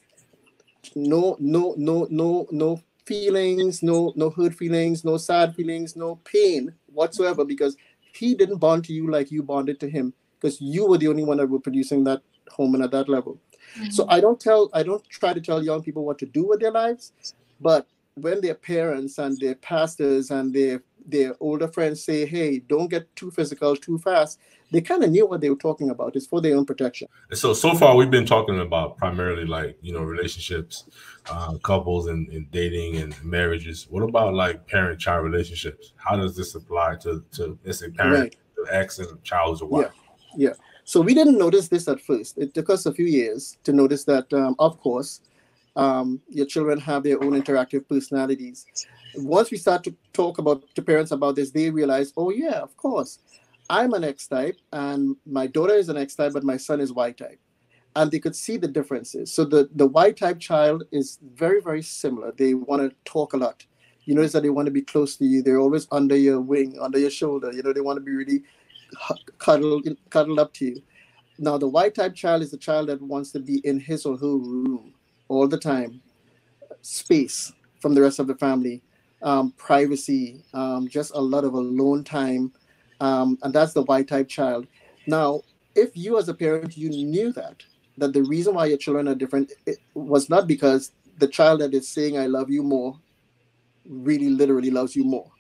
no, 0.95 1.37
no, 1.39 1.75
no, 1.77 2.07
no, 2.11 2.47
no 2.51 2.81
feelings, 3.05 3.83
no, 3.83 4.13
no 4.17 4.31
hurt 4.31 4.55
feelings, 4.55 5.05
no 5.05 5.17
sad 5.17 5.55
feelings, 5.55 5.97
no 5.97 6.17
pain 6.25 6.75
whatsoever, 6.93 7.45
because 7.45 7.77
he 8.13 8.35
didn't 8.35 8.59
bond 8.59 8.85
to 8.85 8.93
you 8.93 9.11
like 9.11 9.31
you 9.31 9.43
bonded 9.43 9.79
to 9.81 9.89
him, 9.89 10.13
because 10.41 10.61
you 10.61 10.87
were 10.87 10.99
the 10.99 11.09
only 11.09 11.25
one 11.25 11.37
that 11.37 11.49
were 11.49 11.61
producing 11.61 12.05
that 12.05 12.23
hormone 12.51 12.83
at 12.83 12.91
that 12.91 13.09
level. 13.09 13.39
Mm-hmm. 13.79 13.91
So 13.91 14.07
I 14.09 14.21
don't 14.21 14.41
tell, 14.41 14.71
I 14.73 14.83
don't 14.83 15.07
try 15.09 15.33
to 15.33 15.41
tell 15.41 15.63
young 15.63 15.83
people 15.83 16.05
what 16.05 16.19
to 16.19 16.27
do 16.27 16.47
with 16.47 16.61
their 16.61 16.73
lives, 16.73 17.13
but 17.61 17.87
when 18.15 18.41
their 18.41 18.55
parents 18.55 19.19
and 19.19 19.39
their 19.39 19.55
pastors 19.55 20.31
and 20.31 20.53
their 20.53 20.83
their 21.07 21.35
older 21.41 21.69
friends 21.69 22.05
say, 22.05 22.27
"Hey, 22.27 22.59
don't 22.59 22.89
get 22.89 23.15
too 23.17 23.31
physical 23.31 23.75
too 23.77 23.99
fast," 23.99 24.39
they 24.71 24.81
kind 24.81 25.03
of 25.03 25.11
knew 25.11 25.27
what 25.27 25.41
they 25.41 25.51
were 25.51 25.57
talking 25.57 25.91
about. 25.91 26.15
It's 26.17 26.27
for 26.27 26.41
their 26.41 26.57
own 26.57 26.67
protection. 26.67 27.09
So 27.33 27.53
so 27.55 27.75
far, 27.75 27.97
we've 27.97 28.11
been 28.11 28.27
talking 28.27 28.61
about 28.61 28.97
primarily 28.97 29.45
like 29.45 29.79
you 29.81 29.93
know 29.93 30.03
relationships, 30.03 30.85
uh, 31.31 31.57
couples, 31.59 32.07
and, 32.09 32.29
and, 32.29 32.51
dating 32.51 32.97
and 32.97 33.15
marriages. 33.25 33.87
What 33.89 34.03
about 34.03 34.35
like 34.35 34.67
parent-child 34.67 35.25
relationships? 35.25 35.93
How 35.97 36.17
does 36.17 36.37
this 36.37 36.55
apply 36.55 36.97
to 37.03 37.25
to 37.33 37.59
let's 37.65 37.79
say 37.81 37.91
parent, 37.91 38.21
right. 38.21 38.37
the 38.57 38.75
ex, 38.75 38.99
and 38.99 39.23
child 39.25 39.63
or 39.63 39.69
wife? 39.69 39.93
Yeah, 40.37 40.49
yeah. 40.49 40.55
So 40.85 41.01
we 41.01 41.15
didn't 41.15 41.39
notice 41.39 41.69
this 41.69 41.87
at 41.89 42.01
first. 42.01 42.39
It 42.39 42.55
took 42.55 42.71
us 42.71 42.87
a 42.87 42.95
few 42.95 43.05
years 43.05 43.59
to 43.65 43.75
notice 43.75 44.05
that, 44.05 44.33
um, 44.33 44.57
of 44.59 44.81
course, 44.81 45.21
um, 45.77 46.21
your 46.29 46.47
children 46.47 46.81
have 46.81 47.03
their 47.03 47.23
own 47.23 47.41
interactive 47.41 47.87
personalities. 47.87 48.65
Once 49.17 49.51
we 49.51 49.59
start 49.59 49.85
to 49.85 49.95
talk 50.15 50.39
about 50.39 50.65
to 50.75 50.83
parents 50.83 51.11
about 51.11 51.37
this, 51.37 51.51
they 51.51 51.69
realize, 51.69 52.13
oh 52.17 52.31
yeah, 52.31 52.61
of 52.61 52.75
course, 52.77 53.19
I'm 53.71 53.93
an 53.93 54.05
X 54.05 54.27
type, 54.27 54.59
and 54.73 55.17
my 55.27 55.47
daughter 55.47 55.75
is 55.75 55.89
an 55.89 55.97
X 55.97 56.15
type, 56.15 56.33
but 56.33 56.45
my 56.45 56.57
son 56.57 56.81
is 56.81 56.93
Y 56.93 57.13
type, 57.13 57.39
and 57.97 58.11
they 58.11 58.19
could 58.19 58.35
see 58.35 58.57
the 58.57 58.69
differences. 58.69 59.33
So 59.33 59.45
the 59.45 59.69
the 59.75 59.87
Y 59.87 60.13
type 60.13 60.39
child 60.39 60.85
is 60.93 61.19
very 61.35 61.61
very 61.61 61.83
similar. 61.83 62.33
They 62.33 62.55
want 62.55 62.83
to 62.83 62.97
talk 63.05 63.35
a 63.35 63.37
lot. 63.37 63.65
You 64.05 64.15
notice 64.15 64.33
that 64.33 64.43
they 64.43 64.51
want 64.51 64.67
to 64.67 64.73
be 64.73 64.81
close 64.81 65.17
to 65.17 65.27
you. 65.27 65.43
They're 65.43 65.61
always 65.61 65.87
under 65.93 66.17
your 66.17 66.41
wing, 66.41 66.79
under 66.81 66.99
your 66.99 67.11
shoulder. 67.11 67.53
You 67.53 67.63
know 67.63 67.75
they 67.75 67.83
want 67.83 67.99
to 67.99 68.05
be 68.05 68.13
really 68.13 68.43
cuddled 69.39 69.87
cuddled 70.09 70.39
up 70.39 70.55
to 70.55 70.65
you. 70.67 70.83
Now 71.39 71.59
the 71.59 71.69
Y 71.69 71.91
type 71.91 72.15
child 72.15 72.43
is 72.43 72.51
the 72.51 72.57
child 72.57 72.89
that 72.89 73.03
wants 73.03 73.33
to 73.33 73.41
be 73.41 73.59
in 73.65 73.79
his 73.79 74.07
or 74.07 74.17
her 74.17 74.37
room 74.37 74.95
all 75.29 75.47
the 75.47 75.59
time, 75.59 76.01
space 76.81 77.53
from 77.81 77.95
the 77.95 78.01
rest 78.01 78.19
of 78.19 78.27
the 78.27 78.35
family, 78.35 78.83
um, 79.23 79.53
privacy, 79.53 80.43
um, 80.55 80.89
just 80.89 81.13
a 81.15 81.21
lot 81.21 81.45
of 81.45 81.53
alone 81.53 82.03
time, 82.03 82.53
um, 83.01 83.39
and 83.43 83.53
that's 83.55 83.73
the 83.73 83.83
Y 83.83 84.03
type 84.03 84.29
child. 84.29 84.67
Now, 85.07 85.43
if 85.75 85.97
you 85.97 86.19
as 86.19 86.29
a 86.29 86.35
parent 86.35 86.77
you 86.77 86.91
knew 86.91 87.33
that 87.33 87.63
that 87.97 88.13
the 88.13 88.23
reason 88.23 88.55
why 88.55 88.67
your 88.67 88.79
children 88.79 89.09
are 89.09 89.15
different 89.15 89.53
was 89.95 90.29
not 90.29 90.47
because 90.47 90.93
the 91.19 91.29
child 91.29 91.61
that 91.61 91.75
is 91.75 91.89
saying 91.89 92.19
"I 92.19 92.27
love 92.27 92.51
you" 92.51 92.63
more 92.63 92.99
really 93.89 94.29
literally 94.29 94.71
loves 94.71 94.95
you 94.95 95.05
more. 95.05 95.31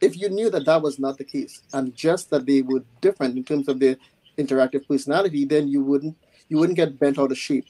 If 0.00 0.16
you 0.16 0.28
knew 0.28 0.50
that 0.50 0.66
that 0.66 0.82
was 0.82 0.98
not 0.98 1.18
the 1.18 1.24
case, 1.24 1.62
and 1.72 1.94
just 1.94 2.30
that 2.30 2.46
they 2.46 2.62
were 2.62 2.84
different 3.00 3.36
in 3.36 3.44
terms 3.44 3.68
of 3.68 3.80
their 3.80 3.96
interactive 4.36 4.86
personality, 4.86 5.44
then 5.44 5.68
you 5.68 5.82
wouldn't 5.82 6.16
you 6.48 6.58
wouldn't 6.58 6.76
get 6.76 6.98
bent 6.98 7.18
out 7.18 7.32
of 7.32 7.38
shape 7.38 7.68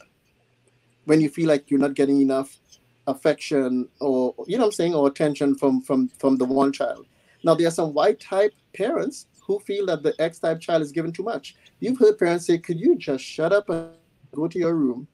when 1.04 1.20
you 1.20 1.28
feel 1.28 1.48
like 1.48 1.70
you're 1.70 1.80
not 1.80 1.94
getting 1.94 2.20
enough 2.20 2.59
affection 3.07 3.88
or 4.00 4.35
you 4.46 4.59
know 4.59 4.64
I'm 4.66 4.72
saying 4.72 4.94
or 4.94 5.07
attention 5.07 5.54
from 5.54 5.83
from 5.83 6.09
from 6.18 6.37
the 6.37 6.44
one 6.44 6.72
child. 6.72 7.07
Now 7.44 7.54
there 7.54 7.68
are 7.68 7.72
some 7.72 7.92
Y 7.94 8.14
type 8.14 8.52
parents 8.74 9.26
who 9.46 9.59
feel 9.61 9.87
that 9.87 10.02
the 10.02 10.14
X 10.18 10.38
type 10.38 10.61
child 10.61 10.83
is 10.83 10.90
given 10.90 11.12
too 11.12 11.22
much. 11.22 11.54
You've 11.80 11.98
heard 11.98 12.18
parents 12.18 12.46
say, 12.46 12.59
"Could 12.59 12.80
you 12.80 12.96
just 12.96 13.22
shut 13.22 13.52
up 13.52 13.68
and 13.68 13.90
go 14.33 14.48
to 14.48 14.59
your 14.59 14.74
room?" 14.74 15.07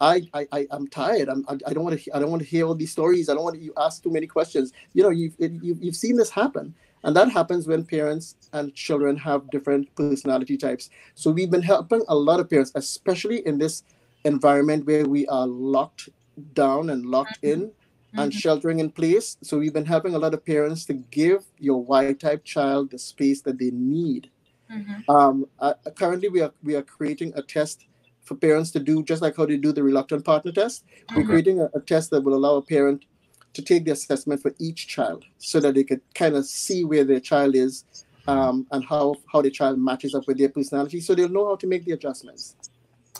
I 0.00 0.28
I, 0.34 0.46
I 0.52 0.66
am 0.72 0.88
tired. 0.88 1.28
I'm, 1.28 1.44
I, 1.48 1.54
I 1.66 1.72
don't 1.72 1.84
want 1.84 2.00
to 2.00 2.16
I 2.16 2.18
don't 2.18 2.30
want 2.30 2.42
to 2.42 2.48
hear 2.48 2.66
all 2.66 2.74
these 2.74 2.92
stories. 2.92 3.28
I 3.28 3.34
don't 3.34 3.44
want 3.44 3.60
you 3.60 3.72
ask 3.76 4.02
too 4.02 4.10
many 4.10 4.26
questions. 4.26 4.72
You 4.92 5.04
know 5.04 5.10
you've 5.10 5.34
you've, 5.38 5.82
you've 5.82 5.96
seen 5.96 6.16
this 6.16 6.30
happen. 6.30 6.74
And 7.04 7.14
that 7.14 7.30
happens 7.30 7.68
when 7.68 7.84
parents 7.84 8.34
and 8.52 8.74
children 8.74 9.16
have 9.18 9.48
different 9.50 9.94
personality 9.94 10.56
types. 10.56 10.90
So 11.14 11.30
we've 11.30 11.50
been 11.50 11.62
helping 11.62 12.02
a 12.08 12.16
lot 12.16 12.40
of 12.40 12.50
parents, 12.50 12.72
especially 12.74 13.46
in 13.46 13.58
this 13.58 13.84
environment 14.24 14.86
where 14.86 15.06
we 15.06 15.24
are 15.28 15.46
locked 15.46 16.08
down 16.54 16.90
and 16.90 17.06
locked 17.06 17.40
mm-hmm. 17.42 17.62
in 17.62 17.72
and 18.18 18.30
mm-hmm. 18.30 18.38
sheltering 18.38 18.80
in 18.80 18.90
place. 18.90 19.36
So 19.42 19.58
we've 19.58 19.72
been 19.72 19.86
helping 19.86 20.14
a 20.14 20.18
lot 20.18 20.34
of 20.34 20.44
parents 20.44 20.84
to 20.86 20.94
give 20.94 21.44
your 21.58 21.82
Y 21.82 22.12
type 22.14 22.44
child 22.44 22.90
the 22.90 22.98
space 22.98 23.42
that 23.42 23.58
they 23.58 23.70
need. 23.70 24.30
Mm-hmm. 24.72 25.10
Um, 25.10 25.46
uh, 25.58 25.74
currently, 25.94 26.28
we 26.28 26.40
are 26.40 26.52
we 26.62 26.74
are 26.74 26.82
creating 26.82 27.32
a 27.36 27.42
test 27.42 27.86
for 28.22 28.34
parents 28.34 28.72
to 28.72 28.80
do 28.80 29.02
just 29.04 29.22
like 29.22 29.36
how 29.36 29.46
they 29.46 29.56
do 29.56 29.72
the 29.72 29.82
reluctant 29.82 30.24
partner 30.24 30.52
test. 30.52 30.84
We're 31.10 31.22
mm-hmm. 31.22 31.30
creating 31.30 31.60
a, 31.60 31.68
a, 31.74 31.80
test 31.80 32.10
that 32.10 32.22
will 32.22 32.34
allow 32.34 32.56
a 32.56 32.62
parent 32.62 33.04
to 33.54 33.62
take 33.62 33.84
the 33.84 33.92
assessment 33.92 34.42
for 34.42 34.52
each 34.58 34.88
child, 34.88 35.24
so 35.38 35.60
that 35.60 35.74
they 35.74 35.84
could 35.84 36.00
kind 36.14 36.34
of 36.34 36.44
see 36.44 36.84
where 36.84 37.04
their 37.04 37.20
child 37.20 37.54
is 37.54 37.84
um, 38.26 38.66
and 38.72 38.84
how 38.84 39.14
how 39.32 39.40
the 39.40 39.50
child 39.50 39.78
matches 39.78 40.14
up 40.14 40.26
with 40.26 40.38
their 40.38 40.48
personality, 40.48 41.00
so 41.00 41.14
they'll 41.14 41.28
know 41.28 41.46
how 41.46 41.56
to 41.56 41.66
make 41.66 41.84
the 41.84 41.92
adjustments. 41.92 42.56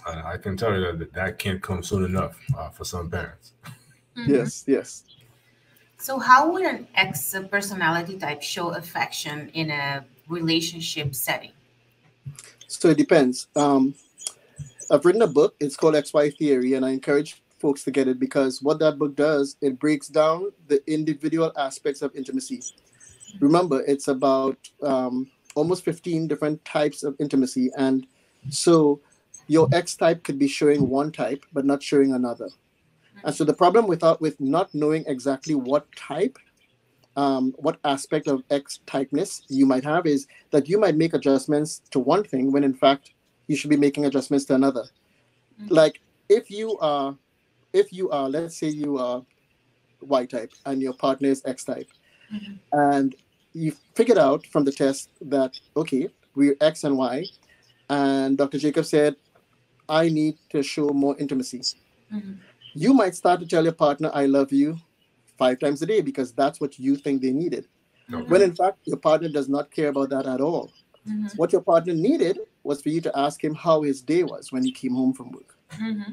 I 0.04 0.36
can 0.36 0.56
tell 0.56 0.74
you 0.74 0.96
that 0.96 1.12
that 1.14 1.38
can't 1.38 1.60
come 1.60 1.82
soon 1.82 2.04
enough 2.04 2.38
uh, 2.56 2.70
for 2.70 2.84
some 2.84 3.10
parents. 3.10 3.52
Mm-hmm. 4.16 4.34
Yes, 4.34 4.64
yes. 4.66 5.04
So, 5.98 6.18
how 6.18 6.52
would 6.52 6.62
an 6.64 6.86
X 6.94 7.34
personality 7.50 8.18
type 8.18 8.42
show 8.42 8.70
affection 8.70 9.50
in 9.54 9.70
a 9.70 10.04
relationship 10.28 11.14
setting? 11.14 11.52
So 12.68 12.88
it 12.88 12.98
depends. 12.98 13.48
Um, 13.56 13.94
I've 14.90 15.04
written 15.04 15.22
a 15.22 15.26
book. 15.26 15.54
It's 15.60 15.76
called 15.76 15.94
XY 15.94 16.36
Theory, 16.36 16.74
and 16.74 16.84
I 16.84 16.90
encourage 16.90 17.42
folks 17.58 17.84
to 17.84 17.90
get 17.90 18.08
it 18.08 18.20
because 18.20 18.62
what 18.62 18.78
that 18.80 18.98
book 18.98 19.16
does, 19.16 19.56
it 19.60 19.78
breaks 19.78 20.08
down 20.08 20.52
the 20.68 20.82
individual 20.90 21.52
aspects 21.56 22.02
of 22.02 22.14
intimacy. 22.14 22.62
Remember, 23.40 23.82
it's 23.86 24.08
about 24.08 24.58
um, 24.82 25.30
almost 25.54 25.84
15 25.84 26.28
different 26.28 26.64
types 26.64 27.02
of 27.02 27.16
intimacy, 27.18 27.70
and 27.76 28.06
so 28.50 29.00
your 29.48 29.68
X 29.72 29.96
type 29.96 30.22
could 30.22 30.38
be 30.38 30.48
showing 30.48 30.88
one 30.88 31.12
type 31.12 31.44
but 31.52 31.64
not 31.64 31.82
showing 31.82 32.12
another. 32.12 32.48
And 33.24 33.34
so 33.34 33.44
the 33.44 33.54
problem 33.54 33.86
without 33.86 34.20
with 34.20 34.40
not 34.40 34.74
knowing 34.74 35.04
exactly 35.06 35.54
what 35.54 35.86
type, 35.96 36.38
um, 37.16 37.54
what 37.56 37.78
aspect 37.84 38.28
of 38.28 38.42
X 38.50 38.80
typeness 38.86 39.42
you 39.48 39.66
might 39.66 39.84
have 39.84 40.06
is 40.06 40.26
that 40.50 40.68
you 40.68 40.78
might 40.78 40.96
make 40.96 41.14
adjustments 41.14 41.80
to 41.90 41.98
one 41.98 42.24
thing 42.24 42.52
when 42.52 42.62
in 42.62 42.74
fact 42.74 43.12
you 43.46 43.56
should 43.56 43.70
be 43.70 43.76
making 43.76 44.04
adjustments 44.04 44.44
to 44.46 44.54
another. 44.54 44.84
Mm-hmm. 45.60 45.74
Like 45.74 46.00
if 46.28 46.50
you 46.50 46.78
are, 46.78 47.16
if 47.72 47.92
you 47.92 48.10
are, 48.10 48.28
let's 48.28 48.56
say 48.56 48.68
you 48.68 48.98
are 48.98 49.24
Y 50.02 50.26
type 50.26 50.52
and 50.66 50.82
your 50.82 50.92
partner 50.92 51.28
is 51.28 51.42
X 51.46 51.64
type, 51.64 51.88
mm-hmm. 52.32 52.54
and 52.72 53.14
you 53.54 53.72
figured 53.94 54.18
out 54.18 54.46
from 54.46 54.64
the 54.64 54.72
test 54.72 55.08
that 55.22 55.58
okay, 55.76 56.08
we're 56.34 56.56
X 56.60 56.84
and 56.84 56.98
Y, 56.98 57.24
and 57.88 58.36
Dr. 58.36 58.58
Jacob 58.58 58.84
said 58.84 59.16
I 59.88 60.08
need 60.08 60.36
to 60.50 60.62
show 60.62 60.88
more 60.88 61.16
intimacy. 61.18 61.62
Mm-hmm. 62.12 62.34
You 62.76 62.94
might 62.94 63.14
start 63.14 63.40
to 63.40 63.46
tell 63.46 63.64
your 63.64 63.72
partner, 63.72 64.10
I 64.12 64.26
love 64.26 64.52
you 64.52 64.76
five 65.38 65.58
times 65.58 65.82
a 65.82 65.86
day 65.86 66.00
because 66.00 66.32
that's 66.32 66.60
what 66.60 66.78
you 66.78 66.96
think 66.96 67.22
they 67.22 67.32
needed. 67.32 67.66
Okay. 68.12 68.28
When 68.28 68.42
in 68.42 68.54
fact, 68.54 68.78
your 68.84 68.98
partner 68.98 69.28
does 69.28 69.48
not 69.48 69.70
care 69.70 69.88
about 69.88 70.10
that 70.10 70.26
at 70.26 70.40
all. 70.40 70.72
Mm-hmm. 71.08 71.28
What 71.36 71.52
your 71.52 71.62
partner 71.62 71.94
needed 71.94 72.38
was 72.64 72.82
for 72.82 72.88
you 72.88 73.00
to 73.00 73.18
ask 73.18 73.42
him 73.42 73.54
how 73.54 73.82
his 73.82 74.00
day 74.02 74.22
was 74.22 74.52
when 74.52 74.64
he 74.64 74.72
came 74.72 74.94
home 74.94 75.12
from 75.12 75.32
work. 75.32 75.56
Mm-hmm. 75.72 76.12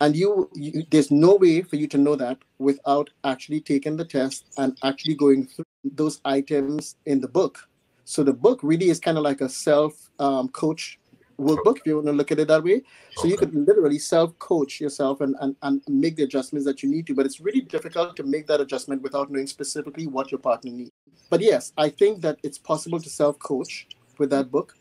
and 0.00 0.14
you, 0.14 0.48
you 0.54 0.84
there's 0.90 1.10
no 1.10 1.34
way 1.34 1.62
for 1.62 1.74
you 1.74 1.88
to 1.88 1.98
know 1.98 2.14
that 2.14 2.38
without 2.58 3.10
actually 3.24 3.60
taking 3.60 3.96
the 3.96 4.04
test 4.04 4.44
and 4.56 4.78
actually 4.84 5.16
going 5.16 5.46
through 5.46 5.64
those 5.84 6.20
items 6.24 6.94
in 7.06 7.20
the 7.20 7.26
book 7.26 7.68
so 8.04 8.22
the 8.22 8.32
book 8.32 8.60
really 8.62 8.88
is 8.88 9.00
kind 9.00 9.18
of 9.18 9.24
like 9.24 9.40
a 9.40 9.48
self 9.48 10.10
um, 10.18 10.48
coach 10.48 10.98
workbook 11.38 11.78
if 11.78 11.86
you 11.86 11.94
want 11.94 12.06
to 12.06 12.12
look 12.12 12.32
at 12.32 12.38
it 12.38 12.48
that 12.48 12.64
way. 12.64 12.82
So 13.16 13.22
okay. 13.22 13.30
you 13.30 13.36
could 13.36 13.54
literally 13.54 13.98
self 13.98 14.38
coach 14.38 14.80
yourself 14.80 15.20
and, 15.20 15.36
and 15.40 15.56
and 15.62 15.82
make 15.88 16.16
the 16.16 16.24
adjustments 16.24 16.66
that 16.66 16.82
you 16.82 16.88
need 16.88 17.06
to 17.06 17.14
but 17.14 17.26
it's 17.26 17.40
really 17.40 17.60
difficult 17.60 18.16
to 18.16 18.22
make 18.22 18.46
that 18.46 18.60
adjustment 18.60 19.02
without 19.02 19.30
knowing 19.30 19.46
specifically 19.46 20.06
what 20.06 20.30
your 20.30 20.40
partner 20.40 20.70
needs. 20.70 20.90
But 21.30 21.40
yes 21.40 21.72
i 21.76 21.88
think 21.88 22.22
that 22.22 22.38
it's 22.42 22.58
possible 22.58 23.00
to 23.00 23.10
self 23.10 23.38
coach 23.38 23.86
with 24.18 24.30
that 24.30 24.50
book. 24.50 24.74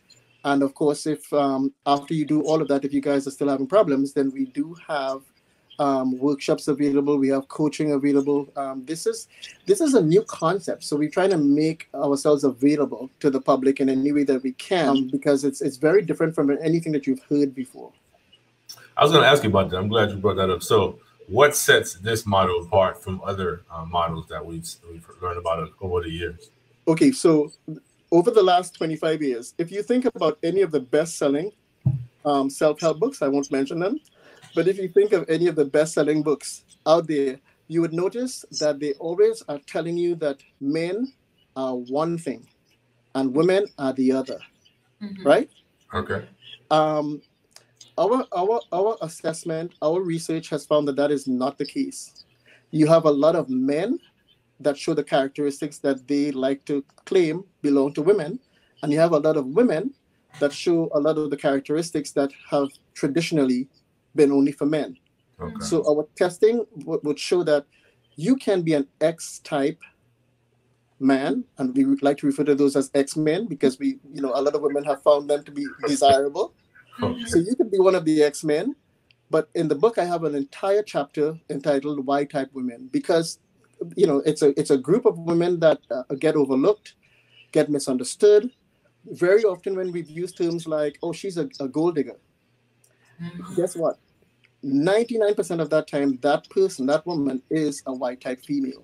And 0.43 0.64
of 0.64 0.74
course, 0.74 1.05
if 1.08 1.32
um, 1.34 1.74
after 1.86 2.14
you 2.14 2.26
do 2.26 2.41
all 2.41 2.62
of 2.62 2.68
that, 2.70 2.86
if 2.86 2.93
you 2.93 3.01
guys 3.01 3.28
are 3.28 3.32
still 3.32 3.49
having 3.49 3.68
problems, 3.68 4.14
then 4.14 4.32
we 4.32 4.45
do 4.45 4.76
have 4.88 5.22
um, 5.80 6.17
workshops 6.17 6.67
available. 6.67 7.17
We 7.17 7.30
have 7.30 7.47
coaching 7.47 7.91
available. 7.91 8.49
Um, 8.55 8.86
this 8.86 9.05
is 9.05 9.28
this 9.65 9.82
is 9.82 9.93
a 9.93 10.01
new 10.01 10.23
concept, 10.23 10.84
so 10.84 10.95
we're 10.95 11.09
trying 11.09 11.30
to 11.32 11.38
make 11.38 11.88
ourselves 11.93 12.43
available 12.43 13.09
to 13.19 13.30
the 13.30 13.41
public 13.41 13.80
in 13.80 13.89
any 13.89 14.11
way 14.11 14.23
that 14.23 14.43
we 14.43 14.53
can 14.53 15.07
because 15.07 15.43
it's 15.43 15.61
it's 15.61 15.78
very 15.78 16.01
different 16.01 16.36
from 16.36 16.49
anything 16.61 16.91
that 16.93 17.07
you've 17.07 17.23
heard 17.30 17.53
before. 17.53 17.91
I 18.95 19.03
was 19.03 19.11
going 19.11 19.23
to 19.23 19.30
ask 19.30 19.43
you 19.43 19.49
about 19.49 19.69
that. 19.69 19.78
I'm 19.78 19.88
glad 19.88 20.09
you 20.09 20.17
brought 20.17 20.38
that 20.38 20.49
up. 20.49 20.63
So, 20.63 20.99
what 21.28 21.55
sets 21.55 21.93
this 21.95 22.25
model 22.25 22.63
apart 22.63 23.03
from 23.03 23.21
other 23.23 23.61
uh, 23.71 23.86
models 23.86 24.28
that 24.30 24.43
we've 24.45 24.67
we've 24.89 25.05
learned 25.21 25.38
about 25.38 25.69
over 25.82 26.01
the 26.01 26.09
years? 26.09 26.49
Okay, 26.88 27.11
so 27.11 27.51
over 28.11 28.32
the 28.32 28.41
last 28.41 28.75
25 28.75 29.21
years, 29.21 29.53
if 29.57 29.71
you 29.71 29.84
think 29.84 30.05
about 30.05 30.39
any 30.41 30.61
of 30.61 30.71
the 30.71 30.80
best 30.80 31.17
selling 31.17 31.51
um, 32.25 32.49
self 32.49 32.80
help 32.80 32.99
books, 32.99 33.21
I 33.21 33.28
won't 33.28 33.51
mention 33.51 33.80
them, 33.80 33.99
but 34.56 34.68
if 34.68 34.78
you 34.78 34.88
think 34.88 35.14
of 35.14 35.30
any 35.30 35.48
of 35.48 35.56
the 35.56 35.66
best 35.66 35.93
selling 35.93 36.24
books 36.24 36.64
out 36.86 37.08
there, 37.08 37.39
you 37.68 37.82
would 37.82 37.93
notice 37.93 38.45
that 38.60 38.80
they 38.80 38.93
always 38.93 39.43
are 39.50 39.60
telling 39.68 39.98
you 39.98 40.16
that 40.16 40.39
men 40.62 41.12
are 41.56 41.76
one 41.76 42.18
thing 42.18 42.48
and 43.16 43.34
women 43.34 43.66
are 43.78 43.93
the 43.93 44.12
other, 44.12 44.39
mm-hmm. 45.02 45.28
right? 45.28 45.50
Okay. 45.93 46.26
Um, 46.72 47.22
our, 47.98 48.26
our, 48.36 48.62
our 48.72 48.98
assessment, 49.02 49.74
our 49.82 50.02
research 50.02 50.50
has 50.50 50.66
found 50.66 50.88
that 50.88 50.95
that 50.98 51.12
is 51.12 51.28
not 51.28 51.58
the 51.58 51.66
case. 51.66 52.26
You 52.72 52.88
have 52.88 53.06
a 53.06 53.12
lot 53.12 53.36
of 53.36 53.50
men 53.50 54.00
that 54.60 54.78
show 54.78 54.93
the 54.93 55.04
characteristics 55.04 55.80
that 55.80 56.08
they 56.08 56.32
like 56.32 56.66
to 56.66 56.84
claim 57.06 57.43
belong 57.62 57.93
to 57.93 58.02
women. 58.02 58.39
And 58.84 58.91
you 58.91 59.00
have 59.00 59.14
a 59.14 59.20
lot 59.20 59.38
of 59.38 59.48
women 59.48 59.93
that 60.39 60.54
show 60.54 60.89
a 60.93 61.00
lot 61.00 61.18
of 61.18 61.30
the 61.30 61.38
characteristics 61.38 62.12
that 62.12 62.32
have 62.50 62.70
traditionally 62.93 63.68
been 64.16 64.32
only 64.32 64.51
for 64.51 64.66
men. 64.66 64.97
Okay. 65.39 65.53
So 65.60 65.84
our 65.88 66.08
testing 66.16 66.66
w- 66.80 66.99
would 67.03 67.20
show 67.20 67.43
that 67.43 67.66
you 68.16 68.36
can 68.36 68.62
be 68.62 68.74
an 68.74 68.88
X 69.01 69.39
type 69.39 69.80
man, 70.99 71.43
and 71.58 71.76
we 71.76 71.86
would 71.86 72.01
like 72.01 72.18
to 72.18 72.26
refer 72.26 72.43
to 72.43 72.55
those 72.55 72.76
as 72.76 72.89
X 72.95 73.16
men 73.16 73.45
because 73.45 73.78
we, 73.78 73.99
you 74.12 74.22
know, 74.22 74.32
a 74.34 74.41
lot 74.41 74.55
of 74.55 74.62
women 74.62 74.84
have 74.84 75.03
found 75.03 75.30
them 75.30 75.43
to 75.43 75.51
be 75.51 75.68
desirable. 75.88 76.53
Okay. 77.01 77.26
So 77.26 77.39
you 77.39 77.55
could 77.55 77.70
be 77.70 77.80
one 77.80 77.93
of 77.93 78.05
the 78.05 78.24
X 78.24 78.43
men, 78.43 78.76
but 79.30 79.49
in 79.53 79.68
the 79.68 79.76
book 79.76 79.97
I 79.97 80.05
have 80.05 80.24
an 80.24 80.34
entire 80.36 80.82
chapter 80.82 81.38
entitled 81.49 82.05
Y 82.05 82.26
type 82.26 82.49
women 82.53 82.89
because 82.91 83.39
you 83.95 84.08
know 84.08 84.24
it's 84.26 84.41
a 84.41 84.60
it's 84.60 84.72
a 84.72 84.78
group 84.78 85.05
of 85.05 85.20
women 85.20 85.60
that 85.60 85.80
uh, 85.91 86.03
get 86.18 86.36
overlooked 86.36 86.95
get 87.51 87.70
misunderstood 87.70 88.49
very 89.12 89.43
often 89.43 89.76
when 89.76 89.91
we 89.91 90.01
use 90.03 90.32
terms 90.32 90.68
like 90.68 90.97
oh 91.03 91.14
she's 91.14 91.38
a, 91.38 91.47
a 91.60 91.68
gold 91.68 91.95
digger. 91.95 92.18
Guess 93.55 93.76
what? 93.76 93.97
99% 94.63 95.61
of 95.61 95.70
that 95.70 95.88
time 95.88 96.18
that 96.22 96.49
person 96.49 96.88
that 96.88 97.05
woman 97.05 97.41
is 97.49 97.84
a 97.86 97.93
Y 97.93 98.15
type 98.15 98.43
female. 98.43 98.84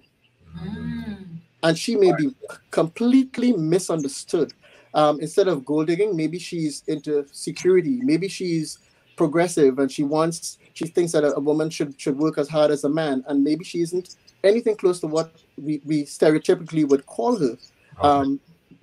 Mm. 0.56 1.40
and 1.64 1.78
she 1.78 1.96
may 1.96 2.14
be 2.16 2.36
completely 2.70 3.54
misunderstood. 3.54 4.54
Um, 4.94 5.20
instead 5.20 5.48
of 5.48 5.66
gold 5.66 5.88
digging 5.88 6.16
maybe 6.16 6.38
she's 6.38 6.84
into 6.88 7.26
security. 7.32 8.00
Maybe 8.04 8.28
she's 8.28 8.78
progressive 9.16 9.80
and 9.80 9.92
she 9.92 10.04
wants 10.04 10.60
she 10.74 10.86
thinks 10.88 11.12
that 11.14 11.24
a, 11.24 11.36
a 11.36 11.40
woman 11.40 11.70
should 11.70 12.00
should 12.00 12.18
work 12.18 12.38
as 12.38 12.48
hard 12.48 12.70
as 12.70 12.84
a 12.84 12.90
man. 12.90 13.24
And 13.28 13.44
maybe 13.44 13.64
she 13.64 13.82
isn't 13.82 14.16
anything 14.44 14.76
close 14.76 15.00
to 15.00 15.08
what 15.08 15.32
we, 15.58 15.82
we 15.86 16.04
stereotypically 16.04 16.88
would 16.88 17.06
call 17.06 17.38
her 17.40 17.58
um, 18.02 18.40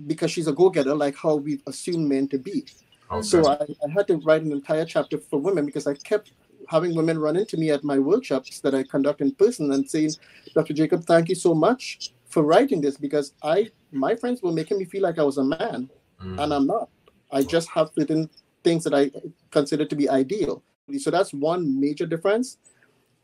because 0.06 0.30
she's 0.30 0.48
a 0.48 0.52
go-getter 0.52 0.94
like 0.94 1.16
how 1.16 1.36
we 1.36 1.60
assume 1.66 2.08
men 2.08 2.26
to 2.28 2.38
be 2.38 2.64
okay. 3.10 3.26
so 3.26 3.48
I, 3.48 3.66
I 3.86 3.90
had 3.90 4.06
to 4.08 4.16
write 4.18 4.42
an 4.42 4.52
entire 4.52 4.84
chapter 4.84 5.18
for 5.18 5.38
women 5.38 5.66
because 5.66 5.86
i 5.86 5.94
kept 5.94 6.32
having 6.68 6.94
women 6.94 7.18
run 7.18 7.36
into 7.36 7.56
me 7.56 7.70
at 7.70 7.84
my 7.84 7.98
workshops 7.98 8.60
that 8.60 8.74
i 8.74 8.82
conduct 8.82 9.20
in 9.20 9.32
person 9.32 9.72
and 9.72 9.88
saying 9.88 10.10
dr 10.54 10.72
jacob 10.72 11.04
thank 11.04 11.28
you 11.28 11.34
so 11.34 11.54
much 11.54 12.12
for 12.26 12.42
writing 12.42 12.80
this 12.80 12.96
because 12.96 13.34
i 13.42 13.70
my 13.92 14.14
friends 14.14 14.42
were 14.42 14.52
making 14.52 14.78
me 14.78 14.84
feel 14.84 15.02
like 15.02 15.18
i 15.18 15.22
was 15.22 15.38
a 15.38 15.44
man 15.44 15.88
mm. 16.22 16.42
and 16.42 16.54
i'm 16.54 16.66
not 16.66 16.88
i 17.32 17.42
just 17.42 17.68
have 17.70 17.90
certain 17.98 18.28
things 18.64 18.84
that 18.84 18.94
i 18.94 19.10
consider 19.50 19.84
to 19.84 19.96
be 19.96 20.08
ideal 20.08 20.62
so 20.98 21.10
that's 21.10 21.32
one 21.32 21.80
major 21.80 22.06
difference 22.06 22.58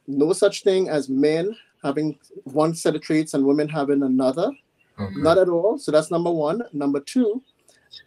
no 0.06 0.32
such 0.32 0.62
thing 0.62 0.88
as 0.88 1.08
men 1.08 1.56
having 1.82 2.18
one 2.44 2.74
set 2.74 2.94
of 2.94 3.02
traits 3.02 3.34
and 3.34 3.44
women 3.44 3.68
having 3.68 4.02
another. 4.02 4.50
Okay. 4.98 5.14
Not 5.16 5.38
at 5.38 5.48
all. 5.48 5.78
So 5.78 5.92
that's 5.92 6.10
number 6.10 6.30
one. 6.30 6.62
Number 6.72 7.00
two, 7.00 7.42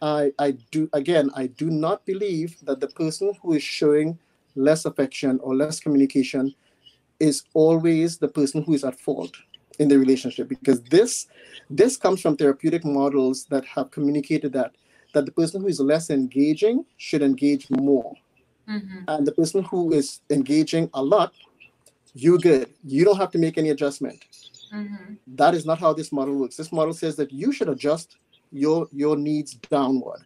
I, 0.02 0.32
I 0.38 0.52
do 0.70 0.88
again, 0.92 1.30
I 1.34 1.46
do 1.46 1.70
not 1.70 2.04
believe 2.06 2.56
that 2.62 2.80
the 2.80 2.88
person 2.88 3.32
who 3.42 3.54
is 3.54 3.62
showing 3.62 4.18
less 4.56 4.84
affection 4.84 5.38
or 5.42 5.54
less 5.54 5.80
communication 5.80 6.54
is 7.18 7.44
always 7.54 8.18
the 8.18 8.28
person 8.28 8.62
who 8.62 8.74
is 8.74 8.84
at 8.84 8.98
fault 8.98 9.36
in 9.78 9.88
the 9.88 9.98
relationship 9.98 10.48
because 10.48 10.82
this 10.84 11.26
this 11.70 11.96
comes 11.96 12.20
from 12.20 12.36
therapeutic 12.36 12.84
models 12.84 13.46
that 13.46 13.64
have 13.64 13.90
communicated 13.90 14.52
that 14.52 14.72
that 15.14 15.26
the 15.26 15.32
person 15.32 15.60
who 15.60 15.68
is 15.68 15.80
less 15.80 16.10
engaging 16.10 16.84
should 16.96 17.22
engage 17.22 17.68
more 17.70 18.14
mm-hmm. 18.68 18.98
and 19.08 19.26
the 19.26 19.32
person 19.32 19.62
who 19.64 19.92
is 19.92 20.20
engaging 20.30 20.90
a 20.94 21.02
lot 21.02 21.32
you're 22.14 22.38
good. 22.38 22.70
You 22.84 23.04
don't 23.04 23.16
have 23.16 23.30
to 23.32 23.38
make 23.38 23.58
any 23.58 23.70
adjustment. 23.70 24.24
Mm-hmm. 24.72 25.14
That 25.28 25.54
is 25.54 25.66
not 25.66 25.78
how 25.78 25.92
this 25.92 26.12
model 26.12 26.34
works. 26.34 26.56
This 26.56 26.72
model 26.72 26.94
says 26.94 27.16
that 27.16 27.32
you 27.32 27.52
should 27.52 27.68
adjust 27.68 28.16
your 28.52 28.88
your 28.92 29.16
needs 29.16 29.54
downward, 29.54 30.20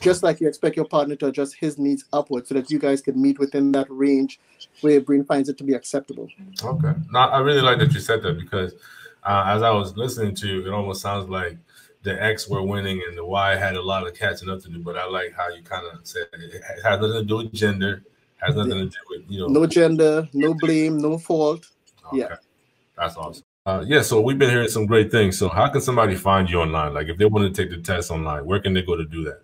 just 0.00 0.22
like 0.22 0.40
you 0.40 0.48
expect 0.48 0.76
your 0.76 0.84
partner 0.84 1.16
to 1.16 1.26
adjust 1.26 1.56
his 1.56 1.78
needs 1.78 2.04
upward, 2.12 2.46
so 2.46 2.54
that 2.54 2.70
you 2.70 2.78
guys 2.78 3.00
can 3.00 3.20
meet 3.20 3.38
within 3.38 3.72
that 3.72 3.86
range 3.90 4.40
where 4.80 4.94
your 4.94 5.02
brain 5.02 5.24
finds 5.24 5.48
it 5.48 5.58
to 5.58 5.64
be 5.64 5.74
acceptable. 5.74 6.28
Okay. 6.62 6.92
Now 7.10 7.28
I 7.28 7.38
really 7.40 7.62
like 7.62 7.78
that 7.78 7.92
you 7.92 8.00
said 8.00 8.22
that 8.22 8.38
because 8.38 8.74
uh, 9.24 9.44
as 9.46 9.62
I 9.62 9.70
was 9.70 9.96
listening 9.96 10.34
to 10.36 10.46
you, 10.46 10.66
it 10.66 10.72
almost 10.72 11.02
sounds 11.02 11.28
like 11.28 11.56
the 12.02 12.22
X 12.22 12.48
were 12.48 12.62
winning 12.62 13.02
and 13.08 13.18
the 13.18 13.24
Y 13.24 13.56
had 13.56 13.76
a 13.76 13.82
lot 13.82 14.06
of 14.06 14.14
catching 14.14 14.48
up 14.48 14.60
to 14.62 14.68
do. 14.68 14.78
But 14.78 14.96
I 14.96 15.06
like 15.06 15.34
how 15.36 15.48
you 15.48 15.62
kind 15.62 15.86
of 15.86 16.06
said 16.06 16.26
it 16.32 16.62
has 16.84 17.00
nothing 17.00 17.12
to 17.12 17.24
do 17.24 17.36
with 17.38 17.52
gender 17.52 18.04
has 18.38 18.54
nothing 18.54 18.70
to 18.70 18.86
do 18.86 18.96
with 19.08 19.22
you 19.28 19.40
know. 19.40 19.46
No 19.48 19.66
gender, 19.66 20.28
no 20.32 20.54
blame, 20.54 20.98
no 20.98 21.18
fault. 21.18 21.68
Okay. 22.06 22.18
Yeah, 22.18 22.36
that's 22.96 23.16
awesome. 23.16 23.44
Uh, 23.68 23.84
yeah, 23.86 24.00
so 24.00 24.18
we've 24.18 24.38
been 24.38 24.48
hearing 24.48 24.66
some 24.66 24.86
great 24.86 25.10
things. 25.10 25.38
So 25.38 25.50
how 25.50 25.68
can 25.68 25.82
somebody 25.82 26.14
find 26.14 26.48
you 26.48 26.58
online? 26.58 26.94
Like 26.94 27.08
if 27.08 27.18
they 27.18 27.26
want 27.26 27.54
to 27.54 27.62
take 27.62 27.70
the 27.70 27.82
test 27.82 28.10
online, 28.10 28.46
where 28.46 28.60
can 28.60 28.72
they 28.72 28.80
go 28.80 28.96
to 28.96 29.04
do 29.04 29.24
that? 29.24 29.42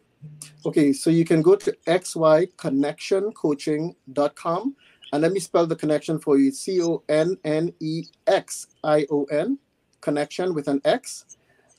Okay, 0.65 0.95
so 0.95 1.11
you 1.11 1.27
can 1.27 1.43
go 1.43 1.57
to 1.57 1.77
xyconnexioncoaching.com. 1.87 4.77
and 5.13 5.23
let 5.23 5.31
me 5.31 5.41
spell 5.41 5.67
the 5.67 5.77
connection 5.77 6.19
for 6.19 6.39
you. 6.39 6.51
C 6.53 6.81
O 6.81 7.03
N 7.11 7.37
N 7.45 7.71
E 7.81 8.05
X 8.27 8.69
I 8.83 9.07
O 9.11 9.25
N, 9.25 9.59
connection 10.01 10.55
with 10.55 10.69
an 10.69 10.81
X. 10.87 11.27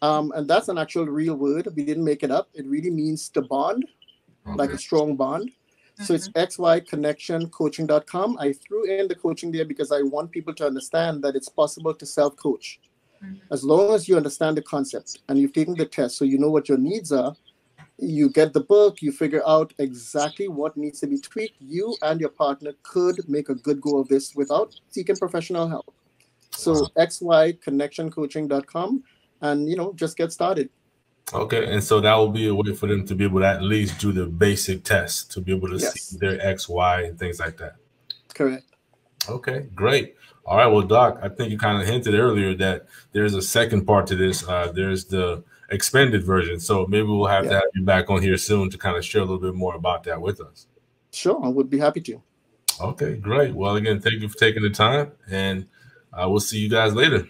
Um, 0.04 0.32
and 0.36 0.48
that's 0.48 0.68
an 0.68 0.78
actual 0.78 1.08
real 1.08 1.34
word. 1.34 1.68
We 1.76 1.84
didn't 1.84 2.06
make 2.06 2.22
it 2.22 2.30
up. 2.30 2.50
It 2.54 2.68
really 2.68 2.92
means 2.92 3.28
to 3.30 3.42
bond, 3.42 3.86
okay. 4.46 4.56
like 4.56 4.70
a 4.70 4.78
strong 4.78 5.16
bond. 5.16 5.50
So 6.02 6.14
it's 6.14 6.30
mm-hmm. 6.30 6.62
xyconnexioncoaching.com. 6.62 8.38
I 8.40 8.54
threw 8.54 8.86
in 8.86 9.08
the 9.08 9.16
coaching 9.16 9.52
there 9.52 9.66
because 9.66 9.92
I 9.92 10.02
want 10.02 10.32
people 10.32 10.54
to 10.56 10.68
understand 10.68 11.24
that 11.24 11.36
it's 11.36 11.50
possible 11.50 11.94
to 11.94 12.06
self 12.06 12.36
coach. 12.36 12.80
Mm-hmm. 13.24 13.36
As 13.52 13.64
long 13.64 13.94
as 13.94 14.10
you 14.10 14.18
understand 14.18 14.58
the 14.58 14.62
concept 14.62 15.20
and 15.30 15.40
you've 15.40 15.54
taken 15.54 15.76
the 15.76 15.86
test, 15.86 16.18
so 16.18 16.26
you 16.26 16.38
know 16.38 16.50
what 16.50 16.68
your 16.68 16.78
needs 16.78 17.14
are, 17.14 17.34
you 17.98 18.30
get 18.30 18.52
the 18.52 18.60
book, 18.60 19.02
you 19.02 19.14
figure 19.14 19.42
out 19.48 19.74
exactly 19.78 20.50
what 20.50 20.76
needs 20.76 21.00
to 21.00 21.08
be 21.08 21.18
tweaked. 21.18 21.56
You 21.62 21.96
and 22.02 22.20
your 22.20 22.30
partner 22.30 22.74
could 22.84 23.30
make 23.30 23.48
a 23.48 23.56
good 23.56 23.80
go 23.80 24.00
of 24.00 24.10
this 24.10 24.36
without 24.36 24.78
seeking 24.90 25.16
professional 25.16 25.70
help. 25.70 25.94
So 26.52 26.88
xyconnexioncoaching.com 26.98 29.04
and 29.42 29.70
you 29.70 29.76
know 29.76 29.94
just 29.94 30.18
get 30.18 30.32
started. 30.32 30.70
Okay, 31.34 31.74
and 31.74 31.84
so 31.84 32.00
that 32.02 32.14
will 32.16 32.30
be 32.30 32.48
a 32.48 32.56
way 32.56 32.74
for 32.74 32.88
them 32.88 33.06
to 33.08 33.16
be 33.16 33.24
able 33.24 33.40
to 33.40 33.48
at 33.48 33.64
least 33.64 34.00
do 34.00 34.12
the 34.12 34.26
basic 34.28 34.84
test 34.84 35.32
to 35.32 35.42
be 35.42 35.56
able 35.56 35.68
to 35.70 35.78
yes. 35.78 36.00
see 36.02 36.18
their 36.18 36.40
X, 36.46 36.70
Y, 36.70 37.02
and 37.02 37.18
things 37.18 37.40
like 37.40 37.58
that. 37.58 37.76
Correct. 38.34 38.66
Okay, 39.28 39.68
great. 39.74 40.16
All 40.46 40.58
right, 40.58 40.68
well, 40.68 40.84
Doc, 40.84 41.20
I 41.24 41.30
think 41.30 41.50
you 41.50 41.58
kind 41.58 41.82
of 41.82 41.88
hinted 41.88 42.14
earlier 42.14 42.54
that 42.56 42.86
there's 43.12 43.34
a 43.34 43.42
second 43.42 43.86
part 43.86 44.06
to 44.08 44.16
this. 44.16 44.48
Uh, 44.48 44.72
there's 44.72 45.06
the 45.06 45.44
expanded 45.70 46.24
version. 46.24 46.60
So 46.60 46.86
maybe 46.88 47.08
we'll 47.08 47.28
have 47.28 47.46
yeah. 47.46 47.52
to 47.52 47.56
have 47.56 47.70
you 47.74 47.84
back 47.84 48.10
on 48.10 48.22
here 48.22 48.38
soon 48.38 48.70
to 48.70 48.78
kind 48.78 48.98
of 48.98 49.04
share 49.04 49.22
a 49.22 49.26
little 49.26 49.40
bit 49.40 49.56
more 49.56 49.76
about 49.76 50.04
that 50.04 50.22
with 50.22 50.42
us. 50.42 50.68
Sure, 51.12 51.44
I 51.44 51.48
would 51.48 51.70
be 51.70 51.80
happy 51.80 52.02
to. 52.02 52.22
Okay, 52.82 53.16
great. 53.16 53.56
Well, 53.56 53.76
again, 53.76 54.02
thank 54.02 54.22
you 54.22 54.28
for 54.28 54.38
taking 54.38 54.62
the 54.62 54.70
time, 54.70 55.12
and 55.30 55.66
uh, 56.14 56.28
we'll 56.30 56.42
see 56.42 56.60
you 56.60 56.70
guys 56.70 56.94
later. 56.94 57.28